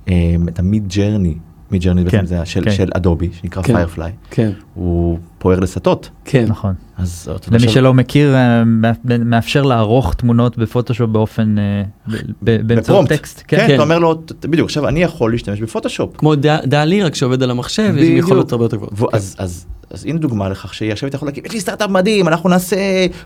אה, 0.10 0.14
ה 0.58 0.88
Midjourney, 0.96 1.36
Midjourney 1.72 2.04
בעצם 2.04 2.26
זה 2.26 2.46
של- 2.46 2.64
כן. 2.78 2.86
Adobe, 2.94 3.30
שנקרא 3.42 3.64
כן. 3.64 3.74
Firefly, 3.74 4.12
כן, 4.30 4.52
הוא 4.74 5.20
פוער 5.42 5.60
לסטות, 5.60 6.10
כן. 6.26 6.46
נכון. 6.48 6.74
אז 6.98 7.32
למי 7.52 7.60
ש- 7.60 7.74
שלא 7.74 7.94
מכיר, 7.94 8.36
אה, 8.36 8.64
מא- 8.66 8.92
מאפשר 9.26 9.62
לערוך 9.64 10.14
תמונות 10.14 10.58
בפוטושופ 10.58 11.10
באופן, 11.10 11.56
אה, 11.60 11.84
באמצעות 12.42 12.66
ב 12.80 12.84
prompt. 12.84 13.12
טקסט. 13.14 13.44
כן, 13.48 13.58
כן. 13.68 13.74
אתה 13.74 13.84
אומר 13.84 14.00
לו, 14.00 14.14
"ת- 14.14 14.46
בדיוק, 14.46 14.66
עכשיו 14.68 14.88
אני 14.88 15.04
יכול 15.04 15.32
להשתמש 15.32 15.62
בפוטושופ. 15.62 16.18
כמו 16.18 16.36
ד- 16.36 16.46
DALL-E, 16.66 17.04
רק 17.04 17.16
שעובד 17.16 17.44
על 17.44 17.52
המחשב, 17.52 17.94
יש. 17.98 18.10
יכולות 18.10 18.52
הרבה 18.52 18.66
יותר 18.66 18.78
גבוהות. 18.78 19.14
אז- 19.16 19.36
אז 19.40 19.66
אז 19.94 20.06
הנה 20.06 20.20
דוגמה 20.20 20.50
לכך 20.50 20.74
שעכשיו 20.74 21.10
אתה 21.10 21.16
יכול 21.16 21.28
להגיד, 21.28 21.46
יש 21.46 21.54
לי 21.54 21.60
סטארט-אפ 21.60 21.90
מדהים, 21.90 22.28
אנחנו 22.28 22.50
נעשה 22.50 22.76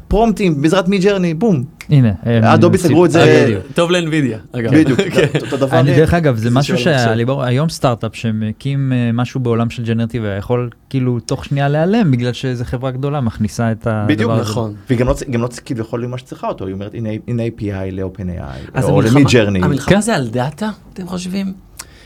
פרומפטים 0.08 0.62
בעזרת 0.62 0.88
Midjourney, 0.88 1.34
בום. 1.34 1.64
הנה. 1.90 2.12
הם 2.24 2.44
Adobe 2.44 2.78
סגרו 2.78 3.06
את 3.06 3.12
זה. 3.12 3.24
אה. 3.24 3.58
טוב 3.74 3.92
לאנווידיה, 3.92 4.38
אגב. 4.52 4.72
בדיוק, 4.76 5.00
כן. 5.16 5.28
אותו 5.42 5.58
דבר. 5.58 5.80
אני 5.80 5.92
אה, 5.92 5.96
דרך 5.98 6.14
אגב 6.14 6.36
זה 6.38 6.50
משהו 6.52 6.78
של 6.78 6.90
המחשב. 6.90 7.06
שהליבור 7.08 7.44
היום 7.44 7.70
סטארט-אפ 7.70 8.16
שמקים 8.16 8.94
אה, 8.94 9.12
משהו 9.14 9.40
בעולם 9.40 9.70
של 9.70 9.84
generative 9.84 10.24
יכול 10.40 10.70
כאילו 10.90 11.20
תוך 11.20 11.46
שנייה 11.46 11.70
להיעלם 11.70 12.05
בגלל 12.12 12.34
שאיזה 12.34 12.66
חברה 12.66 12.92
גדולה 12.92 13.22
מכניסה 13.22 13.72
את 13.72 13.88
הדבר 13.88 14.02
הזה. 14.04 14.14
בדיוק, 14.14 14.32
נכון. 14.32 14.74
והיא 14.90 15.00
גם 15.00 15.08
לא, 15.08 15.16
גם 15.32 15.42
לא 15.42 15.48
כביכול 15.66 16.06
מה 16.08 16.18
שצריכה 16.18 16.48
אותו, 16.48 16.66
היא 16.66 16.74
אומרת 16.74 16.94
הנה, 17.28 17.44
API 17.58 17.92
ל-OpenAI, 17.92 18.42
אז 18.74 18.84
או 18.86 18.90
המלחמה- 19.00 19.20
ל 19.20 19.28
Midjourney. 19.32 19.64
המלחמה 19.64 19.96
כן. 19.96 20.02
זה 20.02 20.16
על 20.16 20.28
דאטה, 20.28 20.70
אתם 20.94 21.08
חושבים? 21.08 21.54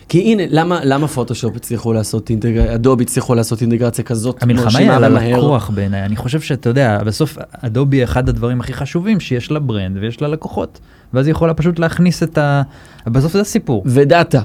כי 0.09 0.19
הנה, 0.21 0.43
למה, 0.49 0.79
למה 0.83 1.07
פוטושופ 1.07 1.55
הצליחו 1.55 1.93
לעשות 1.93 2.29
אינטגרציה, 2.29 2.75
Adobe 2.75 3.03
הצליחו 3.03 3.35
לעשות 3.35 3.61
אינטגרציה 3.61 4.03
כזאת 4.03 4.43
המלחמה 4.43 4.79
היא 4.79 4.91
על? 4.91 5.03
הלקוח 5.03 5.69
בעיניי, 5.69 6.05
אני 6.05 6.15
חושב 6.15 6.41
שאתה 6.41 6.69
יודע, 6.69 7.03
בסוף 7.05 7.37
Adobe 7.61 8.03
אחד 8.03 8.29
הדברים 8.29 8.59
הכי 8.59 8.73
חשובים 8.73 9.19
שיש 9.19 9.51
לה 9.51 9.59
brand 9.59 9.97
ויש 10.01 10.21
לה 10.21 10.27
לקוחות, 10.27 10.79
ואז 11.13 11.25
היא 11.27 11.31
יכולה 11.31 11.53
פשוט 11.53 11.79
להכניס 11.79 12.23
את 12.23 12.37
ה... 12.37 12.61
בסוף 13.07 13.33
זה 13.33 13.41
הסיפור. 13.41 13.83
ודאטה. 13.85 14.41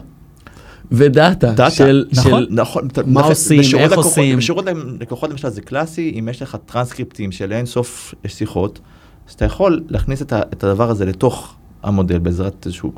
ודאטה. 0.96 1.46
דאטה, 1.50 1.70
של, 1.70 2.04
נכון. 2.12 2.30
של, 2.42 2.46
נכון, 2.50 2.87
אתה- 2.87 3.02
מה 3.07 3.20
נכון, 3.20 3.30
עושים, 3.33 3.61
איך 3.61 3.92
לקוחות- 3.92 4.04
עושים. 4.04 4.38
בשירות 4.38 4.64
לקוחות 5.00 5.30
למשל 5.30 5.48
זה 5.48 5.61
קלאסי, 5.61 6.16
אם 6.18 6.28
יש 6.28 6.42
לך 6.42 6.57
טרנסקריפטים 6.66 7.33
של 7.33 7.52
אין 7.52 7.66
סוף 7.66 8.14
שיחות, 8.26 8.80
אז 9.28 9.35
אתה 9.35 9.44
יכול 9.44 9.83
להכניס 9.88 10.22
את, 10.22 10.33
ה, 10.33 10.40
את 10.52 10.64
הדבר 10.64 10.90
הזה 10.90 11.04
לתוך 11.04 11.54
המודל 11.83 12.18
בעזרת 12.18 12.62
איזשהו, 12.66 12.92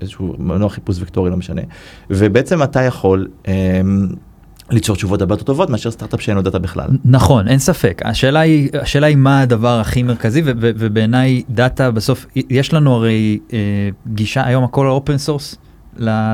איזשהו 0.00 0.34
מנוע 0.38 0.68
חיפוש 0.68 0.96
וקטורי, 1.00 1.30
לא 1.30 1.36
משנה, 1.36 1.62
ובעצם 2.10 2.62
אתה 2.62 2.82
יכול 2.82 3.28
אמ, 3.48 3.52
ליצור 4.70 4.96
תשובות 4.96 5.20
הרבה 5.20 5.32
יותר 5.34 5.44
טובות 5.44 5.70
מאשר 5.70 5.90
סטארט-אפ 5.90 6.20
שאין 6.22 6.36
לו 6.36 6.42
דאטה 6.42 6.58
בכלל. 6.58 6.88
נכון, 7.04 7.48
אין 7.48 7.58
ספק. 7.58 8.02
השאלה 8.04 8.40
היא, 8.40 8.68
השאלה 8.82 9.06
היא 9.06 9.16
מה 9.16 9.40
הדבר 9.40 9.80
הכי 9.80 10.02
מרכזי, 10.02 10.42
ובעיניי 10.44 11.42
דאטה 11.50 11.90
בסוף, 11.90 12.26
יש 12.50 12.72
לנו 12.74 12.94
הרי 12.94 13.38
אה, 13.52 13.58
גישה, 14.06 14.46
היום 14.46 14.64
הכל 14.64 14.86
open 14.88 15.18
source 15.18 15.56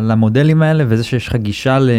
למודלים 0.02 0.62
האלה, 0.62 0.84
וזה 0.88 1.04
שיש 1.04 1.28
לך 1.28 1.36
גישה 1.36 1.78
ל, 1.78 1.90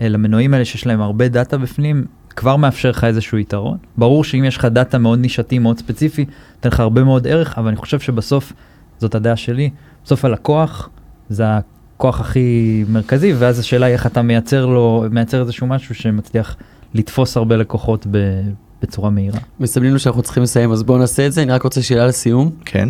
אה, 0.00 0.08
למנועים 0.08 0.54
האלה 0.54 0.64
שיש 0.64 0.86
להם 0.86 1.00
הרבה 1.00 1.28
דאטה 1.28 1.58
בפנים, 1.58 2.04
כבר 2.36 2.56
מאפשר 2.56 2.90
לך 2.90 3.04
איזשהו 3.04 3.38
יתרון. 3.38 3.78
ברור 3.96 4.24
שאם 4.24 4.44
יש 4.44 4.56
לך 4.56 4.64
דאטה 4.64 4.98
מאוד 4.98 5.18
נישתי, 5.18 5.58
מאוד 5.58 5.78
ספציפי, 5.78 6.24
נותן 6.54 6.68
לך 6.68 6.80
הרבה 6.80 7.04
מאוד 7.04 7.26
ערך, 7.26 7.58
אבל 7.58 7.68
אני 7.68 7.76
חושב 7.76 8.00
שבסוף, 8.00 8.52
זאת 8.98 9.14
הדעה 9.14 9.36
שלי, 9.36 9.70
בסוף 10.04 10.24
הלקוח 10.24 10.88
זה 11.28 11.44
הכוח 11.46 12.20
הכי 12.20 12.84
מרכזי, 12.88 13.32
ואז 13.32 13.58
השאלה 13.58 13.86
היא 13.86 13.92
איך 13.92 14.06
אתה 14.06 14.22
מייצר 14.22 14.66
לו, 14.66 15.04
מייצר 15.10 15.40
איזשהו 15.40 15.66
משהו 15.66 15.94
שמצליח 15.94 16.56
לתפוס 16.94 17.36
הרבה 17.36 17.56
לקוחות 17.56 18.06
ב- 18.10 18.40
בצורה 18.82 19.10
מהירה. 19.10 19.38
מסמנים 19.60 19.92
לו 19.92 19.98
שאנחנו 19.98 20.22
צריכים 20.22 20.42
לסיים, 20.42 20.72
אז 20.72 20.82
בואו 20.82 20.98
נעשה 20.98 21.26
את 21.26 21.32
זה. 21.32 21.42
אני 21.42 21.52
רק 21.52 21.62
רוצה 21.62 21.82
שאלה 21.82 22.06
לסיום. 22.06 22.50
כן? 22.64 22.88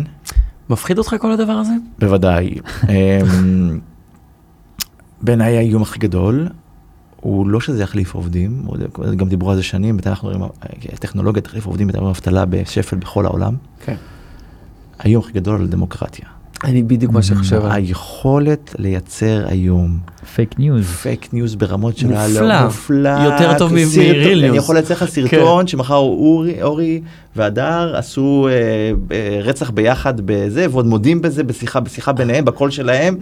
מפחיד 0.69 0.97
אותך 0.97 1.15
כל 1.19 1.31
הדבר 1.31 1.51
הזה? 1.53 1.73
בוודאי. 1.99 2.55
בעיניי 5.21 5.57
האיום 5.57 5.81
הכי 5.81 5.99
גדול 5.99 6.47
הוא 7.21 7.47
לא 7.47 7.59
שזה 7.59 7.83
יחליף 7.83 8.15
עובדים, 8.15 8.67
גם 9.15 9.29
דיברו 9.29 9.51
על 9.51 9.55
זה 9.55 9.63
שנים, 9.63 9.97
מתי 9.97 10.09
אנחנו 10.09 10.27
רואים, 10.29 10.43
טכנולוגיה 10.99 11.41
תחליף 11.41 11.65
עובדים, 11.65 11.87
מתי 11.87 11.97
רואים 11.97 12.09
אבטלה 12.09 12.45
בשפל 12.45 12.95
בכל 12.95 13.25
העולם. 13.25 13.55
כן. 13.85 13.95
האיום 14.99 15.23
הכי 15.23 15.33
גדול 15.33 15.61
על 15.61 15.67
דמוקרטיה. 15.67 16.25
אני 16.63 16.83
בדיוק 16.83 17.11
מה 17.11 17.21
שחושב. 17.21 17.61
היכולת 17.65 18.75
לייצר 18.79 19.43
היום 19.47 19.97
fake 20.35 20.59
news. 20.59 20.85
fake 20.87 21.33
news 21.33 21.55
ברמות 21.55 21.97
של 21.97 22.07
מופלא. 22.07 22.65
מופלא, 22.65 23.09
יותר 23.09 23.57
טוב 23.57 23.73
מ- 23.73 23.85
סרטון- 23.85 24.03
מ-real. 24.03 24.49
אני 24.49 24.57
יכול 24.57 24.75
לייצר 24.75 24.93
לך 24.93 25.05
סרטון 25.05 25.67
שמחר 25.67 25.95
אורי, 25.95 27.01
והדר 27.35 27.95
עשו 27.97 28.47
אה, 28.51 28.53
אה, 29.15 29.39
רצח 29.43 29.69
ביחד 29.69 30.13
בזה 30.25 30.65
ועוד 30.71 30.85
מודים 30.85 31.21
בזה 31.21 31.43
בשיחה 31.43 31.79
בשיחה 31.79 32.11
ביניהם 32.11 32.45
בקול 32.45 32.71
שלהם. 32.71 33.15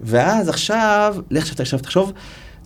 ואז 0.00 0.48
עכשיו 0.48 1.16
לך 1.30 1.60
עכשיו 1.60 1.78
תחשוב 1.78 2.12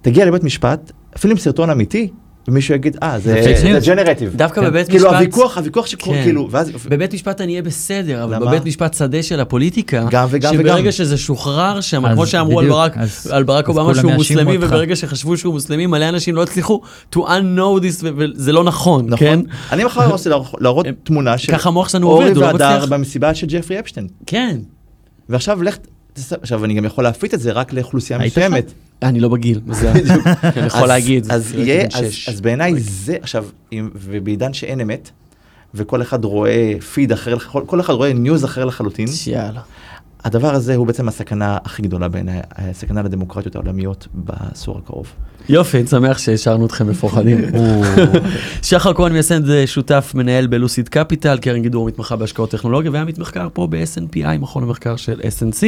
תגיע 0.03 0.25
לבית 0.27 0.45
משפט 0.45 0.93
אפילו 1.17 1.33
עם 1.33 1.39
סרטון 1.39 1.71
אמיתי 1.71 2.09
ומישהו 2.49 2.75
יגיד 2.75 2.97
אה 3.03 3.19
זה 3.19 3.43
fake 3.45 3.59
זה 3.61 3.79
news." 3.79 3.87
ג'נרטיב 3.87 4.35
דווקא 4.37 4.61
בבית 4.61 4.89
כאילו 4.89 5.05
משפט- 5.07 5.15
הוויכוח 5.15 5.59
הוויכוח 5.59 5.87
שקורה 5.87 6.17
כן. 6.17 6.23
כאילו 6.23 6.49
ואז 6.51 6.71
בבית 6.89 7.15
משפט 7.15 7.41
אני 7.41 7.53
אהיה 7.53 7.63
בסדר, 7.63 8.25
אבל? 8.25 8.39
בבית 8.39 8.65
משפט 8.67 8.95
שדה 8.95 9.23
של 9.23 9.41
הפוליטיקה, 9.41 10.07
גם 10.11 10.27
וגם 10.31 10.53
שברגע 10.55 10.75
וגם. 10.81 10.93
שזה 10.93 11.17
שוחרר 11.19 11.81
שם, 11.81 12.13
כמו 12.15 12.27
שאמרו 12.27 12.61
על 13.31 13.43
ברק, 13.45 13.69
אובמה 13.69 13.95
שהוא 13.95 14.13
מוסלמי. 14.13 14.57
וברגע 14.61 14.97
שחשבו 14.97 15.37
שהוא 15.37 15.53
מוסלמי, 15.55 15.87
מלא 15.87 16.09
אנשים 16.09 16.35
לא 16.37 16.43
הצליחו 16.43 16.81
to 17.15 17.19
unknow 17.19 17.81
this, 17.83 18.05
וזה 18.17 18.53
לא 18.53 18.65
נכון, 18.65 19.07
נכון 19.07 19.19
כן? 19.19 19.41
אני 19.73 19.85
מחר 19.85 20.11
רוצה 20.11 20.31
להראות- 20.61 20.87
תמונה 21.05 21.39
של 21.39 21.53
ככה 21.53 21.69
המוח 21.69 21.89
שלנו 21.89 22.07
אורי 22.07 22.25
עובד, 22.25 22.37
הוא 22.37 22.45
לא 22.45 22.53
והדר 22.53 22.75
מצליח. 22.77 22.89
במסיבה 22.93 23.35
של 23.35 23.47
ג'פרי 23.47 23.79
אפשטיין 23.81 24.07
כן. 24.27 24.57
ועכשיו 25.29 25.63
לך, 25.63 25.77
עכשיו 26.41 26.65
אני 26.65 26.75
גם 26.75 26.85
יכול 26.85 27.05
להפיץ 27.05 27.35
את 27.35 27.41
זה 27.41 27.53
רק 27.53 27.73
לאוכלוסייה 27.73 28.19
מסוימת. 28.19 28.73
אני 29.03 29.21
לא 29.21 29.29
בגיל, 29.29 29.61
זה 29.73 29.93
אני 30.57 30.67
יכול 30.67 30.89
להגיד. 30.89 31.31
אז 31.31 31.53
יהיה, 31.55 31.87
אז- 32.29 32.41
בעיניי 32.41 32.81
זה, 32.81 33.17
עכשיו, 33.23 33.45
ובעידן 33.75 34.53
שאין 34.53 34.81
אמת, 34.81 35.11
וכל 35.75 36.03
אחד 36.03 36.25
רואה 36.25 36.75
פיד 36.95 37.13
אחר, 37.13 37.39
כל 37.39 37.81
אחד 37.81 37.93
רואה 37.95 38.13
news 38.13 38.45
אחר 38.45 38.65
לחלוטין, 38.65 39.09
יאללה. 39.27 39.61
הדבר 40.25 40.55
הזה 40.55 40.77
הוא 40.77 40.87
בעצם 40.87 41.09
הסכנה 41.09 41.59
הכי 41.65 41.83
גדולה 41.83 42.09
בעיניי, 42.09 42.41
הסכנה 42.57 43.03
לדמוקרטיות 43.03 43.55
העולמיות 43.55 44.09
בעשור 44.15 44.79
הקרוב. 44.79 45.07
יופי, 45.49 45.79
אני 45.79 45.87
שמח 45.87 46.19
שהשארנו 46.19 46.67
אתכם 46.67 46.89
מפוחדים. 46.89 47.39
שחר 48.63 48.95
כהן 48.95 49.13
מייסד 49.13 49.51
אה, 49.51 49.67
שותף 49.67 50.13
מנהל 50.15 50.47
ב 50.47 50.54
Lucid 50.54 50.89
Capital, 50.89 51.39
קרן 51.39 51.63
גידור 51.63 51.87
מתמחה 51.87 52.17
בהשקעות 52.17 52.51
טכנולוגיה 52.51 52.91
ועמית 52.91 53.19
מחקר 53.19 53.49
פה 53.53 53.67
ב-SNPI, 53.71 54.39
מכון 54.39 54.63
המחקר 54.63 54.97
של 54.97 55.21
SNC. 55.21 55.67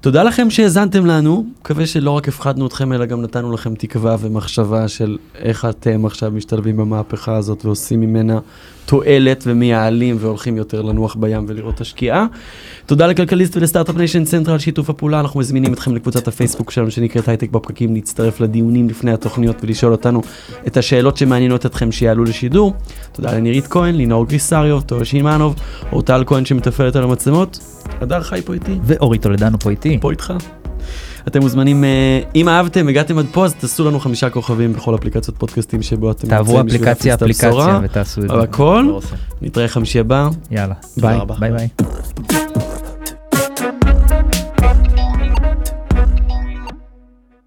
תודה 0.00 0.22
לכם 0.22 0.50
שהאזנתם 0.50 1.06
לנו, 1.06 1.46
מקווה 1.60 1.86
שלא 1.86 2.10
רק 2.10 2.28
הפחדנו 2.28 2.66
אתכם 2.66 2.92
אלא 2.92 3.06
גם 3.06 3.22
נתנו 3.22 3.52
לכם 3.52 3.74
תקווה 3.74 4.16
ומחשבה 4.20 4.88
של 4.88 5.18
איך 5.34 5.64
אתם 5.64 6.06
עכשיו 6.06 6.30
משתלבים 6.30 6.76
במהפכה 6.76 7.36
הזאת 7.36 7.64
ועושים 7.64 8.00
ממנה 8.00 8.38
תועלת 8.86 9.44
ומייעלים 9.46 10.16
והולכים 10.20 10.56
יותר 10.56 10.82
לנוח 10.82 11.16
בים 11.20 11.44
ולראות 11.48 11.74
את 11.74 11.80
השקיעה. 11.80 12.26
תודה 12.86 13.06
לכלכליסט 13.06 13.56
ול 13.56 13.64
Start-Up 13.64 13.96
Nation 13.96 14.24
Central 14.24 14.52
על 14.52 14.58
שיתוף 14.58 14.90
הפעולה, 14.90 15.20
אנחנו 15.20 15.40
מזמינים 15.40 15.72
אתכם 15.72 15.96
לקבוצת 15.96 16.28
הפייסבוק 16.28 16.70
שלנו 16.70 16.90
שנקראת 16.90 17.28
הייטק 17.28 17.50
בפקקים, 17.50 17.94
להצטרף 17.94 18.40
לדיונים 18.40 18.88
לפני 18.88 19.12
התוכניות 19.12 19.56
ולשאול 19.62 19.92
אותנו 19.92 20.22
את 20.66 20.76
השאלות 20.76 21.16
שמעניינות 21.16 21.66
אתכם 21.66 21.92
שיעלו 21.92 22.24
לשידור. 22.24 22.74
תודה 23.12 23.32
לנירית 23.32 23.66
כהן, 23.66 23.94
לינור 23.94 24.26
גריסריוב, 24.26 24.82
טובה 24.82 25.04
שימאנוב, 25.04 25.54
אורטל 25.92 26.24
כהן 26.26 26.44
שמתפעלת 26.44 26.96
על 26.96 27.04
המצלמות, 27.04 27.58
הדר 28.00 28.22
חי 28.22 28.42
פה 28.44 28.54
איתי. 28.54 28.78
ואורי 28.82 29.18
טולדנו 29.18 29.58
פה 29.58 29.70
איתי. 29.70 29.98
פה 30.00 30.10
איתך. 30.10 30.32
אתם 31.28 31.40
מוזמנים, 31.40 31.84
אה, 31.84 32.20
אם 32.34 32.48
אהבתם, 32.48 32.88
הגעתם 32.88 33.18
עד 33.18 33.26
פה, 33.32 33.44
אז 33.44 33.54
תעשו 33.54 33.88
לנו 33.88 34.00
חמישה 34.00 34.30
כוכבים 34.30 34.72
בכל 34.72 34.94
אפליקציות 34.94 35.38
פודקאסטים 35.38 35.82
שבו 35.82 36.10
אתם 36.10 36.28
תעברו 36.28 36.60
אפליקציה. 36.60 37.14
אפליקציה 37.14 37.80
ותעשו 37.82 38.22
את 38.22 38.28
זה. 38.28 38.42
הכל, 38.42 38.84
לא. 38.88 39.00
נתראה 39.42 39.68
חמישי 39.68 39.98
הבא. 39.98 40.28
יאללה. 40.50 40.74
ביי 40.96 41.18
ביי. 41.38 41.68